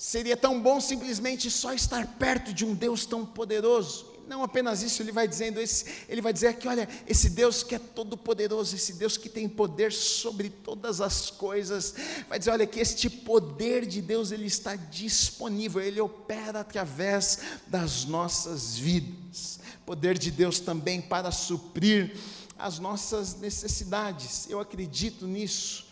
Seria 0.00 0.34
tão 0.34 0.58
bom 0.58 0.80
simplesmente 0.80 1.50
só 1.50 1.74
estar 1.74 2.06
perto 2.16 2.54
de 2.54 2.64
um 2.64 2.74
Deus 2.74 3.04
tão 3.04 3.26
poderoso. 3.26 4.06
Não 4.26 4.42
apenas 4.42 4.82
isso, 4.82 5.02
ele 5.02 5.12
vai 5.12 5.28
dizendo, 5.28 5.60
esse, 5.60 5.84
ele 6.08 6.22
vai 6.22 6.32
dizer 6.32 6.56
que, 6.56 6.66
olha, 6.66 6.88
esse 7.06 7.28
Deus 7.28 7.62
que 7.62 7.74
é 7.74 7.78
todo 7.78 8.16
poderoso, 8.16 8.74
esse 8.74 8.94
Deus 8.94 9.18
que 9.18 9.28
tem 9.28 9.46
poder 9.46 9.92
sobre 9.92 10.48
todas 10.48 11.02
as 11.02 11.30
coisas, 11.30 11.94
vai 12.30 12.38
dizer, 12.38 12.50
olha, 12.50 12.66
que 12.66 12.80
este 12.80 13.10
poder 13.10 13.84
de 13.84 14.00
Deus, 14.00 14.32
ele 14.32 14.46
está 14.46 14.74
disponível, 14.74 15.82
ele 15.82 16.00
opera 16.00 16.60
através 16.60 17.40
das 17.66 18.06
nossas 18.06 18.78
vidas. 18.78 19.60
Poder 19.84 20.16
de 20.16 20.30
Deus 20.30 20.60
também 20.60 21.02
para 21.02 21.30
suprir 21.30 22.16
as 22.58 22.78
nossas 22.78 23.34
necessidades. 23.34 24.48
Eu 24.48 24.60
acredito 24.60 25.26
nisso. 25.26 25.89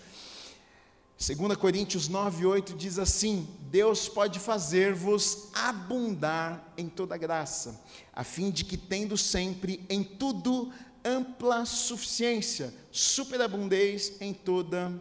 2 1.18 1.56
Coríntios 1.56 2.06
9, 2.06 2.46
8 2.46 2.74
diz 2.74 2.96
assim: 2.96 3.48
Deus 3.62 4.08
pode 4.08 4.38
fazer-vos 4.38 5.48
abundar 5.52 6.72
em 6.76 6.88
toda 6.88 7.16
graça, 7.16 7.84
a 8.12 8.22
fim 8.22 8.52
de 8.52 8.64
que, 8.64 8.76
tendo 8.76 9.16
sempre 9.16 9.84
em 9.88 10.04
tudo 10.04 10.72
ampla 11.04 11.66
suficiência, 11.66 12.72
superabundez 12.92 14.12
em 14.20 14.32
toda 14.32 14.92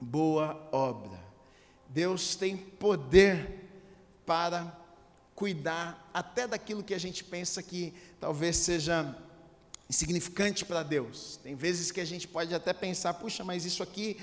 boa 0.00 0.68
obra. 0.72 1.24
Deus 1.90 2.34
tem 2.34 2.56
poder 2.56 3.70
para 4.26 4.76
cuidar 5.32 6.10
até 6.12 6.48
daquilo 6.48 6.82
que 6.82 6.92
a 6.94 6.98
gente 6.98 7.22
pensa 7.22 7.62
que 7.62 7.94
talvez 8.18 8.56
seja 8.56 9.16
insignificante 9.88 10.64
para 10.64 10.82
Deus. 10.82 11.38
Tem 11.42 11.54
vezes 11.54 11.92
que 11.92 12.00
a 12.00 12.04
gente 12.04 12.26
pode 12.26 12.52
até 12.52 12.72
pensar, 12.72 13.14
puxa, 13.14 13.44
mas 13.44 13.64
isso 13.64 13.82
aqui 13.82 14.16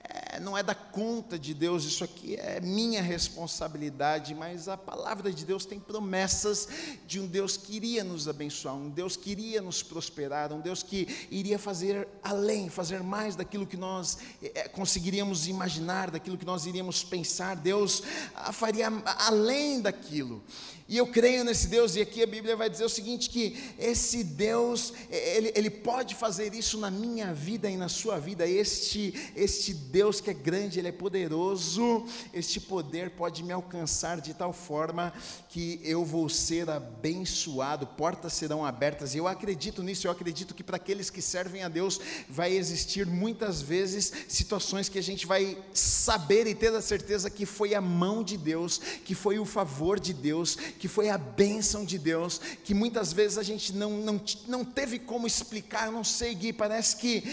é, 0.00 0.38
não 0.38 0.56
é 0.56 0.62
da 0.62 0.76
conta 0.76 1.36
de 1.36 1.52
Deus, 1.52 1.84
isso 1.84 2.04
aqui 2.04 2.36
é 2.36 2.60
minha 2.60 3.02
responsabilidade, 3.02 4.32
mas 4.32 4.68
a 4.68 4.76
palavra 4.76 5.32
de 5.32 5.44
Deus 5.44 5.66
tem 5.66 5.80
promessas 5.80 6.68
de 7.04 7.18
um 7.18 7.26
Deus 7.26 7.56
que 7.56 7.74
iria 7.74 8.04
nos 8.04 8.28
abençoar, 8.28 8.76
um 8.76 8.88
Deus 8.88 9.16
que 9.16 9.32
iria 9.32 9.60
nos 9.60 9.82
prosperar, 9.82 10.52
um 10.52 10.60
Deus 10.60 10.84
que 10.84 11.26
iria 11.32 11.58
fazer 11.58 12.06
além, 12.22 12.68
fazer 12.68 13.02
mais 13.02 13.34
daquilo 13.34 13.66
que 13.66 13.76
nós 13.76 14.18
é, 14.40 14.68
conseguiríamos 14.68 15.48
imaginar, 15.48 16.12
daquilo 16.12 16.38
que 16.38 16.46
nós 16.46 16.64
iríamos 16.64 17.02
pensar. 17.02 17.56
Deus 17.56 18.04
ah, 18.36 18.52
faria 18.52 18.86
além 19.04 19.80
daquilo. 19.80 20.44
E 20.88 20.96
eu 20.96 21.06
creio 21.06 21.44
nesse 21.44 21.66
Deus, 21.66 21.96
e 21.96 22.00
aqui 22.00 22.22
a 22.22 22.26
Bíblia 22.26 22.56
vai 22.56 22.70
dizer 22.70 22.84
o 22.84 22.88
seguinte: 22.88 23.28
que 23.28 23.74
esse 23.78 24.24
Deus, 24.24 24.94
ele, 25.10 25.52
ele 25.54 25.68
pode 25.68 26.14
fazer 26.14 26.54
isso 26.54 26.78
na 26.78 26.90
minha 26.90 27.34
vida 27.34 27.68
e 27.68 27.76
na 27.76 27.90
sua 27.90 28.18
vida. 28.18 28.46
Este, 28.48 29.12
este 29.36 29.74
Deus 29.74 30.18
que 30.18 30.30
é 30.30 30.34
grande, 30.34 30.78
Ele 30.78 30.88
é 30.88 30.92
poderoso, 30.92 32.06
este 32.32 32.58
poder 32.58 33.10
pode 33.10 33.42
me 33.42 33.52
alcançar 33.52 34.18
de 34.18 34.32
tal 34.32 34.50
forma 34.50 35.12
que 35.50 35.78
eu 35.84 36.06
vou 36.06 36.26
ser 36.28 36.70
abençoado, 36.70 37.86
portas 37.86 38.32
serão 38.32 38.64
abertas. 38.64 39.14
E 39.14 39.18
eu 39.18 39.28
acredito 39.28 39.82
nisso, 39.82 40.06
eu 40.06 40.10
acredito 40.10 40.54
que 40.54 40.64
para 40.64 40.76
aqueles 40.76 41.10
que 41.10 41.20
servem 41.20 41.62
a 41.64 41.68
Deus, 41.68 42.00
vai 42.26 42.54
existir 42.54 43.06
muitas 43.06 43.60
vezes 43.60 44.10
situações 44.26 44.88
que 44.88 44.98
a 44.98 45.02
gente 45.02 45.26
vai 45.26 45.58
saber 45.74 46.46
e 46.46 46.54
ter 46.54 46.74
a 46.74 46.80
certeza 46.80 47.28
que 47.28 47.44
foi 47.44 47.74
a 47.74 47.80
mão 47.80 48.24
de 48.24 48.38
Deus, 48.38 48.78
que 49.04 49.14
foi 49.14 49.38
o 49.38 49.44
favor 49.44 50.00
de 50.00 50.14
Deus 50.14 50.56
que 50.78 50.88
foi 50.88 51.10
a 51.10 51.18
bênção 51.18 51.84
de 51.84 51.98
Deus, 51.98 52.40
que 52.64 52.72
muitas 52.72 53.12
vezes 53.12 53.36
a 53.36 53.42
gente 53.42 53.72
não, 53.72 53.90
não, 53.98 54.20
não 54.46 54.64
teve 54.64 54.98
como 54.98 55.26
explicar, 55.26 55.86
eu 55.86 55.92
não 55.92 56.04
sei, 56.04 56.34
Gui, 56.34 56.52
parece 56.52 56.96
que 56.96 57.24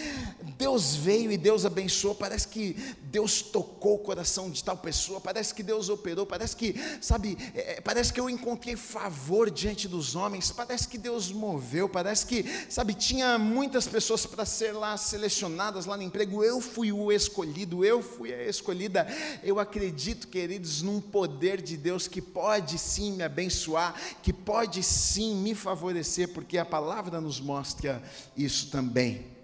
Deus 0.58 0.96
veio 0.96 1.32
e 1.32 1.38
Deus 1.38 1.66
abençoou, 1.66 2.16
parece 2.16 2.48
que 2.48 2.74
Deus 3.04 3.42
tocou 3.42 3.96
o 3.96 4.00
coração 4.00 4.50
de 4.50 4.64
tal 4.64 4.76
pessoa, 4.76 5.22
parece 5.22 5.54
que 5.54 5.64
Deus 5.64 5.90
operou, 5.90 6.26
parece 6.26 6.56
que, 6.56 6.76
sabe, 7.00 7.38
é, 7.54 7.76
é 7.76 7.82
parece 7.82 8.12
que 8.12 8.20
eu 8.20 8.30
encontrei 8.30 8.76
favor 8.76 9.52
diante 9.52 9.88
dos 9.88 10.16
homens, 10.16 10.52
parece 10.52 10.88
que 10.88 10.98
Deus 10.98 11.32
moveu, 11.32 11.88
parece 11.88 12.26
que, 12.26 12.46
sabe, 12.70 12.94
tinha 12.94 13.38
muitas 13.38 13.88
pessoas 13.88 14.26
para 14.26 14.46
ser 14.46 14.72
lá 14.72 14.98
selecionadas 14.98 15.86
lá 15.86 15.96
no 15.96 16.04
emprego, 16.04 16.44
eu 16.44 16.60
fui 16.60 16.92
o 16.92 17.12
escolhido, 17.12 17.86
eu 17.86 18.02
fui 18.02 18.34
a 18.34 18.48
escolhida, 18.48 19.08
eu 19.44 19.60
acredito, 19.60 20.28
queridos, 20.28 20.82
num 20.82 21.00
poder 21.00 21.62
de 21.62 21.78
Deus 21.78 22.08
que 22.08 22.22
pode 22.22 22.80
sim 22.80 23.14
me 23.14 23.24
abençoar 23.24 23.35
abençoar, 23.36 23.94
que 24.24 24.32
pode 24.32 24.82
sim 24.82 25.36
me 25.36 25.54
favorecer, 25.54 26.30
porque 26.30 26.58
a 26.58 26.64
palavra 26.64 27.20
nos 27.20 27.42
mostra 27.42 28.02
isso 28.38 28.72
também. 28.72 29.36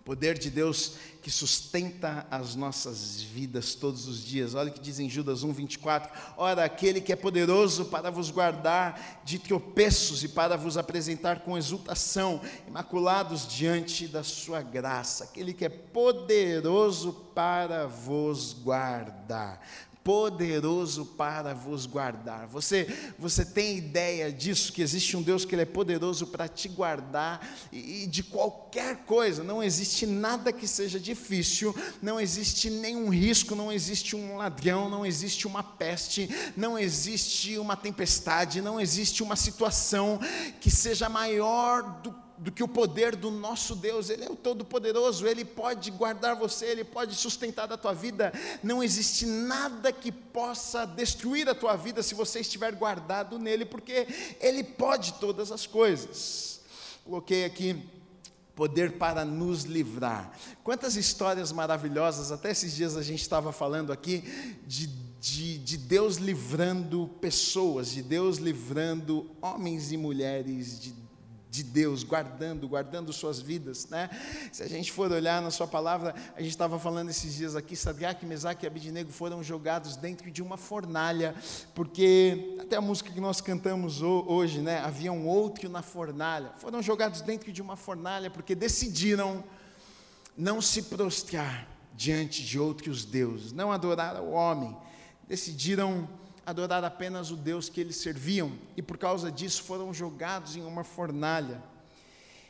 O 0.00 0.04
poder 0.04 0.38
de 0.38 0.50
Deus 0.50 0.94
que 1.22 1.30
sustenta 1.30 2.26
as 2.28 2.56
nossas 2.56 3.22
vidas 3.22 3.76
todos 3.76 4.08
os 4.08 4.24
dias. 4.24 4.56
Olha 4.56 4.70
o 4.70 4.72
que 4.72 4.80
diz 4.80 4.98
em 4.98 5.08
Judas 5.08 5.44
1:24. 5.44 6.10
Ora, 6.36 6.64
aquele 6.64 7.00
que 7.00 7.12
é 7.12 7.16
poderoso 7.16 7.84
para 7.84 8.10
vos 8.10 8.28
guardar 8.28 9.22
de 9.24 9.38
tropeços 9.38 10.24
e 10.24 10.28
para 10.28 10.56
vos 10.56 10.76
apresentar 10.76 11.40
com 11.40 11.56
exultação, 11.56 12.40
imaculados 12.66 13.46
diante 13.46 14.08
da 14.08 14.24
sua 14.24 14.60
graça. 14.60 15.22
Aquele 15.22 15.54
que 15.54 15.64
é 15.64 15.68
poderoso 15.68 17.12
para 17.32 17.86
vos 17.86 18.52
guardar 18.52 19.60
poderoso 20.04 21.06
para 21.06 21.54
vos 21.54 21.86
guardar. 21.86 22.46
Você, 22.48 22.86
você 23.18 23.44
tem 23.44 23.78
ideia 23.78 24.32
disso, 24.32 24.72
que 24.72 24.82
existe 24.82 25.16
um 25.16 25.22
Deus 25.22 25.44
que 25.44 25.54
ele 25.54 25.62
é 25.62 25.66
poderoso 25.66 26.26
para 26.26 26.48
te 26.48 26.68
guardar 26.68 27.46
e, 27.70 28.02
e, 28.02 28.06
de 28.06 28.22
qualquer 28.22 29.04
coisa, 29.04 29.44
não 29.44 29.62
existe 29.62 30.06
nada 30.06 30.52
que 30.52 30.66
seja 30.66 30.98
difícil, 30.98 31.74
não 32.00 32.20
existe 32.20 32.68
nenhum 32.68 33.08
risco, 33.08 33.54
não 33.54 33.72
existe 33.72 34.16
um 34.16 34.36
ladrão, 34.36 34.88
não 34.88 35.06
existe 35.06 35.46
uma 35.46 35.62
peste, 35.62 36.28
não 36.56 36.78
existe 36.78 37.58
uma 37.58 37.76
tempestade, 37.76 38.60
não 38.60 38.80
existe 38.80 39.22
uma 39.22 39.36
situação 39.36 40.18
que 40.60 40.70
seja 40.70 41.08
maior 41.08 42.00
do 42.02 42.22
do 42.42 42.50
que 42.50 42.62
o 42.62 42.68
poder 42.68 43.14
do 43.14 43.30
nosso 43.30 43.76
Deus, 43.76 44.10
Ele 44.10 44.24
é 44.24 44.30
o 44.30 44.34
Todo-Poderoso, 44.34 45.28
Ele 45.28 45.44
pode 45.44 45.92
guardar 45.92 46.34
você, 46.34 46.66
Ele 46.66 46.82
pode 46.82 47.14
sustentar 47.14 47.72
a 47.72 47.76
tua 47.76 47.94
vida. 47.94 48.32
Não 48.64 48.82
existe 48.82 49.24
nada 49.24 49.92
que 49.92 50.10
possa 50.10 50.84
destruir 50.84 51.48
a 51.48 51.54
tua 51.54 51.76
vida 51.76 52.02
se 52.02 52.16
você 52.16 52.40
estiver 52.40 52.74
guardado 52.74 53.38
nele, 53.38 53.64
porque 53.64 54.08
Ele 54.40 54.64
pode 54.64 55.14
todas 55.14 55.52
as 55.52 55.68
coisas. 55.68 56.60
Coloquei 57.04 57.44
aqui 57.44 57.80
poder 58.56 58.98
para 58.98 59.24
nos 59.24 59.62
livrar. 59.62 60.36
Quantas 60.64 60.96
histórias 60.96 61.52
maravilhosas, 61.52 62.32
até 62.32 62.50
esses 62.50 62.74
dias 62.74 62.96
a 62.96 63.02
gente 63.02 63.22
estava 63.22 63.52
falando 63.52 63.92
aqui 63.92 64.24
de, 64.66 64.88
de, 65.20 65.58
de, 65.58 65.76
Deus 65.76 66.16
livrando 66.16 67.08
pessoas, 67.20 67.92
de 67.92 68.02
Deus 68.02 68.38
livrando 68.38 69.30
homens 69.40 69.92
e 69.92 69.96
mulheres, 69.96 70.80
de 70.80 71.01
de 71.52 71.62
Deus, 71.62 72.02
guardando, 72.02 72.66
guardando 72.66 73.12
suas 73.12 73.38
vidas, 73.38 73.86
né? 73.90 74.08
Se 74.50 74.62
a 74.62 74.66
gente 74.66 74.90
for 74.90 75.12
olhar 75.12 75.42
na 75.42 75.50
sua 75.50 75.66
palavra, 75.66 76.14
a 76.34 76.40
gente 76.40 76.52
estava 76.52 76.78
falando 76.78 77.10
esses 77.10 77.34
dias 77.34 77.54
aqui, 77.54 77.76
Sadraque, 77.76 78.24
Mesaque 78.24 78.64
e 78.64 78.66
Abidinego 78.66 79.12
foram 79.12 79.42
jogados 79.42 79.94
dentro 79.94 80.30
de 80.30 80.42
uma 80.42 80.56
fornalha, 80.56 81.34
porque 81.74 82.56
até 82.58 82.76
a 82.76 82.80
música 82.80 83.12
que 83.12 83.20
nós 83.20 83.42
cantamos 83.42 84.00
hoje, 84.00 84.62
né? 84.62 84.78
Havia 84.78 85.12
um 85.12 85.28
outro 85.28 85.68
na 85.68 85.82
fornalha, 85.82 86.54
foram 86.56 86.80
jogados 86.80 87.20
dentro 87.20 87.52
de 87.52 87.60
uma 87.60 87.76
fornalha 87.76 88.30
porque 88.30 88.54
decidiram 88.54 89.44
não 90.34 90.58
se 90.62 90.84
prostrar 90.84 91.68
diante 91.94 92.42
de 92.42 92.58
outros 92.58 93.04
deuses, 93.04 93.52
não 93.52 93.70
adorar 93.70 94.22
o 94.22 94.30
homem, 94.30 94.74
decidiram 95.28 96.08
adorar 96.44 96.84
apenas 96.84 97.30
o 97.30 97.36
Deus 97.36 97.68
que 97.68 97.80
eles 97.80 97.96
serviam, 97.96 98.52
e 98.76 98.82
por 98.82 98.98
causa 98.98 99.30
disso 99.30 99.62
foram 99.62 99.92
jogados 99.92 100.56
em 100.56 100.64
uma 100.64 100.84
fornalha. 100.84 101.62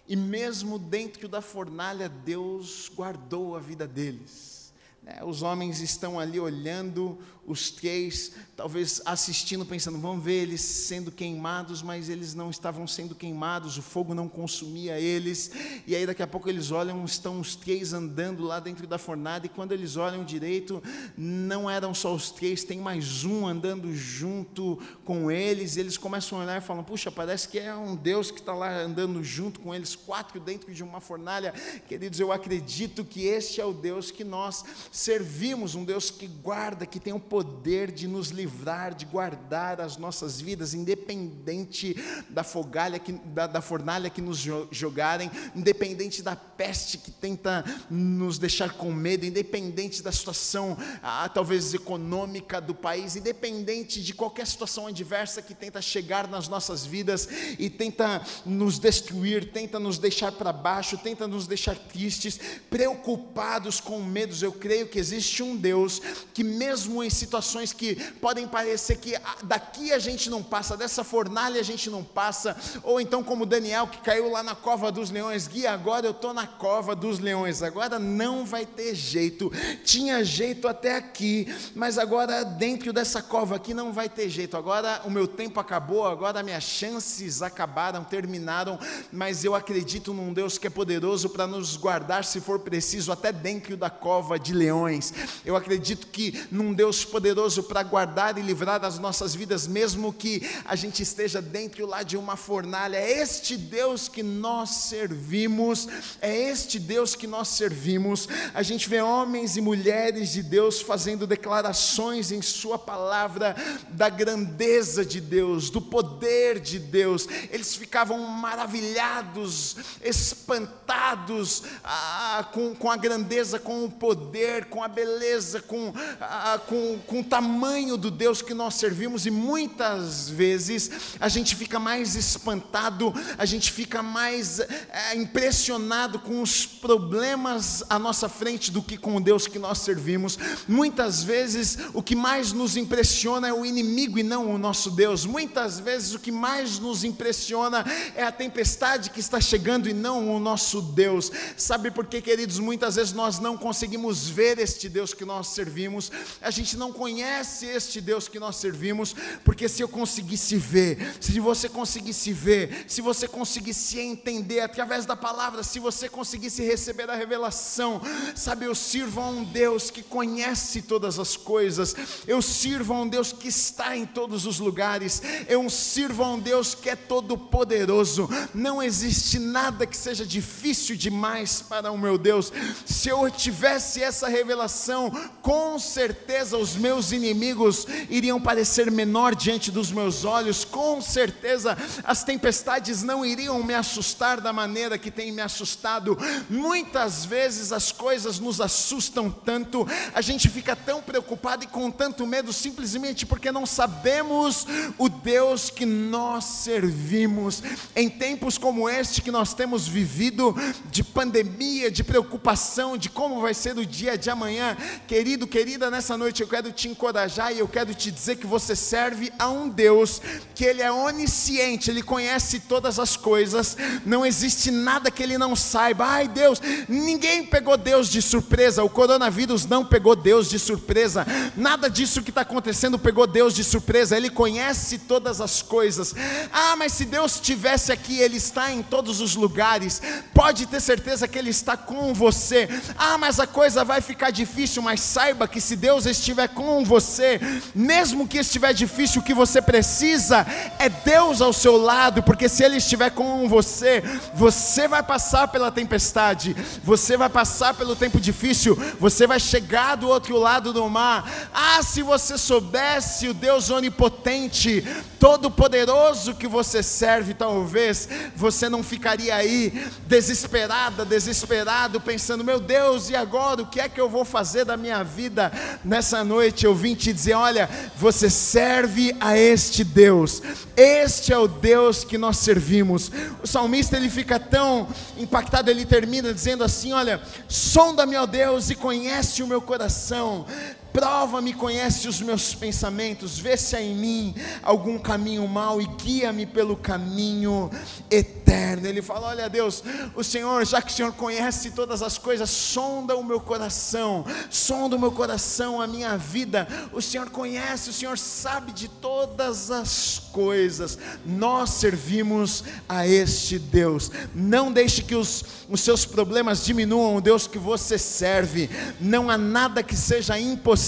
E 0.08 0.16
mesmo 0.16 0.78
dentro 0.78 1.28
da 1.28 1.40
fornalha, 1.40 2.08
Deus 2.08 2.90
guardou 2.94 3.56
a 3.56 3.60
vida 3.60 3.86
deles. 3.86 4.72
É, 5.04 5.24
os 5.24 5.42
homens 5.42 5.80
estão 5.80 6.18
ali 6.18 6.38
olhando 6.38 7.18
os 7.46 7.70
três, 7.70 8.32
talvez 8.56 9.02
assistindo, 9.04 9.66
pensando, 9.66 9.98
vamos 9.98 10.24
ver 10.24 10.42
eles 10.42 10.60
sendo 10.60 11.10
queimados, 11.10 11.82
mas 11.82 12.08
eles 12.08 12.34
não 12.34 12.50
estavam 12.50 12.86
sendo 12.86 13.14
queimados, 13.14 13.76
o 13.76 13.82
fogo 13.82 14.14
não 14.14 14.28
consumia 14.28 15.00
eles, 15.00 15.50
e 15.86 15.96
aí 15.96 16.06
daqui 16.06 16.22
a 16.22 16.26
pouco 16.26 16.48
eles 16.48 16.70
olham, 16.70 17.04
estão 17.04 17.40
os 17.40 17.56
três 17.56 17.92
andando 17.92 18.44
lá 18.44 18.60
dentro 18.60 18.86
da 18.86 18.96
fornalha, 18.96 19.46
e 19.46 19.48
quando 19.48 19.72
eles 19.72 19.96
olham 19.96 20.24
direito, 20.24 20.80
não 21.16 21.68
eram 21.68 21.92
só 21.92 22.14
os 22.14 22.30
três, 22.30 22.62
tem 22.62 22.78
mais 22.78 23.24
um 23.24 23.46
andando 23.46 23.92
junto 23.92 24.78
com 25.04 25.30
eles, 25.30 25.74
e 25.76 25.80
eles 25.80 25.98
começam 25.98 26.38
a 26.38 26.44
olhar 26.44 26.58
e 26.58 26.64
falam, 26.64 26.84
puxa, 26.84 27.10
parece 27.10 27.48
que 27.48 27.58
é 27.58 27.74
um 27.74 27.96
Deus 27.96 28.30
que 28.30 28.38
está 28.38 28.54
lá 28.54 28.82
andando 28.82 29.22
junto 29.24 29.58
com 29.58 29.74
eles, 29.74 29.96
quatro 29.96 30.38
dentro 30.38 30.72
de 30.72 30.84
uma 30.84 31.00
fornalha, 31.00 31.52
queridos, 31.88 32.20
eu 32.20 32.30
acredito 32.30 33.04
que 33.04 33.26
este 33.26 33.60
é 33.60 33.64
o 33.64 33.72
Deus 33.72 34.12
que 34.12 34.22
nós 34.22 34.64
servimos, 34.92 35.74
um 35.74 35.84
Deus 35.84 36.08
que 36.08 36.28
guarda, 36.28 36.86
que 36.86 37.00
tem 37.00 37.12
o 37.12 37.31
poder 37.32 37.90
de 37.90 38.06
nos 38.06 38.28
livrar, 38.28 38.94
de 38.94 39.06
guardar 39.06 39.80
as 39.80 39.96
nossas 39.96 40.38
vidas, 40.38 40.74
independente 40.74 41.96
da, 42.28 42.44
fogalha 42.44 42.98
que, 42.98 43.10
da, 43.10 43.46
da 43.46 43.62
fornalha 43.62 44.10
que 44.10 44.20
nos 44.20 44.38
jogarem, 44.70 45.30
independente 45.56 46.22
da 46.22 46.36
peste 46.36 46.98
que 46.98 47.10
tenta 47.10 47.64
nos 47.88 48.36
deixar 48.36 48.74
com 48.74 48.92
medo, 48.92 49.24
independente 49.24 50.02
da 50.02 50.12
situação, 50.12 50.76
ah, 51.02 51.26
talvez 51.26 51.72
econômica 51.72 52.60
do 52.60 52.74
país, 52.74 53.16
independente 53.16 54.02
de 54.02 54.12
qualquer 54.12 54.46
situação 54.46 54.86
adversa 54.86 55.40
que 55.40 55.54
tenta 55.54 55.80
chegar 55.80 56.28
nas 56.28 56.48
nossas 56.48 56.84
vidas 56.84 57.26
e 57.58 57.70
tenta 57.70 58.20
nos 58.44 58.78
destruir, 58.78 59.52
tenta 59.52 59.80
nos 59.80 59.96
deixar 59.96 60.32
para 60.32 60.52
baixo, 60.52 60.98
tenta 60.98 61.26
nos 61.26 61.46
deixar 61.46 61.78
tristes, 61.78 62.38
preocupados 62.68 63.80
com 63.80 64.02
medos. 64.02 64.42
Eu 64.42 64.52
creio 64.52 64.86
que 64.86 64.98
existe 64.98 65.42
um 65.42 65.56
Deus 65.56 66.02
que, 66.34 66.44
mesmo 66.44 67.02
em 67.02 67.21
situações 67.22 67.72
que 67.72 67.94
podem 68.20 68.48
parecer 68.48 68.96
que 68.96 69.14
daqui 69.44 69.92
a 69.92 69.98
gente 69.98 70.28
não 70.28 70.42
passa, 70.42 70.76
dessa 70.76 71.04
fornalha 71.04 71.60
a 71.60 71.64
gente 71.64 71.88
não 71.88 72.02
passa, 72.02 72.56
ou 72.82 73.00
então 73.00 73.22
como 73.22 73.46
Daniel 73.46 73.86
que 73.86 73.98
caiu 73.98 74.28
lá 74.30 74.42
na 74.42 74.54
cova 74.54 74.90
dos 74.90 75.10
leões, 75.10 75.46
guia, 75.46 75.72
agora 75.72 76.06
eu 76.06 76.10
estou 76.10 76.34
na 76.34 76.46
cova 76.46 76.96
dos 76.96 77.20
leões, 77.20 77.62
agora 77.62 77.98
não 77.98 78.44
vai 78.44 78.66
ter 78.66 78.94
jeito, 78.94 79.52
tinha 79.84 80.24
jeito 80.24 80.66
até 80.66 80.96
aqui, 80.96 81.46
mas 81.74 81.96
agora 81.96 82.44
dentro 82.44 82.92
dessa 82.92 83.22
cova 83.22 83.56
aqui 83.56 83.72
não 83.72 83.92
vai 83.92 84.08
ter 84.08 84.28
jeito, 84.28 84.56
agora 84.56 85.02
o 85.04 85.10
meu 85.10 85.28
tempo 85.28 85.60
acabou, 85.60 86.06
agora 86.06 86.42
minhas 86.42 86.64
chances 86.64 87.40
acabaram, 87.40 88.02
terminaram, 88.02 88.78
mas 89.12 89.44
eu 89.44 89.54
acredito 89.54 90.12
num 90.12 90.32
Deus 90.32 90.58
que 90.58 90.66
é 90.66 90.70
poderoso 90.70 91.30
para 91.30 91.46
nos 91.46 91.76
guardar 91.76 92.24
se 92.24 92.40
for 92.40 92.58
preciso, 92.58 93.12
até 93.12 93.30
dentro 93.30 93.76
da 93.76 93.90
cova 93.90 94.38
de 94.38 94.52
leões, 94.52 95.12
eu 95.44 95.54
acredito 95.54 96.08
que 96.08 96.46
num 96.50 96.72
Deus 96.72 97.04
poderoso 97.12 97.62
para 97.64 97.82
guardar 97.82 98.38
e 98.38 98.40
livrar 98.40 98.80
das 98.80 98.98
nossas 98.98 99.34
vidas, 99.34 99.66
mesmo 99.66 100.14
que 100.14 100.48
a 100.64 100.74
gente 100.74 101.02
esteja 101.02 101.42
dentro 101.42 101.84
lá 101.84 102.02
de 102.02 102.16
uma 102.16 102.38
fornalha. 102.38 102.96
É 102.96 103.20
este 103.20 103.54
Deus 103.54 104.08
que 104.08 104.22
nós 104.22 104.70
servimos, 104.70 105.86
é 106.22 106.34
este 106.34 106.78
Deus 106.78 107.14
que 107.14 107.26
nós 107.26 107.48
servimos. 107.48 108.26
A 108.54 108.62
gente 108.62 108.88
vê 108.88 109.02
homens 109.02 109.58
e 109.58 109.60
mulheres 109.60 110.32
de 110.32 110.42
Deus 110.42 110.80
fazendo 110.80 111.26
declarações 111.26 112.32
em 112.32 112.40
Sua 112.40 112.78
palavra 112.78 113.54
da 113.90 114.08
grandeza 114.08 115.04
de 115.04 115.20
Deus, 115.20 115.68
do 115.68 115.82
poder 115.82 116.60
de 116.60 116.78
Deus. 116.78 117.28
Eles 117.50 117.76
ficavam 117.76 118.16
maravilhados, 118.20 119.76
espantados 120.02 121.64
ah, 121.84 122.48
com, 122.54 122.74
com 122.74 122.90
a 122.90 122.96
grandeza, 122.96 123.58
com 123.58 123.84
o 123.84 123.90
poder, 123.90 124.64
com 124.66 124.82
a 124.82 124.88
beleza, 124.88 125.60
com, 125.60 125.92
ah, 126.18 126.58
com, 126.66 126.98
com 127.06 127.20
o 127.20 127.24
tamanho 127.24 127.96
do 127.96 128.10
Deus 128.10 128.42
que 128.42 128.54
nós 128.54 128.74
servimos, 128.74 129.26
e 129.26 129.30
muitas 129.30 130.28
vezes 130.28 130.90
a 131.20 131.28
gente 131.28 131.56
fica 131.56 131.78
mais 131.78 132.14
espantado, 132.14 133.12
a 133.36 133.44
gente 133.44 133.70
fica 133.72 134.02
mais 134.02 134.60
é, 134.60 135.14
impressionado 135.16 136.18
com 136.18 136.40
os 136.40 136.64
problemas 136.66 137.82
à 137.88 137.98
nossa 137.98 138.28
frente 138.28 138.70
do 138.70 138.82
que 138.82 138.96
com 138.96 139.16
o 139.16 139.20
Deus 139.20 139.46
que 139.46 139.58
nós 139.58 139.78
servimos. 139.78 140.38
Muitas 140.66 141.22
vezes 141.22 141.78
o 141.92 142.02
que 142.02 142.14
mais 142.14 142.52
nos 142.52 142.76
impressiona 142.76 143.48
é 143.48 143.52
o 143.52 143.64
inimigo 143.64 144.18
e 144.18 144.22
não 144.22 144.50
o 144.52 144.58
nosso 144.58 144.90
Deus. 144.90 145.24
Muitas 145.24 145.80
vezes 145.80 146.14
o 146.14 146.18
que 146.18 146.32
mais 146.32 146.78
nos 146.78 147.04
impressiona 147.04 147.84
é 148.14 148.22
a 148.22 148.32
tempestade 148.32 149.10
que 149.10 149.20
está 149.20 149.40
chegando 149.40 149.88
e 149.88 149.92
não 149.92 150.34
o 150.34 150.38
nosso 150.38 150.80
Deus. 150.80 151.30
Sabe 151.56 151.90
por 151.90 152.06
quê, 152.06 152.20
queridos? 152.20 152.58
Muitas 152.58 152.96
vezes 152.96 153.12
nós 153.12 153.38
não 153.38 153.56
conseguimos 153.56 154.28
ver 154.28 154.58
este 154.58 154.88
Deus 154.88 155.14
que 155.14 155.24
nós 155.24 155.48
servimos, 155.48 156.10
a 156.40 156.50
gente 156.50 156.76
não 156.76 156.91
conhece 156.92 157.66
este 157.66 158.00
Deus 158.00 158.28
que 158.28 158.38
nós 158.38 158.56
servimos, 158.56 159.14
porque 159.44 159.68
se 159.68 159.82
eu 159.82 159.88
conseguisse 159.88 160.56
ver, 160.56 161.16
se 161.20 161.40
você 161.40 161.68
conseguisse 161.68 162.32
ver, 162.32 162.84
se 162.86 163.00
você 163.00 163.26
conseguisse 163.26 163.98
entender 163.98 164.60
através 164.60 165.06
da 165.06 165.16
palavra, 165.16 165.62
se 165.62 165.78
você 165.78 166.08
conseguisse 166.08 166.62
receber 166.62 167.08
a 167.10 167.16
revelação, 167.16 168.00
sabe, 168.34 168.66
eu 168.66 168.74
sirvo 168.74 169.20
a 169.20 169.28
um 169.28 169.44
Deus 169.44 169.90
que 169.90 170.02
conhece 170.02 170.82
todas 170.82 171.18
as 171.18 171.36
coisas, 171.36 171.94
eu 172.26 172.40
sirvo 172.42 172.92
a 172.92 173.00
um 173.00 173.08
Deus 173.08 173.32
que 173.32 173.48
está 173.48 173.96
em 173.96 174.06
todos 174.06 174.46
os 174.46 174.58
lugares, 174.58 175.22
eu 175.48 175.68
sirvo 175.70 176.22
a 176.22 176.32
um 176.32 176.38
Deus 176.38 176.74
que 176.74 176.90
é 176.90 176.96
todo 176.96 177.36
poderoso, 177.36 178.28
não 178.54 178.82
existe 178.82 179.38
nada 179.38 179.86
que 179.86 179.96
seja 179.96 180.24
difícil 180.24 180.96
demais 180.96 181.62
para 181.62 181.90
o 181.90 181.98
meu 181.98 182.18
Deus. 182.18 182.52
Se 182.84 183.08
eu 183.08 183.30
tivesse 183.30 184.02
essa 184.02 184.28
revelação, 184.28 185.10
com 185.40 185.78
certeza 185.78 186.56
os 186.56 186.74
meus 186.82 187.12
inimigos 187.12 187.86
iriam 188.10 188.40
parecer 188.40 188.90
menor 188.90 189.36
diante 189.36 189.70
dos 189.70 189.92
meus 189.92 190.24
olhos, 190.24 190.64
com 190.64 191.00
certeza 191.00 191.78
as 192.02 192.24
tempestades 192.24 193.04
não 193.04 193.24
iriam 193.24 193.62
me 193.62 193.72
assustar 193.72 194.40
da 194.40 194.52
maneira 194.52 194.98
que 194.98 195.10
tem 195.10 195.30
me 195.30 195.40
assustado. 195.40 196.18
Muitas 196.50 197.24
vezes 197.24 197.70
as 197.70 197.92
coisas 197.92 198.40
nos 198.40 198.60
assustam 198.60 199.30
tanto, 199.30 199.86
a 200.12 200.20
gente 200.20 200.48
fica 200.48 200.74
tão 200.74 201.00
preocupado 201.00 201.62
e 201.62 201.68
com 201.68 201.88
tanto 201.88 202.26
medo 202.26 202.52
simplesmente 202.52 203.24
porque 203.24 203.52
não 203.52 203.64
sabemos 203.64 204.66
o 204.98 205.08
Deus 205.08 205.70
que 205.70 205.86
nós 205.86 206.44
servimos. 206.44 207.62
Em 207.94 208.10
tempos 208.10 208.58
como 208.58 208.88
este 208.88 209.22
que 209.22 209.30
nós 209.30 209.54
temos 209.54 209.86
vivido, 209.86 210.56
de 210.90 211.04
pandemia, 211.04 211.90
de 211.90 212.02
preocupação, 212.02 212.96
de 212.96 213.08
como 213.08 213.40
vai 213.40 213.54
ser 213.54 213.76
o 213.78 213.86
dia 213.86 214.18
de 214.18 214.30
amanhã, 214.30 214.76
querido, 215.06 215.46
querida, 215.46 215.90
nessa 215.90 216.16
noite 216.16 216.42
eu 216.42 216.48
quero 216.48 216.71
te 216.72 216.88
encorajar 216.88 217.52
e 217.52 217.58
eu 217.58 217.68
quero 217.68 217.94
te 217.94 218.10
dizer 218.10 218.36
que 218.36 218.46
você 218.46 218.74
serve 218.74 219.32
a 219.38 219.48
um 219.48 219.68
Deus 219.68 220.20
que 220.54 220.64
Ele 220.64 220.82
é 220.82 220.90
onisciente, 220.90 221.90
Ele 221.90 222.02
conhece 222.02 222.60
todas 222.60 222.98
as 222.98 223.16
coisas, 223.16 223.76
não 224.04 224.24
existe 224.24 224.70
nada 224.70 225.10
que 225.10 225.22
Ele 225.22 225.38
não 225.38 225.54
saiba. 225.54 226.06
Ai 226.06 226.28
Deus, 226.28 226.60
ninguém 226.88 227.44
pegou 227.44 227.76
Deus 227.76 228.08
de 228.08 228.22
surpresa, 228.22 228.82
o 228.82 228.90
coronavírus 228.90 229.66
não 229.66 229.84
pegou 229.84 230.16
Deus 230.16 230.48
de 230.48 230.58
surpresa, 230.58 231.26
nada 231.56 231.88
disso 231.88 232.22
que 232.22 232.30
está 232.30 232.42
acontecendo 232.42 232.98
pegou 232.98 233.26
Deus 233.26 233.54
de 233.54 233.62
surpresa, 233.62 234.16
Ele 234.16 234.30
conhece 234.30 234.98
todas 234.98 235.40
as 235.40 235.62
coisas. 235.62 236.14
Ah, 236.52 236.76
mas 236.76 236.92
se 236.92 237.04
Deus 237.04 237.34
estivesse 237.34 237.92
aqui, 237.92 238.18
Ele 238.18 238.36
está 238.36 238.72
em 238.72 238.82
todos 238.82 239.20
os 239.20 239.34
lugares, 239.34 240.00
pode 240.34 240.66
ter 240.66 240.80
certeza 240.80 241.28
que 241.28 241.38
Ele 241.38 241.50
está 241.50 241.76
com 241.76 242.14
você. 242.14 242.68
Ah, 242.96 243.18
mas 243.18 243.38
a 243.38 243.46
coisa 243.46 243.84
vai 243.84 244.00
ficar 244.00 244.30
difícil, 244.30 244.82
mas 244.82 245.00
saiba 245.00 245.48
que 245.48 245.60
se 245.60 245.76
Deus 245.76 246.06
estiver 246.06 246.48
com 246.48 246.61
você, 246.84 247.40
mesmo 247.74 248.26
que 248.26 248.38
estiver 248.38 248.72
difícil, 248.72 249.20
o 249.20 249.24
que 249.24 249.34
você 249.34 249.60
precisa 249.60 250.46
é 250.78 250.88
Deus 250.88 251.40
ao 251.40 251.52
seu 251.52 251.76
lado, 251.76 252.22
porque 252.22 252.48
se 252.48 252.62
Ele 252.62 252.76
estiver 252.76 253.10
com 253.10 253.48
você, 253.48 254.02
você 254.34 254.86
vai 254.88 255.02
passar 255.02 255.48
pela 255.48 255.70
tempestade, 255.70 256.56
você 256.82 257.16
vai 257.16 257.28
passar 257.28 257.74
pelo 257.74 257.96
tempo 257.96 258.20
difícil, 258.20 258.76
você 258.98 259.26
vai 259.26 259.40
chegar 259.40 259.96
do 259.96 260.08
outro 260.08 260.38
lado 260.38 260.72
do 260.72 260.88
mar. 260.88 261.30
Ah, 261.52 261.82
se 261.82 262.02
você 262.02 262.36
soubesse 262.36 263.28
o 263.28 263.34
Deus 263.34 263.70
onipotente, 263.70 264.84
todo-poderoso 265.18 266.34
que 266.34 266.48
você 266.48 266.82
serve, 266.82 267.32
talvez 267.32 268.08
você 268.34 268.68
não 268.68 268.82
ficaria 268.82 269.34
aí 269.34 269.88
desesperada, 270.06 271.04
desesperado, 271.04 272.00
pensando: 272.00 272.42
meu 272.42 272.58
Deus, 272.58 273.08
e 273.08 273.16
agora 273.16 273.62
o 273.62 273.66
que 273.66 273.80
é 273.80 273.88
que 273.88 274.00
eu 274.00 274.08
vou 274.08 274.24
fazer 274.24 274.64
da 274.64 274.76
minha 274.76 275.02
vida? 275.04 275.52
Nessa 275.84 276.24
noite 276.24 276.41
eu 276.64 276.74
vim 276.74 276.94
te 276.94 277.12
dizer: 277.12 277.34
olha, 277.34 277.68
você 277.96 278.28
serve 278.28 279.14
a 279.20 279.36
este 279.36 279.84
Deus, 279.84 280.42
este 280.76 281.32
é 281.32 281.38
o 281.38 281.46
Deus 281.46 282.02
que 282.02 282.18
nós 282.18 282.38
servimos. 282.38 283.10
O 283.42 283.46
salmista 283.46 283.96
ele 283.96 284.08
fica 284.08 284.40
tão 284.40 284.88
impactado, 285.16 285.70
ele 285.70 285.84
termina 285.84 286.32
dizendo 286.32 286.64
assim: 286.64 286.92
olha, 286.92 287.20
sonda-me, 287.48 288.16
ó 288.16 288.26
Deus, 288.26 288.70
e 288.70 288.74
conhece 288.74 289.42
o 289.42 289.46
meu 289.46 289.60
coração 289.60 290.46
Prova-me, 290.92 291.54
conhece 291.54 292.06
os 292.06 292.20
meus 292.20 292.54
pensamentos, 292.54 293.38
vê 293.38 293.56
se 293.56 293.74
há 293.74 293.80
em 293.80 293.94
mim 293.94 294.34
algum 294.62 294.98
caminho 294.98 295.48
mau 295.48 295.80
e 295.80 295.86
guia-me 295.86 296.44
pelo 296.44 296.76
caminho 296.76 297.70
eterno. 298.10 298.86
Ele 298.86 299.00
fala: 299.00 299.28
Olha, 299.28 299.48
Deus, 299.48 299.82
o 300.14 300.22
Senhor, 300.22 300.66
já 300.66 300.82
que 300.82 300.92
o 300.92 300.94
Senhor 300.94 301.12
conhece 301.14 301.70
todas 301.70 302.02
as 302.02 302.18
coisas, 302.18 302.50
sonda 302.50 303.16
o 303.16 303.24
meu 303.24 303.40
coração, 303.40 304.26
sonda 304.50 304.96
o 304.96 304.98
meu 304.98 305.10
coração, 305.10 305.80
a 305.80 305.86
minha 305.86 306.18
vida. 306.18 306.68
O 306.92 307.00
Senhor 307.00 307.30
conhece, 307.30 307.88
o 307.88 307.94
Senhor 307.94 308.18
sabe 308.18 308.72
de 308.72 308.88
todas 308.88 309.70
as 309.70 310.18
coisas. 310.30 310.98
Nós 311.24 311.70
servimos 311.70 312.64
a 312.86 313.06
este 313.06 313.58
Deus. 313.58 314.10
Não 314.34 314.70
deixe 314.70 315.02
que 315.02 315.14
os, 315.14 315.42
os 315.70 315.80
seus 315.80 316.04
problemas 316.04 316.62
diminuam 316.66 317.16
o 317.16 317.20
Deus 317.20 317.46
que 317.46 317.58
você 317.58 317.96
serve. 317.96 318.68
Não 319.00 319.30
há 319.30 319.38
nada 319.38 319.82
que 319.82 319.96
seja 319.96 320.38
impossível 320.38 320.81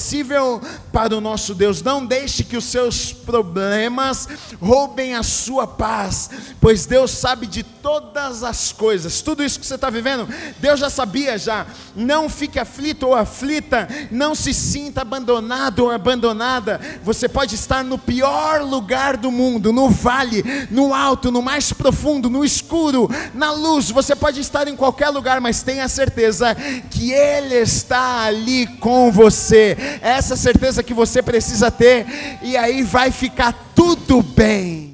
para 0.92 1.16
o 1.16 1.20
nosso 1.20 1.54
Deus. 1.54 1.82
Não 1.82 2.04
deixe 2.04 2.44
que 2.44 2.56
os 2.56 2.64
seus 2.64 3.12
problemas 3.12 4.28
roubem 4.60 5.14
a 5.14 5.22
sua 5.22 5.66
paz, 5.66 6.30
pois 6.60 6.86
Deus 6.86 7.10
sabe 7.10 7.46
de 7.46 7.62
todas 7.62 8.42
as 8.42 8.72
coisas. 8.72 9.20
Tudo 9.20 9.42
isso 9.44 9.60
que 9.60 9.66
você 9.66 9.74
está 9.74 9.90
vivendo, 9.90 10.28
Deus 10.58 10.80
já 10.80 10.88
sabia 10.88 11.36
já. 11.36 11.66
Não 11.94 12.28
fique 12.28 12.58
aflito 12.58 13.06
ou 13.06 13.14
aflita, 13.14 13.88
não 14.10 14.34
se 14.34 14.54
sinta 14.54 15.02
abandonado 15.02 15.80
ou 15.80 15.90
abandonada. 15.90 16.80
Você 17.02 17.28
pode 17.28 17.54
estar 17.54 17.84
no 17.84 17.98
pior 17.98 18.62
lugar 18.62 19.16
do 19.16 19.30
mundo, 19.30 19.72
no 19.72 19.90
vale, 19.90 20.44
no 20.70 20.94
alto, 20.94 21.30
no 21.30 21.42
mais 21.42 21.72
profundo, 21.72 22.30
no 22.30 22.44
escuro, 22.44 23.08
na 23.34 23.52
luz. 23.52 23.90
Você 23.90 24.14
pode 24.16 24.40
estar 24.40 24.68
em 24.68 24.76
qualquer 24.76 25.10
lugar, 25.10 25.40
mas 25.40 25.62
tenha 25.62 25.88
certeza 25.88 26.54
que 26.90 27.12
Ele 27.12 27.56
está 27.56 28.22
ali 28.22 28.66
com 28.78 29.10
você. 29.12 29.76
Essa 30.00 30.36
certeza 30.36 30.82
que 30.82 30.94
você 30.94 31.22
precisa 31.22 31.70
ter, 31.70 32.06
e 32.42 32.56
aí 32.56 32.82
vai 32.82 33.10
ficar 33.10 33.52
tudo 33.74 34.22
bem. 34.22 34.93